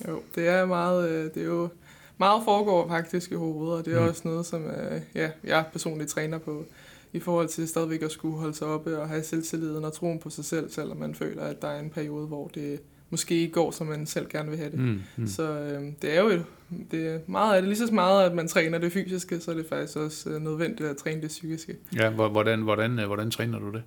Jo, 0.07 0.21
det 0.35 0.47
er 0.47 0.65
meget, 0.65 1.09
øh, 1.09 1.23
det 1.33 1.41
er 1.41 1.45
jo 1.45 1.69
meget 2.17 2.41
foregår 2.45 2.87
faktisk 2.87 3.31
i 3.31 3.35
hovedet, 3.35 3.77
og 3.79 3.85
det 3.85 3.95
er 3.95 4.01
mm. 4.01 4.07
også 4.07 4.21
noget, 4.25 4.45
som 4.45 4.65
øh, 4.65 5.01
ja, 5.15 5.29
jeg 5.43 5.63
personligt 5.71 6.09
træner 6.09 6.37
på, 6.37 6.65
i 7.13 7.19
forhold 7.19 7.47
til 7.47 7.67
stadigvæk 7.67 8.01
at 8.01 8.11
skulle 8.11 8.37
holde 8.37 8.53
sig 8.53 8.67
oppe 8.67 8.99
og 8.99 9.09
have 9.09 9.23
selvtilliden 9.23 9.85
og 9.85 9.93
troen 9.93 10.19
på 10.19 10.29
sig 10.29 10.45
selv, 10.45 10.69
selvom 10.71 10.97
man 10.97 11.15
føler, 11.15 11.43
at 11.43 11.61
der 11.61 11.67
er 11.67 11.79
en 11.79 11.89
periode, 11.89 12.27
hvor 12.27 12.47
det 12.47 12.79
måske 13.15 13.35
ikke 13.35 13.53
går, 13.53 13.71
som 13.71 13.87
man 13.87 14.05
selv 14.05 14.29
gerne 14.29 14.49
vil 14.49 14.57
have 14.57 14.71
det. 14.71 14.79
Mm, 14.79 15.01
Mm. 15.17 15.27
Så 15.27 15.43
øh, 15.59 15.81
det 16.01 16.17
er 16.17 16.21
jo 16.21 16.27
et, 16.27 16.45
det 16.91 17.07
er 17.07 17.19
meget 17.27 17.55
af 17.55 17.61
det, 17.61 17.69
lige 17.69 17.87
så 17.87 17.93
meget, 17.93 18.25
at 18.29 18.35
man 18.35 18.47
træner 18.47 18.77
det 18.77 18.91
fysiske, 18.91 19.39
så 19.39 19.51
er 19.51 19.55
det 19.55 19.65
faktisk 19.69 19.97
også 19.97 20.29
øh, 20.29 20.41
nødvendigt 20.41 20.89
at 20.89 20.97
træne 20.97 21.21
det 21.21 21.27
psykiske. 21.27 21.75
Ja, 21.95 22.09
hvor- 22.09 22.29
hvordan, 22.29 22.61
hvordan, 22.61 22.99
øh, 22.99 23.05
hvordan 23.05 23.31
træner 23.31 23.59
du 23.59 23.71
det? 23.71 23.83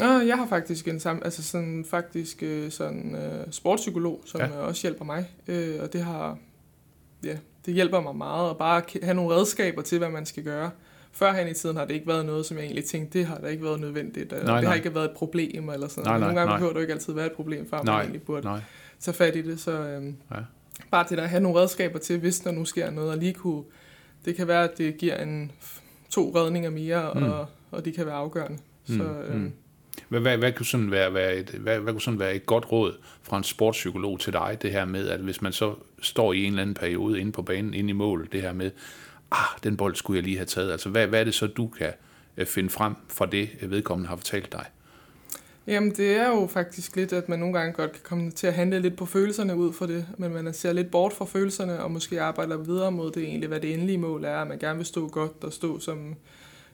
Og 0.00 0.26
jeg 0.26 0.36
har 0.36 0.46
faktisk 0.46 0.88
en 0.88 1.00
sam, 1.00 1.22
altså 1.24 1.42
sådan 1.42 1.84
faktisk 1.90 2.42
øh, 2.42 2.70
sådan 2.70 3.14
øh, 3.14 3.46
sportspsykolog, 3.50 4.22
som 4.26 4.40
Ja. 4.40 4.46
ja. 4.46 4.52
også 4.56 4.82
hjælper 4.82 5.04
mig, 5.04 5.30
øh, 5.48 5.74
og 5.82 5.92
det 5.92 6.00
har 6.00 6.38
ja, 7.24 7.36
det 7.66 7.74
hjælper 7.74 8.00
mig 8.00 8.16
meget 8.16 8.50
at 8.50 8.56
bare 8.58 8.82
have 9.02 9.14
nogle 9.14 9.34
redskaber 9.36 9.82
til, 9.82 9.98
hvad 9.98 10.08
man 10.10 10.26
skal 10.26 10.42
gøre. 10.42 10.70
Førhen 11.12 11.48
i 11.48 11.54
tiden 11.54 11.76
har 11.76 11.84
det 11.84 11.94
ikke 11.94 12.06
været 12.06 12.26
noget, 12.26 12.46
som 12.46 12.56
jeg 12.56 12.64
egentlig 12.64 12.84
tænkte, 12.84 13.18
det 13.18 13.26
har 13.26 13.38
da 13.38 13.46
ikke 13.46 13.64
været 13.64 13.80
nødvendigt. 13.80 14.30
Nej, 14.30 14.38
det 14.38 14.46
nej. 14.48 14.62
har 14.64 14.74
ikke 14.74 14.94
været 14.94 15.04
et 15.04 15.16
problem 15.16 15.68
eller 15.68 15.88
sådan 15.88 16.04
Nej, 16.04 16.18
Nogle 16.18 16.34
gange 16.34 16.46
nej. 16.50 16.56
behøver 16.56 16.72
det 16.74 16.80
ikke 16.80 16.92
altid 16.92 17.12
være 17.12 17.26
et 17.26 17.32
problem, 17.32 17.70
før 17.70 17.76
Nej, 17.82 17.94
man 17.94 18.02
egentlig 18.02 18.22
burde 18.22 18.46
Nej. 18.46 18.60
tage 19.00 19.14
fat 19.14 19.36
i 19.36 19.42
det. 19.42 19.60
Så 19.60 19.70
øhm, 19.72 20.16
Ja. 20.30 20.36
bare 20.90 21.08
til 21.08 21.16
at 21.16 21.28
have 21.28 21.42
nogle 21.42 21.60
redskaber 21.60 21.98
til, 21.98 22.18
hvis 22.18 22.40
der 22.40 22.50
nu 22.50 22.64
sker 22.64 22.90
noget, 22.90 23.10
og 23.10 23.16
lige 23.16 23.32
kunne, 23.34 23.62
det 24.24 24.36
kan 24.36 24.48
være, 24.48 24.64
at 24.64 24.78
det 24.78 24.96
giver 24.98 25.16
en 25.22 25.52
to 26.10 26.32
redninger 26.36 26.70
mere, 26.70 27.12
Mm. 27.14 27.22
og, 27.22 27.46
og 27.70 27.84
de 27.84 27.92
kan 27.92 28.06
være 28.06 28.14
afgørende. 28.14 28.58
Mm, 28.88 28.96
Så, 28.96 29.02
mm. 29.02 29.34
øhm, 29.34 29.52
Hvad, 30.08 30.20
hvad, 30.20 30.36
hvad, 30.38 30.52
kunne 30.52 30.66
sådan 30.66 30.90
være, 30.90 31.14
være 31.14 31.36
et, 31.36 31.50
hvad, 31.50 31.78
hvad 31.78 31.92
kunne 31.92 32.00
sådan 32.02 32.18
være 32.20 32.34
et 32.34 32.46
godt 32.46 32.72
råd 32.72 32.92
fra 33.22 33.36
en 33.38 33.44
sportspsykolog 33.44 34.20
til 34.20 34.32
dig, 34.32 34.58
det 34.62 34.72
her 34.72 34.84
med, 34.84 35.08
at 35.08 35.20
hvis 35.20 35.42
man 35.42 35.52
så 35.52 35.74
står 36.02 36.32
i 36.32 36.44
en 36.44 36.46
eller 36.52 36.62
anden 36.62 36.74
periode 36.74 37.20
inde 37.20 37.32
på 37.32 37.42
banen, 37.42 37.74
inde 37.74 37.90
i 37.90 37.92
mål, 37.92 38.28
det 38.32 38.42
her 38.42 38.52
med, 38.52 38.70
ah, 39.32 39.58
den 39.64 39.76
bold 39.76 39.94
skulle 39.94 40.16
jeg 40.16 40.24
lige 40.24 40.36
have 40.36 40.46
taget. 40.46 40.72
Altså, 40.72 40.88
hvad, 40.88 41.06
hvad 41.06 41.20
er 41.20 41.24
det 41.24 41.34
så, 41.34 41.46
du 41.46 41.66
kan 41.68 41.92
øh, 42.36 42.46
finde 42.46 42.70
frem 42.70 42.94
fra 43.08 43.26
det, 43.26 43.50
øh, 43.60 43.70
vedkommende 43.70 44.08
har 44.08 44.16
fortalt 44.16 44.52
dig? 44.52 44.64
Jamen, 45.66 45.90
det 45.90 46.16
er 46.16 46.28
jo 46.28 46.46
faktisk 46.46 46.96
lidt, 46.96 47.12
at 47.12 47.28
man 47.28 47.38
nogle 47.38 47.58
gange 47.58 47.72
godt 47.72 47.92
kan 47.92 48.00
komme 48.04 48.30
til 48.30 48.46
at 48.46 48.54
handle 48.54 48.80
lidt 48.80 48.96
på 48.96 49.06
følelserne 49.06 49.56
ud 49.56 49.72
for 49.72 49.86
det, 49.86 50.06
men 50.18 50.32
man 50.32 50.54
ser 50.54 50.72
lidt 50.72 50.90
bort 50.90 51.12
fra 51.12 51.24
følelserne, 51.24 51.82
og 51.82 51.90
måske 51.90 52.22
arbejder 52.22 52.56
videre 52.56 52.92
mod 52.92 53.10
det 53.10 53.22
egentlig, 53.22 53.48
hvad 53.48 53.60
det 53.60 53.74
endelige 53.74 53.98
mål 53.98 54.24
er, 54.24 54.36
at 54.36 54.48
man 54.48 54.58
gerne 54.58 54.76
vil 54.76 54.86
stå 54.86 55.08
godt 55.08 55.44
og 55.44 55.52
stå 55.52 55.78
som, 55.78 56.14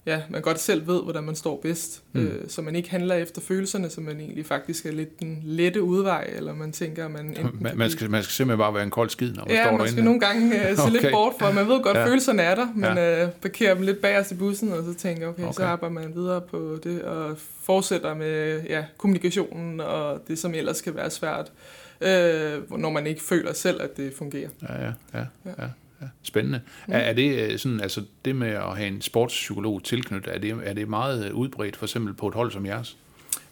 ja, 0.06 0.22
man 0.30 0.42
godt 0.42 0.60
selv 0.60 0.86
ved, 0.86 1.02
hvordan 1.02 1.24
man 1.24 1.36
står 1.36 1.60
bedst, 1.62 2.02
Mm. 2.12 2.20
øh, 2.26 2.48
så 2.48 2.62
man 2.62 2.76
ikke 2.76 2.90
handler 2.90 3.14
efter 3.14 3.40
følelserne, 3.40 3.90
så 3.90 4.00
man 4.00 4.20
egentlig 4.20 4.46
faktisk 4.46 4.86
er 4.86 4.92
lidt 4.92 5.20
den 5.20 5.38
lette 5.44 5.82
udvej, 5.82 6.30
eller 6.36 6.54
man 6.54 6.72
tænker, 6.72 7.04
at 7.04 7.10
man 7.10 7.26
enten 7.26 7.50
Man, 7.60 7.78
man, 7.78 7.90
skal, 7.90 8.10
man 8.10 8.22
skal 8.22 8.32
simpelthen 8.32 8.58
bare 8.58 8.74
være 8.74 8.82
en 8.82 8.90
kold 8.90 9.10
skid, 9.10 9.32
når 9.32 9.44
man 9.44 9.54
Ja, 9.54 9.62
står 9.62 9.70
man 9.70 9.78
derinde. 9.78 9.92
skal 9.92 10.04
nogle 10.04 10.20
gange 10.20 10.46
uh, 10.70 10.76
se 10.76 10.82
okay. 10.82 10.92
Lidt 10.92 11.06
bort 11.12 11.32
for, 11.38 11.52
man 11.52 11.68
ved 11.68 11.82
godt, 11.82 11.96
Ja. 11.96 12.06
følelserne 12.06 12.42
er 12.42 12.54
der, 12.54 12.66
men 12.74 12.84
ja. 12.84 13.24
uh, 13.24 13.30
parkerer 13.30 13.74
dem 13.74 13.82
lidt 13.82 14.00
bagerst 14.00 14.32
i 14.32 14.34
bussen, 14.34 14.72
og 14.72 14.84
så 14.84 14.94
tænker 14.94 15.28
okay, 15.28 15.42
okay, 15.42 15.52
så 15.52 15.64
arbejder 15.64 15.94
man 15.94 16.14
videre 16.14 16.40
på 16.40 16.78
det, 16.84 17.02
og 17.02 17.36
fortsætter 17.62 18.14
med 18.14 18.62
ja, 18.68 18.84
kommunikationen, 18.98 19.80
og 19.80 20.22
det, 20.28 20.38
som 20.38 20.54
ellers 20.54 20.80
kan 20.80 20.94
være 20.96 21.10
svært, 21.10 21.52
uh, 22.00 22.78
når 22.80 22.90
man 22.90 23.06
ikke 23.06 23.22
føler 23.22 23.52
selv, 23.52 23.82
at 23.82 23.96
det 23.96 24.12
fungerer. 24.18 24.48
Ja, 24.62 24.74
ja, 24.84 24.92
ja, 25.14 25.24
ja. 25.44 25.50
Ja. 25.58 25.66
Ja. 26.02 26.06
Spændende. 26.22 26.60
Mm. 26.86 26.92
Er, 26.92 26.98
er 26.98 27.12
det 27.12 27.52
øh, 27.52 27.58
sådan, 27.58 27.80
altså 27.80 28.02
det 28.24 28.36
med 28.36 28.48
at 28.50 28.76
have 28.76 28.88
en 28.88 29.00
sportspsykolog 29.00 29.82
tilknyttet, 29.84 30.34
er 30.34 30.38
det, 30.38 30.56
er 30.64 30.72
det 30.72 30.88
meget 30.88 31.26
øh, 31.28 31.34
udbredt, 31.34 31.76
for 31.76 31.86
eksempel 31.86 32.14
på 32.14 32.28
et 32.28 32.34
hold 32.34 32.52
som 32.52 32.66
jeres? 32.66 32.96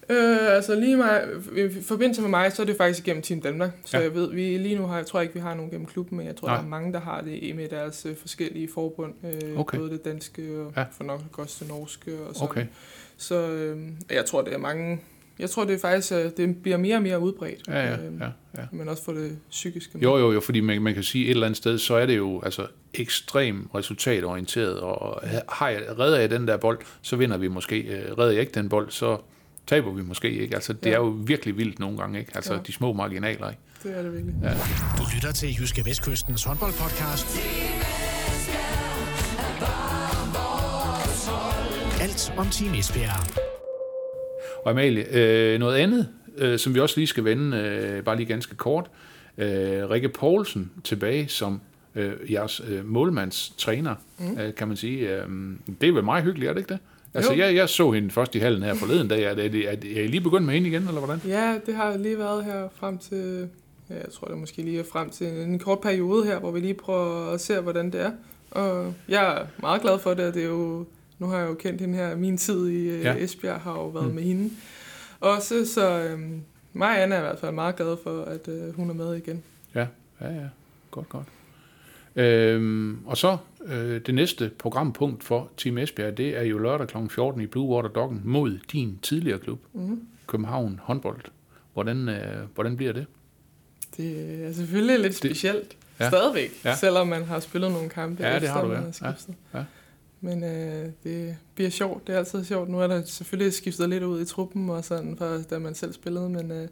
Øh, 0.09 0.39
altså 0.55 0.75
lige 0.81 0.97
mig, 0.97 1.25
i 1.57 1.83
forbindelse 1.83 2.21
med 2.23 2.31
mig, 2.31 2.53
så 2.53 2.63
er 2.63 2.67
det 2.67 2.77
faktisk 2.77 3.05
gennem 3.05 3.23
Team 3.23 3.41
Danmark. 3.41 3.71
Så 3.85 3.97
Ja. 3.97 4.03
jeg 4.03 4.15
ved, 4.15 4.31
vi 4.35 4.59
lige 4.59 4.77
nu 4.77 4.87
har, 4.87 4.97
jeg 4.97 5.07
tror 5.07 5.21
ikke, 5.21 5.35
vi 5.35 5.41
har 5.41 5.55
nogen 5.55 5.71
gennem 5.71 5.87
klubben, 5.87 6.19
men 6.19 6.27
jeg 6.27 6.37
tror, 6.37 6.49
Nej. 6.49 6.57
der 6.57 6.63
er 6.65 6.69
mange, 6.69 6.93
der 6.93 7.01
har 7.01 7.21
det 7.21 7.39
i 7.43 7.53
med 7.53 7.69
deres 7.69 8.07
øh, 8.07 8.17
forskellige 8.17 8.69
forbund. 8.75 9.15
Øh, 9.25 9.59
Okay. 9.59 9.79
Både 9.79 9.91
det 9.91 10.05
danske 10.05 10.43
og 10.61 10.73
ja. 10.77 10.85
for 10.93 11.05
nok 11.05 11.21
også 11.39 11.57
det 11.61 11.69
norske 11.69 12.11
og 12.29 12.35
sådan. 12.35 12.49
Okay. 12.49 12.67
Så 13.17 13.49
øh, 13.51 13.79
jeg 14.11 14.25
tror, 14.25 14.43
det 14.43 14.53
er 14.55 14.59
mange... 14.59 15.01
Jeg 15.39 15.51
tror, 15.51 15.65
det 15.65 15.75
er 15.75 15.79
faktisk, 15.79 16.13
øh, 16.13 16.31
det 16.37 16.57
bliver 16.63 16.77
mere 16.77 16.97
og 16.97 17.03
mere 17.03 17.21
udbredt. 17.21 17.69
Ja, 17.69 17.87
ja, 17.87 17.93
øh, 17.93 18.13
ja, 18.21 18.27
ja. 18.59 18.63
Men 18.73 18.89
også 18.89 19.05
for 19.05 19.13
det 19.13 19.39
psykiske. 19.51 19.99
Jo, 20.03 20.17
jo, 20.19 20.33
jo, 20.33 20.41
fordi 20.41 20.61
man, 20.61 20.83
man 20.83 20.95
kan 20.95 21.03
sige, 21.03 21.25
et 21.25 21.31
eller 21.31 21.47
andet 21.47 21.57
sted, 21.57 21.79
så 21.79 21.95
er 21.95 22.07
det 22.07 22.17
jo 22.17 22.41
altså 22.43 22.67
ekstremt 22.95 23.69
resultatorienteret, 23.75 24.81
og 24.81 25.23
har 25.49 25.69
jeg, 25.69 25.83
redder 25.99 26.19
jeg 26.21 26.31
den 26.31 26.49
der 26.49 26.57
bold, 26.57 26.79
så 27.03 27.17
vinder 27.17 27.37
vi 27.37 27.49
måske. 27.49 27.81
Øh, 27.81 28.19
Redder 28.19 28.33
jeg 28.33 28.41
ikke 28.41 28.53
den 28.55 28.69
bold, 28.69 28.91
så 28.91 29.17
taber 29.67 29.93
vi 29.93 30.03
måske 30.03 30.31
ikke. 30.31 30.55
Altså, 30.55 30.73
det 30.73 30.87
Ja. 30.87 30.95
er 30.95 30.97
jo 30.99 31.05
virkelig 31.27 31.57
vildt 31.59 31.79
nogle 31.79 31.99
gange, 31.99 32.19
ikke? 32.19 32.33
Altså, 32.35 32.55
Ja. 32.55 32.61
de 32.67 32.73
små 32.73 32.93
marginaler, 32.93 33.51
ikke? 33.51 33.63
Det 33.83 33.99
er 33.99 34.03
det 34.03 34.13
virkelig. 34.13 34.35
Ja. 34.43 34.49
Du 34.99 35.03
lytter 35.15 35.33
til 35.33 35.49
Jyske 35.61 35.85
Vestkystens 35.85 36.45
håndboldpodcast. 36.45 37.27
Alt 42.01 42.33
om 42.37 42.47
Team 42.51 42.75
Esbjerg. 42.75 43.54
Og 44.65 44.71
Amalie, 44.71 45.17
øh, 45.19 45.59
noget 45.61 45.77
andet, 45.77 46.09
øh, 46.39 46.59
som 46.59 46.75
vi 46.75 46.81
også 46.81 46.95
lige 47.01 47.07
skal 47.07 47.25
vende, 47.25 47.57
øh, 47.57 48.05
bare 48.05 48.17
lige 48.17 48.27
ganske 48.27 48.55
kort. 48.57 48.91
Øh, 49.39 49.91
Rikke 49.91 50.09
Poulsen 50.09 50.71
tilbage 50.85 51.29
som 51.29 51.61
øh, 51.95 52.13
jeres 52.33 52.63
øh, 52.69 52.87
målmandstræner, 52.89 53.95
mm. 54.19 54.39
øh, 54.41 54.55
kan 54.55 54.69
man 54.69 54.77
sige. 54.77 55.17
Øh, 55.17 55.29
det 55.81 55.89
er 55.89 55.93
vel 55.93 56.05
meget 56.05 56.25
hyggeligt, 56.25 56.49
er 56.49 56.53
det 56.53 56.61
ikke 56.61 56.73
det? 56.73 56.79
Altså, 57.15 57.33
Jo. 57.33 57.39
jeg, 57.39 57.55
jeg 57.55 57.69
så 57.69 57.91
hende 57.91 58.11
først 58.11 58.35
i 58.35 58.39
hallen 58.39 58.63
her 58.63 58.75
forleden 58.75 59.09
dag. 59.09 59.23
Er, 59.25 59.35
det, 59.35 59.45
er, 59.45 59.49
det, 59.51 59.69
er, 59.73 59.77
det- 59.77 59.99
er 60.01 60.05
I 60.05 60.07
lige 60.07 60.21
begyndt 60.21 60.47
med 60.47 60.55
hende 60.55 60.69
igen, 60.69 60.89
eller 60.89 61.01
hvordan? 61.01 61.21
Ja, 61.29 61.59
det 61.67 61.75
har 61.75 61.97
lige 61.97 62.19
været 62.19 62.45
her 62.45 62.69
frem 62.77 62.99
til... 62.99 63.49
Ja, 63.91 63.95
jeg 63.95 64.13
tror 64.13 64.29
det 64.29 64.39
måske 64.39 64.63
lige 64.63 64.85
frem 64.93 65.11
til 65.11 65.27
en 65.27 65.59
kort 65.59 65.81
periode 65.81 66.25
her, 66.27 66.39
hvor 66.39 66.51
vi 66.51 66.61
lige 66.61 66.75
prøver 66.75 67.31
at 67.33 67.41
se, 67.41 67.61
hvordan 67.61 67.91
det 67.91 68.01
er. 68.01 68.11
Og 68.51 68.95
jeg 69.09 69.37
er 69.41 69.47
meget 69.61 69.83
glad 69.83 69.99
for 69.99 70.15
det, 70.15 70.25
og 70.27 70.35
det 70.35 70.43
er 70.43 70.47
jo... 70.47 70.87
Nu 71.25 71.31
har 71.31 71.39
jeg 71.39 71.49
jo 71.49 71.55
kendt 71.55 71.81
hende 71.81 71.95
her. 71.95 72.17
Min 72.17 72.37
tid 72.39 72.69
i 72.69 72.89
Ja. 72.89 73.13
ja. 73.13 73.25
Esbjerg 73.25 73.61
har 73.61 73.73
jo 73.73 73.89
været 73.89 74.09
Mm. 74.09 74.15
med 74.15 74.23
hende. 74.23 74.51
Også, 75.21 75.67
så 75.75 76.01
øhm, 76.01 76.41
mig 76.73 76.89
og 76.89 77.03
Anna 77.03 77.15
er 77.15 77.19
i 77.19 77.23
hvert 77.23 77.39
fald 77.39 77.53
meget 77.53 77.77
glad 77.77 77.97
for, 78.03 78.23
at 78.25 78.49
øh, 78.49 78.75
hun 78.77 78.91
er 78.91 78.95
med 78.95 79.15
igen. 79.15 79.43
Ja, 79.75 79.87
ja, 80.21 80.29
ja. 80.35 80.49
Godt, 80.91 81.09
godt. 81.09 81.27
Øhm, 82.17 82.99
og 83.07 83.17
så 83.17 83.37
øh, 83.67 84.01
det 84.07 84.15
næste 84.15 84.51
programpunkt 84.59 85.25
for 85.25 85.49
Team 85.57 85.79
Esbjerg, 85.79 86.17
det 86.17 86.37
er 86.39 86.43
jo 86.43 86.59
lørdag 86.59 86.89
kl. 86.89 86.97
14 87.11 87.41
i 87.41 87.47
Blue 87.47 87.69
Water 87.77 87.89
Doggen 87.89 88.21
mod 88.25 88.59
din 88.73 88.99
tidligere 89.03 89.39
klub, 89.39 89.61
Mm. 89.73 90.01
København 90.27 90.81
håndbold. 90.83 91.21
Hvordan, 91.73 92.09
øh, 92.09 92.43
hvordan 92.55 92.77
bliver 92.77 92.93
det? 92.93 93.07
Det 93.97 94.45
er 94.45 94.53
selvfølgelig 94.53 94.97
lidt 94.99 95.07
Det- 95.09 95.17
specielt. 95.17 95.77
ja. 96.01 96.09
Stadigvæk, 96.09 96.51
Ja. 96.65 96.75
selvom 96.77 97.07
man 97.09 97.25
har 97.25 97.41
spillet 97.41 97.73
nogle 97.73 97.89
kampe 97.89 98.23
Ja, 98.27 98.39
det 98.41 98.49
har 98.49 98.65
du, 98.65 98.77
skiftet. 98.93 99.35
Ja, 99.55 99.59
ja. 99.59 99.65
Men 100.25 100.45
øh, 100.45 100.91
det 101.05 101.37
bliver 101.55 101.71
sjovt. 101.71 102.07
Det 102.07 102.15
er 102.15 102.19
altid 102.19 102.45
sjovt. 102.45 102.69
Nu 102.69 102.81
er 102.81 102.87
der 102.87 103.05
selvfølgelig 103.05 103.53
skiftet 103.53 103.89
lidt 103.89 104.03
ud 104.03 104.21
i 104.21 104.25
truppen, 104.25 104.71
og 104.71 104.85
sådan, 104.85 105.17
fra 105.17 105.43
da 105.43 105.59
man 105.59 105.75
selv 105.75 105.93
spillede, 105.93 106.29
men 106.29 106.51
øh, 106.51 106.69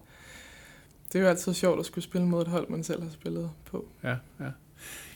det 1.08 1.18
er 1.18 1.20
jo 1.20 1.26
altid 1.26 1.54
sjovt 1.54 1.80
at 1.80 1.86
skulle 1.86 2.04
spille 2.04 2.26
mod 2.26 2.42
et 2.42 2.48
hold, 2.48 2.68
man 2.68 2.84
selv 2.84 3.02
har 3.02 3.10
spillet 3.10 3.50
på. 3.70 3.86
Ja, 4.04 4.16
ja. 4.40 4.50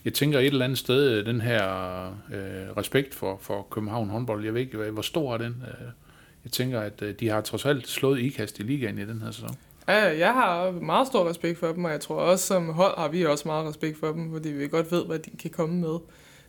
Jeg 0.04 0.14
tænker 0.14 0.38
et 0.38 0.46
eller 0.46 0.64
andet 0.64 0.78
sted, 0.78 1.10
øh, 1.10 1.26
den 1.26 1.40
her 1.40 1.64
øh, 2.06 2.76
respekt 2.76 3.14
for, 3.14 3.38
for 3.40 3.66
København 3.70 4.10
håndbold, 4.10 4.44
jeg 4.44 4.54
ved 4.54 4.60
ikke, 4.60 4.90
hvor 4.90 5.02
stor 5.02 5.34
er 5.34 5.38
den? 5.38 5.64
Øh, 5.66 5.86
jeg 6.44 6.52
tænker, 6.52 6.80
at 6.80 7.02
øh, 7.02 7.14
de 7.20 7.28
har 7.28 7.40
trods 7.40 7.64
alt 7.64 7.88
slået 7.88 8.20
ikast 8.20 8.58
i 8.58 8.62
ligaen 8.62 8.98
i 8.98 9.04
den 9.04 9.22
her 9.22 9.30
sæson. 9.30 9.56
Ja, 9.88 10.18
jeg 10.18 10.32
har 10.32 10.70
meget 10.70 11.06
stor 11.06 11.28
respekt 11.28 11.58
for 11.58 11.72
dem, 11.72 11.84
og 11.84 11.90
jeg 11.90 12.00
tror 12.00 12.16
også 12.16 12.46
som 12.46 12.68
hold 12.68 12.98
har 12.98 13.08
vi 13.08 13.26
også 13.26 13.48
meget 13.48 13.68
respekt 13.68 13.98
for 13.98 14.12
dem, 14.12 14.32
fordi 14.32 14.48
vi 14.48 14.68
godt 14.68 14.92
ved, 14.92 15.06
hvad 15.06 15.18
de 15.18 15.30
kan 15.36 15.50
komme 15.50 15.80
med. 15.80 15.98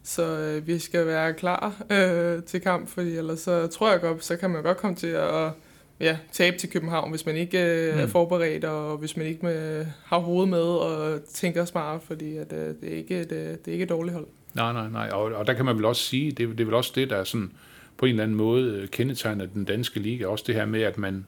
Så 0.08 0.40
øh, 0.40 0.68
vi 0.68 0.80
skal 0.80 1.06
være 1.06 1.34
klar 1.34 1.74
øh, 1.92 2.44
til 2.44 2.62
kamp, 2.62 2.90
fordi 2.90 3.18
ellers 3.18 3.40
så 3.40 3.68
tror 3.68 3.92
jeg 3.92 4.02
godt, 4.02 4.26
så 4.26 4.38
kan 4.38 4.50
man 4.50 4.64
godt 4.64 4.78
komme 4.78 4.96
til 4.96 5.08
at 5.08 5.52
ja, 6.00 6.18
tabe 6.32 6.58
til 6.58 6.70
København, 6.70 7.10
hvis 7.10 7.26
man 7.26 7.36
ikke 7.36 7.66
øh, 7.66 7.94
Mm. 7.96 8.00
er 8.02 8.08
forberedt, 8.08 8.66
og 8.66 8.98
hvis 8.98 9.18
man 9.18 9.26
ikke 9.26 9.46
med, 9.46 9.86
har 10.06 10.20
hovedet 10.20 10.50
med 10.50 10.60
og 10.60 11.24
tænker 11.34 11.66
smart, 11.66 12.02
fordi 12.04 12.38
at, 12.38 12.54
øh, 12.54 12.60
det, 12.82 12.94
er 12.94 12.96
ikke 12.98 13.22
et, 13.22 13.32
øh, 13.32 13.38
det 13.50 13.68
er 13.68 13.72
ikke 13.72 13.84
et 13.84 13.90
dårligt 13.90 14.14
hold. 14.14 14.28
Nej, 14.54 14.74
nej, 14.74 14.90
nej. 14.90 15.10
Og, 15.10 15.24
og 15.24 15.48
der 15.48 15.54
kan 15.54 15.66
man 15.66 15.76
vel 15.76 15.86
også 15.86 16.02
sige, 16.02 16.32
det, 16.32 16.50
det 16.50 16.60
er 16.60 16.66
vel 16.66 16.74
også 16.74 16.92
det, 16.96 17.10
der 17.10 17.24
sådan, 17.24 17.52
på 17.98 18.06
en 18.06 18.10
eller 18.10 18.24
anden 18.24 18.38
måde 18.38 18.72
øh, 18.72 18.88
kendetegner 18.88 19.46
den 19.46 19.66
danske 19.66 20.00
liga. 20.00 20.26
Også 20.26 20.44
det 20.48 20.56
her 20.56 20.66
med, 20.66 20.82
at 20.82 20.98
man 20.98 21.26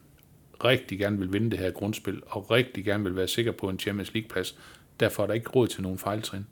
rigtig 0.64 0.98
gerne 0.98 1.18
vil 1.18 1.32
vinde 1.32 1.50
det 1.50 1.58
her 1.58 1.70
grundspil, 1.70 2.20
og 2.26 2.50
rigtig 2.50 2.84
gerne 2.84 3.04
vil 3.04 3.16
være 3.16 3.28
sikker 3.28 3.52
på 3.52 3.68
en 3.68 3.78
Champions 3.78 4.14
League-plads. 4.14 4.54
Derfor 5.00 5.22
er 5.22 5.26
der 5.26 5.34
ikke 5.34 5.50
råd 5.50 5.66
til 5.66 5.82
nogen 5.82 5.98
fejltrin. 5.98 6.46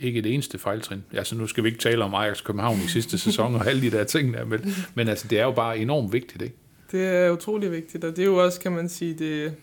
Ikke 0.00 0.18
et 0.18 0.26
eneste 0.26 0.58
fejltrin. 0.58 1.04
Altså, 1.12 1.36
nu 1.36 1.46
skal 1.46 1.64
vi 1.64 1.68
ikke 1.68 1.80
tale 1.80 2.04
om 2.04 2.14
Ajax 2.14 2.44
København 2.44 2.78
i 2.84 2.88
sidste 2.88 3.18
sæson 3.18 3.54
og 3.54 3.66
alle 3.66 3.82
de 3.82 3.90
der 3.90 4.04
ting 4.04 4.34
der, 4.34 4.44
men, 4.44 4.74
men 4.94 5.08
altså, 5.08 5.28
det 5.28 5.38
er 5.38 5.44
jo 5.44 5.52
bare 5.52 5.78
enormt 5.78 6.12
vigtigt, 6.12 6.42
ikke? 6.42 6.56
Det 6.92 7.06
er 7.06 7.30
utrolig 7.30 7.72
vigtigt, 7.72 8.04
og 8.04 8.16
det 8.16 8.22
er 8.22 8.26
jo 8.26 8.44
også, 8.44 8.60
kan 8.60 8.72
man 8.72 8.88
sige, 8.88 9.14
det, 9.14 9.54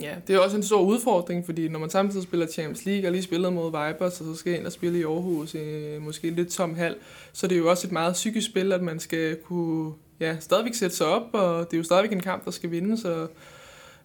ja, 0.00 0.14
det 0.26 0.34
er 0.34 0.38
også 0.38 0.56
en 0.56 0.62
stor 0.62 0.82
udfordring, 0.82 1.46
fordi 1.46 1.68
når 1.68 1.78
man 1.78 1.90
samtidig 1.90 2.22
spiller 2.22 2.46
Champions 2.46 2.84
League 2.84 3.08
og 3.08 3.12
lige 3.12 3.22
spiller 3.22 3.50
mod 3.50 3.66
Vipers, 3.66 4.20
og 4.20 4.26
så 4.26 4.34
skal 4.34 4.58
ind 4.58 4.66
og 4.66 4.72
spille 4.72 4.98
i 4.98 5.02
Aarhus 5.02 5.54
i 5.54 5.58
måske 6.00 6.30
lidt 6.30 6.48
tom 6.48 6.74
hal, 6.74 6.96
så 7.32 7.46
det 7.46 7.54
er 7.54 7.58
jo 7.58 7.70
også 7.70 7.86
et 7.86 7.92
meget 7.92 8.12
psykisk 8.12 8.46
spil, 8.46 8.72
at 8.72 8.82
man 8.82 9.00
skal 9.00 9.36
kunne 9.36 9.92
ja, 10.20 10.36
stadigvæk 10.40 10.74
sætte 10.74 10.96
sig 10.96 11.06
op, 11.06 11.28
og 11.32 11.70
det 11.70 11.72
er 11.76 11.78
jo 11.78 11.84
stadigvæk 11.84 12.12
en 12.12 12.20
kamp, 12.20 12.44
der 12.44 12.50
skal 12.50 12.70
vindes, 12.70 13.00
så 13.00 13.26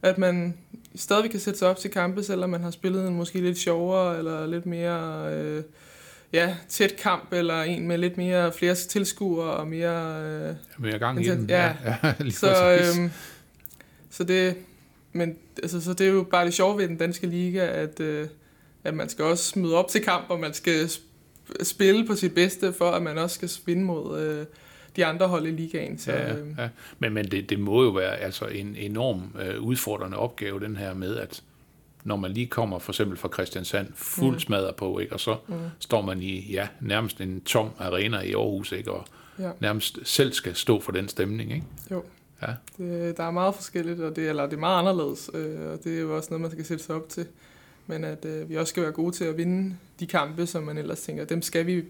at 0.01 0.17
man 0.17 0.58
stadigvæk 0.95 1.31
kan 1.31 1.39
sætte 1.39 1.60
sig 1.60 1.67
op 1.67 1.77
til 1.77 1.91
kampe, 1.91 2.23
selvom 2.23 2.49
man 2.49 2.63
har 2.63 2.71
spillet 2.71 3.08
en 3.08 3.15
måske 3.15 3.41
lidt 3.41 3.58
sjovere, 3.58 4.17
eller 4.17 4.47
lidt 4.47 4.65
mere 4.65 5.34
øh, 5.34 5.63
ja, 6.34 6.55
tæt 6.69 6.95
kamp, 6.95 7.34
eller 7.34 7.62
en 7.62 7.88
med 7.88 7.97
lidt 7.97 8.17
mere 8.17 8.53
flere 8.53 8.75
tilskuere 8.75 9.51
og 9.51 9.67
mere... 9.67 10.23
Øh, 10.23 10.55
mere 10.77 10.99
gang 10.99 11.25
i 11.25 11.29
den. 11.29 11.49
Ja, 11.49 11.73
ja, 11.86 11.95
ja 12.03 12.13
lige 12.23 12.34
så, 12.34 12.79
øh, 12.79 13.12
så 14.10 14.23
det, 14.23 14.55
men 15.13 15.36
altså, 15.63 15.81
så 15.81 15.93
det 15.93 16.08
er 16.08 16.12
jo 16.12 16.23
bare 16.23 16.45
det 16.45 16.53
sjove 16.53 16.77
ved 16.77 16.88
den 16.88 16.97
danske 16.97 17.27
liga, 17.27 17.67
at, 17.67 17.99
øh, 17.99 18.27
at 18.84 18.93
man 18.93 19.10
skal 19.10 19.25
også 19.25 19.60
møde 19.60 19.75
op 19.75 19.88
til 19.88 20.03
kamp, 20.03 20.25
og 20.29 20.39
man 20.39 20.53
skal 20.53 20.89
spille 21.63 22.08
på 22.08 22.15
sit 22.15 22.36
bedste, 22.36 22.73
for 22.73 22.91
at 22.91 23.01
man 23.01 23.17
også 23.17 23.36
skal 23.36 23.49
vinde 23.65 23.84
mod 23.84 24.21
øh, 24.21 24.45
de 24.95 25.05
andre 25.05 25.27
hold 25.27 25.47
i 25.47 25.51
ligaen. 25.51 25.97
Så, 25.97 26.12
ja, 26.12 26.34
øh, 26.34 26.47
ja. 26.58 26.69
Men, 26.99 27.13
men 27.13 27.25
det, 27.25 27.49
det 27.49 27.60
må 27.60 27.84
jo 27.84 27.89
være 27.89 28.17
altså 28.17 28.45
en 28.45 28.75
enorm 28.75 29.36
øh, 29.41 29.62
udfordrende 29.62 30.17
opgave, 30.17 30.60
den 30.60 30.75
her 30.75 30.93
med, 30.93 31.17
at 31.17 31.43
når 32.03 32.15
man 32.15 32.31
lige 32.31 32.47
kommer 32.47 32.79
for 32.79 32.91
eksempel 32.91 33.17
fra 33.17 33.29
Christiansand 33.34 33.88
fuld 33.95 34.36
mm. 34.36 34.39
smadret 34.39 34.75
på, 34.75 34.99
ikke? 34.99 35.13
og 35.13 35.19
så 35.19 35.38
mm. 35.47 35.55
står 35.79 36.01
man 36.01 36.21
i 36.21 36.51
ja, 36.51 36.67
nærmest 36.81 37.21
en 37.21 37.41
tom 37.41 37.69
arena 37.79 38.19
i 38.19 38.34
Aarhus, 38.34 38.71
ikke? 38.71 38.91
og 38.91 39.05
ja. 39.39 39.51
nærmest 39.60 39.99
selv 40.03 40.34
skal 40.34 40.55
stå 40.55 40.79
for 40.79 40.91
den 40.91 41.08
stemning. 41.08 41.51
Ikke? 41.51 41.65
Jo. 41.91 42.03
Ja. 42.41 42.53
Det, 42.77 43.17
der 43.17 43.23
er 43.23 43.31
meget 43.31 43.55
forskelligt, 43.55 43.99
og 43.99 44.15
det, 44.15 44.29
eller 44.29 44.43
det 44.43 44.53
er 44.53 44.60
meget 44.60 44.79
anderledes, 44.79 45.29
øh, 45.34 45.71
og 45.71 45.84
det 45.84 45.97
er 45.97 46.01
jo 46.01 46.15
også 46.15 46.29
noget, 46.29 46.41
man 46.41 46.51
skal 46.51 46.65
sætte 46.65 46.84
sig 46.84 46.95
op 46.95 47.10
til. 47.10 47.25
Men 47.88 48.03
at 48.03 48.25
øh, 48.25 48.49
vi 48.49 48.55
også 48.55 48.69
skal 48.69 48.84
være 48.84 48.91
gode 48.91 49.12
til 49.12 49.23
at 49.23 49.38
vinde 49.38 49.75
de 49.99 50.08
kampe, 50.08 50.47
som 50.47 50.63
man 50.63 50.77
ellers 50.77 51.01
tænker, 51.01 51.25
dem 51.25 51.41
skal 51.41 51.65
vi, 51.65 51.84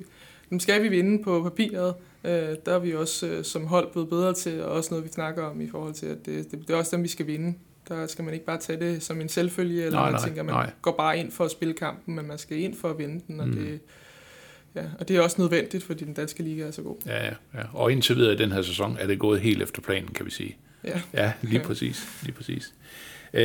dem 0.50 0.60
skal 0.60 0.84
vi 0.84 0.88
vinde 0.88 1.24
på 1.24 1.44
papiret. 1.44 1.96
Øh, 2.26 2.56
der 2.66 2.74
er 2.74 2.80
vi 2.80 2.96
også 2.96 3.28
øh, 3.28 3.44
som 3.44 3.68
hold 3.68 3.92
blevet 3.92 4.10
bedre 4.10 4.34
til, 4.34 4.64
og 4.64 4.72
også 4.72 4.94
noget, 4.94 5.06
vi 5.06 5.10
snakker 5.12 5.44
om 5.44 5.62
i 5.62 5.70
forhold 5.70 5.94
til, 5.94 6.06
at 6.06 6.26
det, 6.26 6.52
det, 6.52 6.68
det 6.68 6.70
er 6.70 6.78
også 6.78 6.96
dem, 6.96 7.04
vi 7.04 7.08
skal 7.08 7.28
vinde. 7.28 7.58
Der 7.88 8.08
skal 8.08 8.26
man 8.26 8.34
ikke 8.34 8.46
bare 8.46 8.58
tage 8.58 8.80
det 8.80 9.04
som 9.04 9.22
en 9.22 9.30
selvfølge, 9.30 9.84
eller 9.84 10.00
nej, 10.00 10.12
man 10.12 10.20
nej, 10.20 10.28
tænker, 10.28 10.44
man 10.44 10.56
nej. 10.56 10.72
går 10.82 10.92
bare 10.92 11.18
ind 11.18 11.32
for 11.32 11.46
at 11.46 11.52
spille 11.52 11.74
kampen, 11.74 12.16
men 12.16 12.28
man 12.28 12.38
skal 12.38 12.58
ind 12.58 12.76
for 12.76 12.90
at 12.90 12.98
vinde 12.98 13.24
den, 13.28 13.40
og 13.40 13.48
mm. 13.48 13.56
det 13.56 13.80
Ja, 14.76 14.84
og 15.00 15.08
det 15.08 15.16
er 15.16 15.22
også 15.22 15.42
nødvendigt, 15.42 15.84
fordi 15.84 16.06
den 16.06 16.14
danske 16.14 16.44
liga 16.44 16.64
er 16.64 16.72
så 16.72 16.82
god. 16.82 16.98
Ja, 17.06 17.26
ja, 17.26 17.34
ja. 17.54 17.64
Og 17.74 17.92
indtil 17.92 18.16
videre 18.16 18.34
i 18.34 18.38
den 18.38 18.52
her 18.52 18.62
sæson 18.62 18.98
er 19.00 19.08
det 19.08 19.20
gået 19.20 19.42
helt 19.42 19.62
efter 19.62 19.82
planen, 19.82 20.08
kan 20.08 20.26
vi 20.26 20.32
sige. 20.32 20.58
Ja, 20.84 21.02
ja 21.14 21.34
lige 21.42 21.60
præcis. 21.60 22.08
Lige 22.24 22.34
præcis. 22.34 22.74
Uh, 23.36 23.42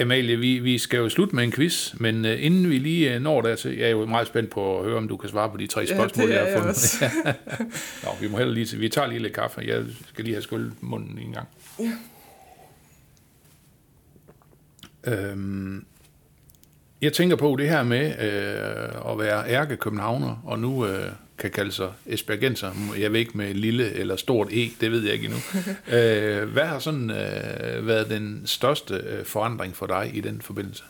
Amalie, 0.00 0.36
vi, 0.36 0.58
vi 0.58 0.78
skal 0.78 0.96
jo 0.96 1.08
slutte 1.08 1.34
med 1.34 1.44
en 1.44 1.52
quiz, 1.52 1.94
men 1.94 2.24
uh, 2.24 2.44
inden 2.44 2.70
vi 2.70 2.78
lige 2.78 3.16
uh, 3.16 3.22
når 3.22 3.40
der 3.40 3.56
til, 3.56 3.76
jeg 3.76 3.86
er 3.86 3.90
jo 3.90 4.06
meget 4.06 4.26
spændt 4.26 4.50
på 4.50 4.78
at 4.78 4.84
høre, 4.84 4.96
om 4.96 5.08
du 5.08 5.16
kan 5.16 5.30
svare 5.30 5.50
på 5.50 5.56
de 5.56 5.66
tre 5.66 5.86
spørgsmål, 5.86 6.28
ja, 6.28 6.44
jeg 6.44 6.52
har 6.52 6.60
fundet. 6.60 7.02
Nå, 8.04 8.08
vi 8.20 8.28
må 8.28 8.38
heller 8.38 8.54
lige 8.54 8.66
til, 8.66 8.80
vi 8.80 8.88
tager 8.88 9.08
lige 9.08 9.22
lidt 9.22 9.32
kaffe. 9.32 9.60
Jeg 9.66 9.84
skal 10.08 10.24
lige 10.24 10.34
have 10.34 10.42
skyllet 10.42 10.72
munden 10.80 11.18
en 11.18 11.32
gang. 11.32 11.48
Ja. 11.78 11.92
Øhm, 15.06 15.84
jeg 17.02 17.12
tænker 17.12 17.36
på 17.36 17.56
det 17.58 17.68
her 17.68 17.82
med 17.82 18.06
øh, 18.06 19.12
at 19.12 19.18
være 19.18 19.48
ærke 19.48 19.76
københavner, 19.76 20.42
og 20.44 20.58
nu 20.58 20.86
øh, 20.86 21.12
kan 21.38 21.50
kalde 21.50 21.72
sig 21.72 21.92
Esbjergenser. 22.06 22.70
Jeg 22.98 23.12
ved 23.12 23.20
ikke 23.20 23.38
med 23.38 23.54
lille 23.54 23.92
eller 23.92 24.16
stort 24.16 24.48
E, 24.52 24.70
det 24.80 24.90
ved 24.90 25.04
jeg 25.04 25.12
ikke 25.12 25.24
endnu. 25.24 25.40
øh, 25.96 26.48
hvad 26.52 26.64
har 26.64 26.78
sådan 26.78 27.10
øh, 27.10 27.86
været 27.86 28.10
den 28.10 28.42
største 28.44 28.94
øh, 28.94 29.24
forandring 29.24 29.76
for 29.76 29.86
dig 29.86 30.10
i 30.14 30.20
den 30.20 30.40
forbindelse? 30.40 30.82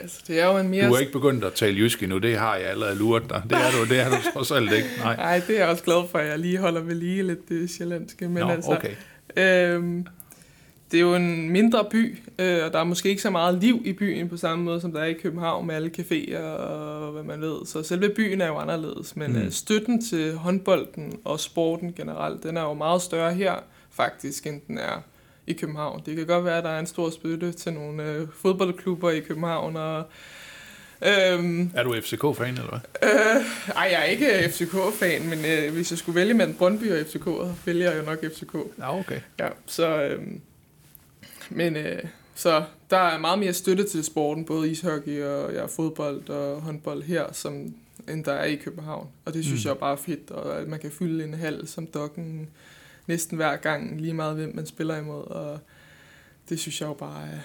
Altså, 0.00 0.20
det 0.26 0.40
er 0.40 0.46
jo 0.46 0.58
en 0.58 0.68
mere... 0.68 0.88
Du 0.88 0.92
er 0.92 0.98
ikke 0.98 1.12
begyndt 1.12 1.44
at 1.44 1.52
tale 1.52 1.78
jysk 1.78 2.02
endnu, 2.02 2.18
det 2.18 2.38
har 2.38 2.56
jeg 2.56 2.66
allerede 2.66 2.98
luret 2.98 3.22
dig. 3.30 3.42
Det 3.50 3.58
er 3.58 3.70
du, 3.70 3.84
det 3.94 4.00
er 4.00 4.08
du 4.08 4.16
trods 4.32 4.50
alt 4.50 4.72
ikke. 4.72 4.88
Nej. 4.98 5.16
Nej, 5.26 5.42
det 5.46 5.54
er 5.54 5.60
jeg 5.60 5.68
også 5.68 5.84
glad 5.84 6.08
for, 6.10 6.18
at 6.18 6.28
jeg 6.28 6.38
lige 6.38 6.58
holder 6.58 6.80
ved 6.80 6.94
lige 6.94 7.22
lidt 7.22 7.48
det 7.48 7.70
sjællandske. 7.70 8.28
Men 8.28 8.42
Nå, 8.42 8.50
altså, 8.50 8.70
okay. 8.70 8.94
øhm, 9.36 10.06
det 10.90 10.96
er 10.96 11.00
jo 11.00 11.14
en 11.14 11.50
mindre 11.50 11.84
by, 11.90 12.18
øh, 12.38 12.64
og 12.64 12.72
der 12.72 12.78
er 12.78 12.84
måske 12.84 13.08
ikke 13.08 13.22
så 13.22 13.30
meget 13.30 13.58
liv 13.58 13.82
i 13.84 13.92
byen 13.92 14.28
på 14.28 14.36
samme 14.36 14.64
måde, 14.64 14.80
som 14.80 14.92
der 14.92 15.00
er 15.00 15.04
i 15.04 15.12
København 15.12 15.66
med 15.66 15.74
alle 15.74 15.90
caféer 15.98 16.38
og 16.38 17.12
hvad 17.12 17.22
man 17.22 17.40
ved. 17.40 17.66
Så 17.66 17.82
selve 17.82 18.08
byen 18.08 18.40
er 18.40 18.46
jo 18.46 18.56
anderledes, 18.56 19.16
men 19.16 19.32
mm. 19.32 19.38
Øh, 19.38 19.50
støtten 19.50 20.04
til 20.04 20.34
håndbolden 20.34 21.20
og 21.24 21.40
sporten 21.40 21.92
generelt, 21.92 22.42
den 22.42 22.56
er 22.56 22.62
jo 22.62 22.74
meget 22.74 23.02
større 23.02 23.34
her 23.34 23.54
faktisk, 23.90 24.46
end 24.46 24.60
den 24.68 24.78
er 24.78 25.02
i 25.46 25.52
København. 25.52 26.02
Det 26.06 26.16
kan 26.16 26.26
godt 26.26 26.44
være, 26.44 26.58
at 26.58 26.64
der 26.64 26.70
er 26.70 26.80
en 26.80 26.86
stor 26.86 27.10
støtte 27.10 27.52
til 27.52 27.72
nogle 27.72 28.02
øh, 28.02 28.26
fodboldklubber 28.34 29.10
i 29.10 29.20
København, 29.20 29.76
og 29.76 30.04
Øhm, 31.02 31.70
er 31.74 31.82
du 31.82 31.94
FCK-fan, 32.00 32.48
eller 32.48 32.68
hvad? 32.68 33.10
Øh, 33.10 33.76
ej, 33.76 33.88
jeg 33.92 34.00
er 34.00 34.04
ikke 34.04 34.48
FCK-fan, 34.48 35.28
men 35.28 35.38
øh, 35.44 35.72
hvis 35.72 35.90
jeg 35.90 35.98
skulle 35.98 36.16
vælge 36.16 36.34
mellem 36.34 36.54
Brøndby 36.54 36.92
og 36.92 37.06
FCK, 37.06 37.24
så 37.24 37.52
vælger 37.64 37.90
jeg 37.90 38.00
jo 38.00 38.04
nok 38.10 38.18
FCK. 38.18 38.54
Ja, 38.78 38.98
okay. 38.98 39.20
Ja, 39.38 39.48
så, 39.66 40.02
øh, 40.02 40.22
men 41.50 41.76
øh, 41.76 42.04
så 42.34 42.64
der 42.90 42.96
er 42.96 43.18
meget 43.18 43.38
mere 43.38 43.52
støtte 43.52 43.84
til 43.84 44.04
sporten, 44.04 44.44
både 44.44 44.70
ishockey 44.70 45.22
og 45.22 45.52
ja, 45.52 45.64
fodbold 45.66 46.28
og 46.28 46.60
håndbold 46.60 47.02
her, 47.02 47.32
som, 47.32 47.74
end 48.08 48.24
der 48.24 48.32
er 48.32 48.44
i 48.44 48.54
København. 48.54 49.08
Og 49.24 49.34
det 49.34 49.44
synes 49.44 49.64
mm. 49.64 49.68
jeg 49.68 49.74
er 49.74 49.78
bare 49.78 49.96
fedt, 49.96 50.30
og 50.30 50.60
at 50.60 50.68
man 50.68 50.78
kan 50.78 50.90
fylde 50.90 51.24
en 51.24 51.34
hal 51.34 51.68
som 51.68 51.86
dokken 51.86 52.48
næsten 53.06 53.36
hver 53.36 53.56
gang, 53.56 54.00
lige 54.00 54.14
meget 54.14 54.36
hvem 54.36 54.56
man 54.56 54.66
spiller 54.66 54.96
imod. 54.96 55.26
Og 55.26 55.58
det 56.48 56.60
synes 56.60 56.80
jeg 56.80 56.88
jo 56.88 56.94
bare 56.94 57.22
er, 57.22 57.38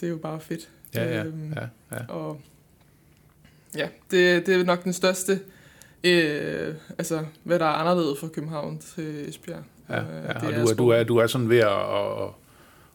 det 0.00 0.06
er 0.06 0.10
jo 0.10 0.18
bare 0.18 0.40
fedt. 0.40 0.68
Ja, 0.94 1.04
ja, 1.04 1.24
øhm, 1.24 1.52
ja, 1.52 1.96
ja. 1.96 2.06
Og 2.08 2.40
ja, 3.76 3.88
det, 4.10 4.46
det 4.46 4.60
er 4.60 4.64
nok 4.64 4.84
den 4.84 4.92
største, 4.92 5.40
øh, 6.04 6.74
altså 6.98 7.24
hvad 7.44 7.58
der 7.58 7.66
er 7.66 7.72
anderledes 7.72 8.20
fra 8.20 8.28
København 8.28 8.78
til 8.78 9.28
Esbjerg. 9.28 9.64
Ja, 9.88 9.94
ja. 9.94 10.02
Øh, 10.02 10.34
og 10.36 10.42
du 10.42 10.68
er, 10.70 10.74
du, 10.74 10.88
er, 10.88 11.04
du 11.04 11.16
er 11.16 11.26
sådan 11.26 11.48
ved 11.48 11.58
at, 11.58 12.22
at 12.22 12.28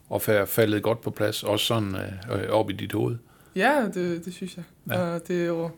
og 0.08 0.22
faldet 0.22 0.82
godt 0.82 1.00
på 1.00 1.10
plads, 1.10 1.42
også 1.42 1.66
sådan 1.66 1.96
øh, 2.32 2.50
op 2.50 2.70
i 2.70 2.72
dit 2.72 2.92
hoved. 2.92 3.16
Ja, 3.56 3.88
det, 3.94 4.24
det 4.24 4.34
synes 4.34 4.56
jeg. 4.56 4.64
Ja. 4.90 5.00
Og 5.00 5.28
det 5.28 5.42
er 5.42 5.46
jo, 5.46 5.70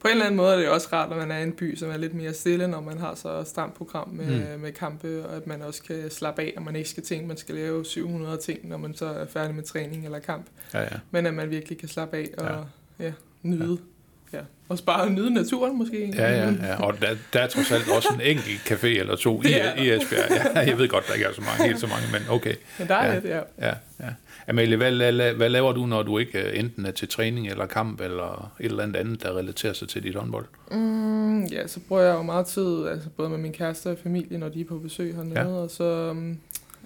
på 0.00 0.08
en 0.08 0.12
eller 0.12 0.24
anden 0.24 0.36
måde 0.36 0.52
er 0.52 0.56
det 0.56 0.68
også 0.68 0.88
rart, 0.92 1.10
når 1.10 1.16
man 1.16 1.30
er 1.30 1.38
i 1.38 1.42
en 1.42 1.52
by, 1.52 1.76
som 1.76 1.90
er 1.90 1.96
lidt 1.96 2.14
mere 2.14 2.34
stille, 2.34 2.68
når 2.68 2.80
man 2.80 2.98
har 2.98 3.14
så 3.14 3.44
stramt 3.44 3.74
program 3.74 4.08
med, 4.08 4.54
mm. 4.54 4.60
med 4.60 4.72
kampe, 4.72 5.26
og 5.26 5.36
at 5.36 5.46
man 5.46 5.62
også 5.62 5.82
kan 5.82 6.10
slappe 6.10 6.42
af, 6.42 6.54
og 6.56 6.62
man 6.62 6.76
ikke 6.76 6.88
skal 6.88 7.02
tænke, 7.02 7.22
at 7.22 7.28
man 7.28 7.36
skal 7.36 7.54
lave 7.54 7.84
700 7.84 8.36
ting, 8.36 8.68
når 8.68 8.76
man 8.76 8.94
så 8.94 9.06
er 9.06 9.26
færdig 9.26 9.54
med 9.54 9.62
træning 9.62 10.04
eller 10.04 10.18
kamp. 10.18 10.46
Ja, 10.74 10.80
ja. 10.80 10.98
Men 11.10 11.26
at 11.26 11.34
man 11.34 11.50
virkelig 11.50 11.78
kan 11.78 11.88
slappe 11.88 12.16
af 12.16 12.28
og 12.38 12.66
ja. 12.98 13.04
Ja, 13.04 13.12
nyde. 13.42 13.78
Ja 13.80 13.91
Ja. 14.32 14.38
Og 14.68 14.78
bare 14.86 15.10
nyde 15.10 15.34
naturen 15.34 15.78
måske. 15.78 16.12
Ja, 16.16 16.30
ja, 16.30 16.50
ja. 16.50 16.82
og 16.82 16.94
der, 17.00 17.16
der 17.32 17.40
er 17.40 17.46
trods 17.46 17.72
alt 17.72 17.88
også 17.96 18.08
en 18.14 18.20
enkelt 18.20 18.72
café 18.72 18.86
eller 18.86 19.16
to 19.16 19.42
i, 19.42 19.46
i 19.84 19.90
Esbjerg. 19.90 20.54
Ja, 20.54 20.60
jeg 20.60 20.78
ved 20.78 20.88
godt, 20.88 21.08
der 21.08 21.14
ikke 21.14 21.26
er 21.26 21.32
så 21.32 21.40
mange, 21.40 21.64
helt 21.64 21.80
så 21.80 21.86
mange, 21.86 22.06
men 22.12 22.22
okay. 22.30 22.54
Men 22.78 22.88
der 22.88 22.94
er 22.94 23.14
ja. 23.14 23.20
det, 23.20 23.28
ja. 23.28 23.40
ja, 23.58 23.74
ja. 24.00 24.08
Amalie, 24.48 24.76
hvad, 24.76 25.34
hvad 25.34 25.48
laver 25.48 25.72
du, 25.72 25.86
når 25.86 26.02
du 26.02 26.18
ikke 26.18 26.38
øh, 26.38 26.58
enten 26.58 26.86
er 26.86 26.90
til 26.90 27.08
træning 27.08 27.48
eller 27.48 27.66
kamp, 27.66 28.00
eller 28.00 28.52
et 28.60 28.64
eller 28.64 28.82
andet 28.82 28.96
andet, 28.96 29.22
der 29.22 29.38
relaterer 29.38 29.72
sig 29.72 29.88
til 29.88 30.02
dit 30.02 30.14
håndbold? 30.14 30.46
Mm, 30.70 31.44
ja, 31.44 31.66
så 31.66 31.80
bruger 31.88 32.02
jeg 32.02 32.14
jo 32.14 32.22
meget 32.22 32.46
tid, 32.46 32.86
altså 32.86 33.08
både 33.08 33.28
med 33.28 33.38
min 33.38 33.52
kæreste 33.52 33.90
og 33.90 33.98
familie, 34.02 34.38
når 34.38 34.48
de 34.48 34.60
er 34.60 34.64
på 34.64 34.78
besøg 34.78 35.14
hernede, 35.14 35.40
ja. 35.40 35.46
og 35.46 35.70
så 35.70 36.10
um, 36.10 36.38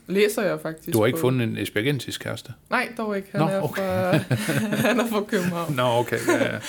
læser 0.06 0.42
jeg 0.42 0.60
faktisk. 0.60 0.92
Du 0.92 0.98
har 0.98 1.06
ikke 1.06 1.16
på... 1.16 1.20
fundet 1.20 1.48
en 1.48 1.58
esbjergensisk 1.58 2.20
kæreste? 2.20 2.52
Nej, 2.70 2.88
dog 2.98 3.16
ikke. 3.16 3.28
Han, 3.32 3.40
Nå, 3.40 3.46
er, 3.46 3.60
okay. 3.60 3.82
fra, 3.82 4.10
han 4.88 5.00
er 5.00 5.06
fra 5.06 5.22
København. 5.22 5.74
Nå, 5.74 5.82
okay. 5.82 6.18
Ja, 6.28 6.54
ja. 6.54 6.60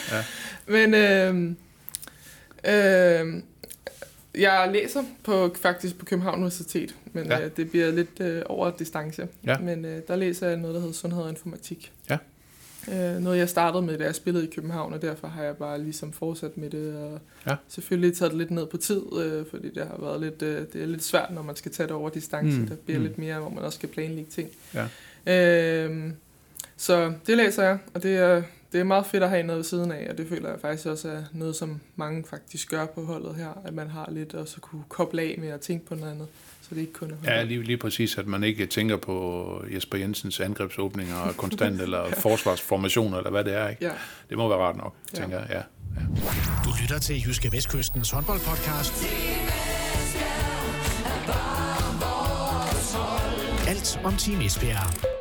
Men 0.67 0.93
øh, 0.93 1.35
øh, 2.63 3.41
jeg 4.37 4.69
læser 4.73 5.03
på, 5.23 5.55
faktisk 5.61 5.97
på 5.97 6.05
København 6.05 6.35
Universitet, 6.35 6.95
men 7.13 7.25
ja. 7.25 7.45
øh, 7.45 7.51
det 7.57 7.69
bliver 7.69 7.91
lidt 7.91 8.19
øh, 8.19 8.41
over 8.45 8.71
distance. 8.79 9.27
Ja. 9.45 9.57
Men 9.57 9.85
øh, 9.85 10.01
der 10.07 10.15
læser 10.15 10.47
jeg 10.47 10.57
noget, 10.57 10.73
der 10.73 10.79
hedder 10.79 10.93
sundhed 10.93 11.23
og 11.23 11.29
informatik. 11.29 11.91
Ja. 12.09 12.17
Øh, 12.91 13.21
noget 13.21 13.37
jeg 13.37 13.49
startede 13.49 13.85
med, 13.85 13.97
da 13.97 14.03
jeg 14.03 14.15
spillede 14.15 14.47
i 14.47 14.49
København, 14.55 14.93
og 14.93 15.01
derfor 15.01 15.27
har 15.27 15.43
jeg 15.43 15.57
bare 15.57 15.81
ligesom 15.81 16.13
fortsat 16.13 16.57
med 16.57 16.69
det. 16.69 16.95
Og 16.95 17.19
ja. 17.47 17.55
selvfølgelig 17.67 18.17
taget 18.17 18.31
det 18.31 18.37
lidt 18.37 18.51
ned 18.51 18.65
på 18.65 18.77
tid, 18.77 19.01
øh, 19.19 19.45
fordi 19.49 19.69
det 19.69 19.87
har 19.87 19.97
været 19.99 20.21
lidt, 20.21 20.41
øh, 20.41 20.65
det 20.73 20.81
er 20.81 20.85
lidt 20.85 21.03
svært, 21.03 21.31
når 21.31 21.41
man 21.41 21.55
skal 21.55 21.71
tage 21.71 21.87
det 21.87 21.95
over 21.95 22.09
distance. 22.09 22.59
Mm. 22.59 22.67
Der 22.67 22.75
bliver 22.75 22.99
mm. 22.99 23.05
lidt 23.05 23.17
mere, 23.17 23.39
hvor 23.39 23.49
man 23.49 23.63
også 23.63 23.77
skal 23.77 23.89
planlægge 23.89 24.31
ting. 24.31 24.49
Ja. 24.73 24.87
Øh, 25.33 26.11
så 26.77 27.13
det 27.27 27.37
læser 27.37 27.63
jeg, 27.63 27.77
og 27.93 28.03
det 28.03 28.17
er 28.17 28.43
det 28.71 28.79
er 28.79 28.83
meget 28.83 29.05
fedt 29.05 29.23
at 29.23 29.29
have 29.29 29.43
noget 29.43 29.57
ved 29.57 29.63
siden 29.63 29.91
af, 29.91 30.07
og 30.09 30.17
det 30.17 30.27
føler 30.29 30.49
jeg 30.49 30.59
faktisk 30.61 30.85
også 30.87 31.09
er 31.09 31.23
noget, 31.33 31.55
som 31.55 31.79
mange 31.95 32.23
faktisk 32.29 32.69
gør 32.69 32.85
på 32.85 33.05
holdet 33.05 33.35
her, 33.35 33.61
at 33.65 33.73
man 33.73 33.87
har 33.89 34.09
lidt 34.11 34.33
også 34.33 34.53
at 34.57 34.61
kunne 34.61 34.83
koble 34.89 35.21
af 35.21 35.35
med 35.39 35.47
at 35.49 35.59
tænke 35.61 35.85
på 35.85 35.95
noget 35.95 36.11
andet, 36.11 36.27
så 36.61 36.75
det 36.75 36.81
ikke 36.81 36.93
kun 36.93 37.11
er 37.11 37.15
Ja, 37.23 37.29
håndbold. 37.29 37.47
lige, 37.47 37.63
lige 37.63 37.77
præcis, 37.77 38.17
at 38.17 38.27
man 38.27 38.43
ikke 38.43 38.65
tænker 38.65 38.97
på 38.97 39.61
Jesper 39.73 39.97
Jensens 39.97 40.39
angrebsåbninger 40.39 41.33
konstant, 41.37 41.81
eller 41.85 42.11
forsvarsformationer, 42.11 43.17
eller 43.17 43.31
hvad 43.31 43.43
det 43.43 43.53
er. 43.53 43.67
Ikke? 43.69 43.85
Ja, 43.85 43.91
Det 44.29 44.37
må 44.37 44.47
være 44.49 44.57
rart 44.59 44.77
nok, 44.77 44.93
Ja. 45.13 45.19
tænker 45.19 45.39
jeg. 45.39 45.47
Ja. 45.49 45.61
Du 46.65 46.69
lytter 46.81 46.99
til 46.99 47.23
Jyske 47.27 47.51
Vestkystens 47.51 48.11
håndboldpodcast. 48.11 48.93
Alt 53.67 53.99
om 54.03 54.13
Team 54.17 54.41
Esbjerg. 54.41 55.16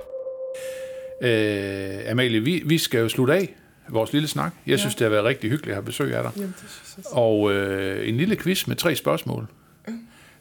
Øh, 1.21 2.11
Amalie, 2.11 2.41
vi, 2.41 2.62
vi 2.67 2.79
skal 2.79 3.01
jo 3.01 3.09
slutte 3.09 3.35
af 3.35 3.55
vores 3.89 4.12
lille 4.12 4.29
snak. 4.29 4.53
Jeg 4.67 4.73
Ja. 4.73 4.77
synes, 4.77 4.95
det 4.95 5.05
har 5.05 5.11
været 5.11 5.25
rigtig 5.25 5.51
hyggeligt 5.51 5.71
at 5.73 5.77
have 5.77 5.85
besøg 5.85 6.14
af 6.14 6.23
dig. 6.23 6.33
jamen 6.37 6.55
det 6.62 6.71
synes 6.71 6.97
jeg. 7.07 7.17
Og 7.17 7.53
øh, 7.53 8.09
en 8.09 8.17
lille 8.17 8.37
quiz 8.37 8.67
med 8.67 8.77
tre 8.77 8.97
spørgsmål. 8.97 9.47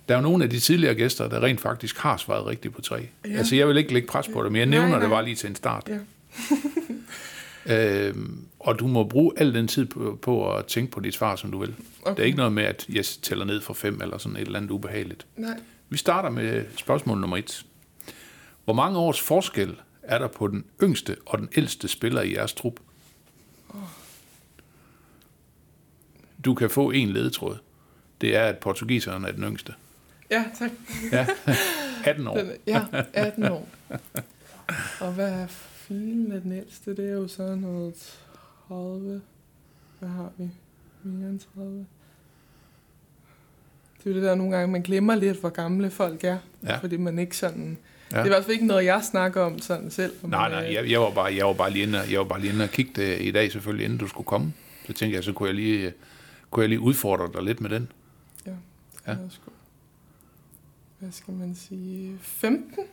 Der 0.10 0.14
er 0.16 0.18
jo 0.20 0.22
nogle 0.24 0.44
af 0.44 0.50
de 0.50 0.60
tidligere 0.60 0.96
gæster, 0.96 1.28
der 1.30 1.44
rent 1.44 1.62
faktisk 1.62 1.98
har 1.98 2.18
svaret 2.18 2.46
rigtigt 2.46 2.74
på 2.76 2.82
tre. 2.82 3.08
Ja. 3.26 3.38
Altså, 3.38 3.56
jeg 3.56 3.68
vil 3.68 3.78
ikke 3.78 3.94
lægge 3.94 4.08
pres 4.08 4.28
på 4.34 4.44
dig, 4.44 4.52
men 4.52 4.60
jeg 4.60 4.66
Nej, 4.66 4.80
nævner 4.80 4.94
det 5.00 5.10
nej. 5.10 5.18
bare 5.18 5.26
lige 5.26 5.36
til 5.36 5.50
en 5.50 5.56
start. 5.56 5.90
Ja. 5.90 5.98
øhm, 8.08 8.40
og 8.60 8.80
du 8.80 8.88
må 8.88 9.04
bruge 9.04 9.34
al 9.38 9.54
den 9.54 9.68
tid 9.68 9.86
på, 9.86 10.20
på 10.22 10.56
at 10.56 10.66
tænke 10.66 10.92
på 10.92 11.00
dit 11.00 11.14
svar, 11.14 11.36
som 11.36 11.52
du 11.52 11.60
vil. 11.60 11.74
Okay. 12.02 12.16
Det 12.16 12.20
er 12.22 12.26
ikke 12.26 12.38
noget 12.38 12.54
med, 12.54 12.64
at 12.64 12.86
jeg 12.94 13.06
tæller 13.06 13.46
ned 13.46 13.62
fra 13.62 13.74
fem 13.74 14.02
eller 14.02 14.18
sådan 14.18 14.36
et 14.38 14.42
eller 14.42 14.60
andet 14.60 14.72
ubehageligt. 14.72 15.26
Nej, 15.38 15.58
Vi 15.90 15.98
starter 15.98 16.30
med 16.30 16.64
spørgsmål 16.78 17.18
nummer 17.20 17.38
et. 17.38 17.66
Hvor 18.66 18.74
mange 18.74 19.00
års 19.00 19.22
forskel 19.22 19.76
er 20.08 20.18
der 20.20 20.28
på 20.28 20.48
den 20.48 20.66
yngste 20.84 21.18
og 21.26 21.40
den 21.40 21.50
ældste 21.58 21.88
spiller 21.88 22.22
i 22.22 22.34
jeres 22.36 22.54
trup? 22.54 22.80
Du 26.46 26.54
kan 26.54 26.70
få 26.70 26.92
en 26.92 27.10
ledetråd. 27.10 27.58
Det 28.22 28.36
er, 28.36 28.44
at 28.44 28.58
portugiseren 28.58 29.26
er 29.26 29.32
den 29.32 29.44
yngste. 29.44 29.74
ja, 30.32 30.46
tak. 30.60 30.72
Ja, 31.12 31.28
18 32.06 32.28
år. 32.28 32.38
Den, 32.38 32.52
ja, 32.68 32.86
18 33.14 33.44
år. 33.44 33.68
Og 35.00 35.14
hvad 35.14 35.32
er 35.32 35.48
filen 35.48 36.32
af 36.32 36.42
den 36.42 36.52
ældste? 36.52 36.96
Det 36.96 37.10
er 37.10 37.14
jo 37.14 37.28
sådan 37.28 37.58
noget 37.58 38.18
30. 38.68 39.22
Hvad 40.00 40.10
har 40.10 40.32
vi? 40.38 40.50
Mere 41.04 41.30
end 41.30 41.40
30. 41.56 41.86
Det 43.98 44.06
er 44.06 44.10
jo 44.10 44.16
det 44.16 44.24
der 44.24 44.36
nogle 44.36 44.56
gange, 44.58 44.72
man 44.72 44.82
glemmer 44.82 45.16
lidt, 45.16 45.40
hvor 45.40 45.50
gamle 45.50 45.90
folk 45.90 46.24
er. 46.24 46.38
Ja. 46.64 46.78
Fordi 46.78 46.98
man 46.98 47.20
ikke 47.20 47.38
sådan... 47.38 47.70
Ja. 47.72 47.76
Ja. 48.12 48.18
Det 48.18 48.22
er 48.22 48.26
i 48.26 48.30
hvert 48.30 48.44
fald 48.44 48.54
ikke 48.54 48.66
noget, 48.68 48.86
jeg 48.86 49.04
snakker 49.04 49.42
om 49.42 49.60
sådan 49.60 49.92
selv. 49.92 50.14
Nej, 50.24 50.50
Men, 50.50 50.58
nej, 50.58 50.68
øh, 50.68 50.74
jeg, 50.74 50.90
jeg, 50.92 51.02
var 51.02 51.10
bare, 51.12 51.36
jeg 51.36 51.46
var 51.46 51.54
bare 51.54 51.70
lige 51.72 51.84
inde, 51.84 52.00
jeg 52.12 52.20
var 52.20 52.26
bare 52.26 52.42
lige 52.42 52.54
inde 52.54 52.64
og 52.64 52.70
kigge 52.70 52.92
det 52.96 53.22
i 53.22 53.32
dag 53.32 53.52
selvfølgelig, 53.52 53.86
inden 53.86 54.00
du 54.00 54.08
skulle 54.08 54.26
komme. 54.26 54.54
Så 54.88 54.94
tænkte 54.94 55.16
jeg, 55.16 55.24
så 55.24 55.34
kunne 55.34 55.48
jeg 55.48 55.56
lige, 55.56 55.94
kunne 56.52 56.62
jeg 56.64 56.70
lige 56.70 56.80
udfordre 56.80 57.30
dig 57.34 57.44
lidt 57.44 57.62
med 57.62 57.70
den. 57.70 57.92
Ja. 58.46 58.52
Ja. 59.08 59.16
Sgu. 59.30 59.52
Hvad 61.00 61.12
skal 61.12 61.34
man 61.34 61.56
sige? 61.56 62.18
15? 62.22 62.84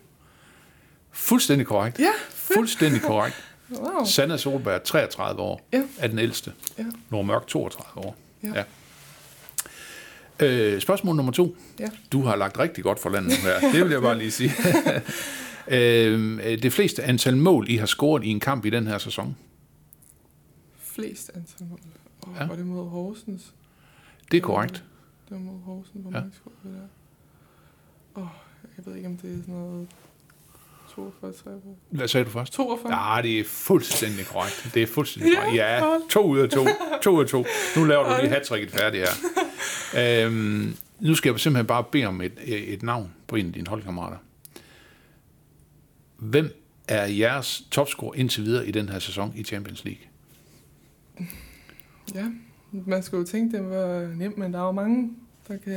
Fuldstændig 1.10 1.66
korrekt. 1.66 1.98
Ja, 1.98 2.10
Fuldstændig 2.30 3.02
korrekt. 3.02 3.44
wow. 3.70 4.04
Sanna 4.04 4.36
Solberg, 4.36 4.82
33 4.82 5.40
år, 5.42 5.60
Ja. 5.72 5.82
er 5.98 6.06
den 6.08 6.18
ældste. 6.18 6.52
Ja. 6.78 6.84
Nora 7.10 7.22
Mørk, 7.22 7.46
32 7.46 8.06
år. 8.06 8.16
Ja. 8.42 8.48
ja. 8.54 8.64
Øh, 10.40 10.80
spørgsmål 10.80 11.16
nummer 11.16 11.32
to. 11.32 11.56
Ja. 11.80 11.88
Du 12.12 12.22
har 12.22 12.36
lagt 12.36 12.58
rigtig 12.58 12.84
godt 12.84 12.98
for 12.98 13.10
landet 13.10 13.32
her. 13.32 13.60
Det 13.72 13.84
vil 13.84 13.90
jeg 13.92 14.02
bare 14.02 14.18
lige 14.18 14.30
sige. 14.30 14.50
øh, 15.68 16.40
det 16.62 16.72
fleste 16.72 17.02
antal 17.02 17.36
mål, 17.36 17.66
I 17.70 17.76
har 17.76 17.86
scoret 17.86 18.24
i 18.24 18.28
en 18.28 18.40
kamp 18.40 18.64
i 18.64 18.70
den 18.70 18.86
her 18.86 18.98
sæson, 18.98 19.36
Flest 20.82 21.30
antal 21.34 21.66
mål. 21.66 21.78
Oh, 22.22 22.34
Ja. 22.40 22.46
Var 22.46 22.54
det 22.56 22.66
mod 22.66 22.88
Horsens? 22.88 23.54
det 24.30 24.36
er 24.36 24.40
korrekt. 24.40 24.72
Det 25.28 25.30
var 25.30 25.38
mod 25.38 25.60
Horsens, 25.64 26.02
hvor 26.02 26.10
Ja. 26.10 26.16
mange 26.20 26.32
scorede 26.34 26.76
der? 26.76 26.86
Åh, 28.16 28.22
oh, 28.22 28.28
jeg 28.76 28.86
ved 28.86 28.94
ikke, 28.96 29.08
om 29.08 29.16
det 29.16 29.30
er 29.32 29.36
sådan 29.40 29.54
noget 29.54 29.88
42, 30.94 31.32
43. 31.32 31.74
Hvad 31.90 32.08
sagde 32.08 32.24
du 32.24 32.30
først? 32.30 32.52
42? 32.52 32.94
Ja, 32.94 33.22
det 33.22 33.40
er 33.40 33.44
fuldstændig 33.44 34.26
korrekt. 34.26 34.70
Det 34.74 34.82
er 34.82 34.86
fuldstændig 34.86 35.32
korrekt. 35.36 35.56
Ja, 35.56 35.82
to 36.10 36.22
ud 36.22 36.38
af 36.38 36.48
to. 36.48 36.66
To 37.02 37.10
ud 37.10 37.22
af 37.22 37.28
to. 37.28 37.44
Nu 37.76 37.84
laver 37.84 38.16
du 38.16 38.22
lige 38.22 38.30
hat 38.30 38.70
færdigt 38.70 39.08
her. 39.94 40.26
Øhm, 40.26 40.76
nu 41.00 41.14
skal 41.14 41.30
jeg 41.30 41.40
simpelthen 41.40 41.66
bare 41.66 41.84
bede 41.84 42.04
om 42.04 42.20
et, 42.20 42.32
et 42.72 42.82
navn 42.82 43.12
på 43.26 43.36
en 43.36 43.46
af 43.46 43.52
dine 43.52 43.66
holdkammerater. 43.66 44.16
Hvem 46.16 46.50
er 46.88 47.04
jeres 47.06 47.64
topscorer 47.70 48.14
indtil 48.14 48.44
videre 48.44 48.66
i 48.66 48.70
den 48.70 48.88
her 48.88 48.98
sæson 48.98 49.32
i 49.36 49.44
Champions 49.44 49.84
League? 49.84 50.02
Ja, 52.14 52.26
man 52.72 53.02
skulle 53.02 53.20
jo 53.20 53.26
tænke, 53.26 53.56
det 53.56 53.70
var 53.70 54.14
nemt, 54.16 54.38
men 54.38 54.52
der 54.52 54.58
er 54.58 54.66
jo 54.66 54.72
mange, 54.72 55.10
der 55.48 55.56
kan... 55.56 55.72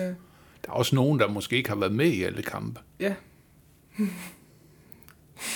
Der 0.65 0.71
er 0.71 0.71
også 0.71 0.95
nogen, 0.95 1.19
der 1.19 1.27
måske 1.27 1.57
ikke 1.57 1.69
har 1.69 1.75
været 1.75 1.93
med 1.93 2.07
i 2.07 2.23
alle 2.23 2.41
kampe. 2.41 2.79
Ja. 2.99 3.13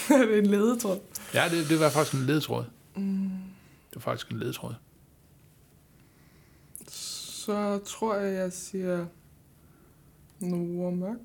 Det 0.07 0.15
er 0.36 0.38
en 0.38 0.45
ledetråd. 0.45 0.99
Ja, 1.34 1.43
det, 1.51 1.69
det 1.69 1.80
var 1.80 1.89
faktisk 1.89 2.13
en 2.13 2.25
ledetråd. 2.25 2.63
Det 2.95 3.95
var 3.95 4.01
faktisk 4.01 4.30
en 4.32 4.39
ledetråd. 4.39 4.73
Så 6.88 7.80
tror 7.86 8.15
jeg, 8.15 8.34
jeg 8.36 8.53
siger 8.53 9.05
Nora 10.39 10.91
Mørk. 10.91 11.17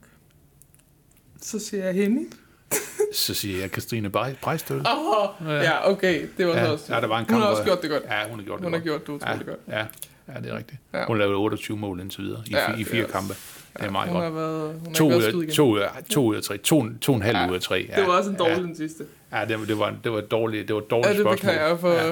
Så 1.40 1.58
siger 1.58 1.84
jeg 1.84 1.94
Henny. 1.94 2.26
Så 3.12 3.34
siger 3.34 3.58
jeg 3.60 3.70
Katrine 3.70 4.08
Bre- 4.08 4.40
Brejstøl. 4.42 4.76
Åh, 4.86 5.18
oh, 5.20 5.46
ja, 5.48 5.90
okay. 5.90 6.28
Det 6.38 6.46
var 6.46 6.52
så 6.52 6.58
Ja, 6.60 6.70
også... 6.70 6.94
ja, 6.94 7.00
der 7.00 7.06
var 7.06 7.18
en 7.18 7.24
Hun 7.24 7.34
har 7.34 7.40
kamp, 7.40 7.50
også 7.50 7.64
gjort 7.64 7.82
det 7.82 7.90
godt. 7.90 8.02
Ja, 8.02 8.28
hun 8.30 8.38
har 8.38 8.44
gjort 8.44 8.58
det 8.58 8.64
Hun 8.66 8.72
har 8.72 8.78
godt. 8.78 8.84
gjort 8.84 9.00
det 9.06 9.08
utroligt 9.12 9.46
ja, 9.46 9.50
godt. 9.50 9.60
Ja, 9.68 9.86
ja, 10.34 10.40
det 10.40 10.50
er 10.50 10.56
rigtigt. 10.56 10.80
Ja. 10.92 11.06
Hun 11.06 11.18
lavede 11.18 11.36
28 11.36 11.76
mål 11.76 12.00
indtil 12.00 12.24
videre 12.24 12.42
i, 12.46 12.50
Ja, 12.50 12.74
i 12.76 12.84
fire 12.84 13.08
kampe. 13.08 13.34
Det 13.78 13.86
er 13.86 13.90
meget 13.90 14.08
hun 14.10 14.20
godt. 14.20 14.24
har 14.24 14.40
været, 14.40 14.80
hun 14.84 14.94
To 14.94 15.08
har 15.10 15.16
ud, 15.16 15.50
to, 15.52 15.64
ud 15.66 15.78
af, 15.78 15.88
to 16.10 16.24
ud 16.24 16.36
af 16.36 16.42
tre. 16.42 16.58
To, 16.58 16.84
to 17.00 17.12
og 17.12 17.16
en 17.16 17.22
halv 17.22 17.36
Ja. 17.38 17.50
ud 17.50 17.54
af 17.54 17.60
tre. 17.60 17.86
Ja, 17.90 18.00
Det 18.00 18.06
var 18.08 18.18
også 18.18 18.30
en 18.30 18.36
dårlig 18.36 18.56
Ja, 18.56 18.62
den 18.62 18.76
sidste. 18.76 19.04
ja 19.32 19.44
det, 19.44 19.60
var- 19.60 19.66
det, 19.66 19.78
var, 19.78 19.94
det 20.04 20.12
var 20.12 20.18
et 20.18 20.30
dårligt, 20.30 20.68
det 20.68 20.74
var 20.74 20.80
et 20.82 20.90
dårligt 20.90 21.06
Ja, 21.08 21.12
det 21.12 21.20
spørgsmål. 21.20 21.36
beklager 21.36 21.68
jeg 21.68 21.78
for... 21.80 21.90
Ja, 21.92 22.06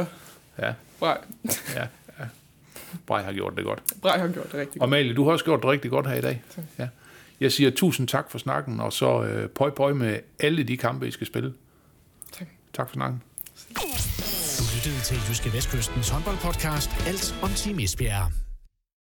Ja. 0.58 0.66
ja, 0.66 0.72
Brej. 1.00 1.18
ja, 1.74 1.80
ja. 2.18 2.24
Brej 3.06 3.22
har 3.22 3.32
gjort 3.32 3.56
det 3.56 3.64
godt. 3.64 3.82
Brej 4.02 4.18
har 4.18 4.28
gjort 4.28 4.46
det 4.46 4.54
rigtig 4.54 4.74
Og 4.74 4.78
godt. 4.80 4.90
Malie, 4.90 5.14
du 5.14 5.24
har 5.24 5.32
også 5.32 5.44
gjort 5.44 5.62
det 5.62 5.70
rigtig 5.70 5.90
godt 5.90 6.06
her 6.06 6.14
i 6.14 6.20
dag. 6.20 6.42
Tak. 6.54 6.64
Ja. 6.78 6.88
Jeg 7.40 7.52
siger 7.52 7.70
tusind 7.70 8.08
tak 8.08 8.30
for 8.30 8.38
snakken, 8.38 8.80
og 8.80 8.92
så 8.92 9.22
øh, 9.22 9.48
pøj 9.48 9.70
pøj 9.70 9.92
med 9.92 10.18
alle 10.40 10.62
de 10.62 10.76
kampe, 10.76 11.08
I 11.08 11.10
skal 11.10 11.26
spille. 11.26 11.52
Tak. 12.38 12.46
Tak 12.74 12.88
for 12.88 12.94
snakken. 12.94 13.22
Du 13.78 13.82
lyttede 14.74 15.04
til 15.04 15.16
Jyske 15.28 15.52
Vestkystens 15.52 16.08
håndboldpodcast. 16.08 16.90
Alt 17.06 17.34
om 17.42 17.50
Team 17.50 17.78
Esbjerg. 17.78 18.32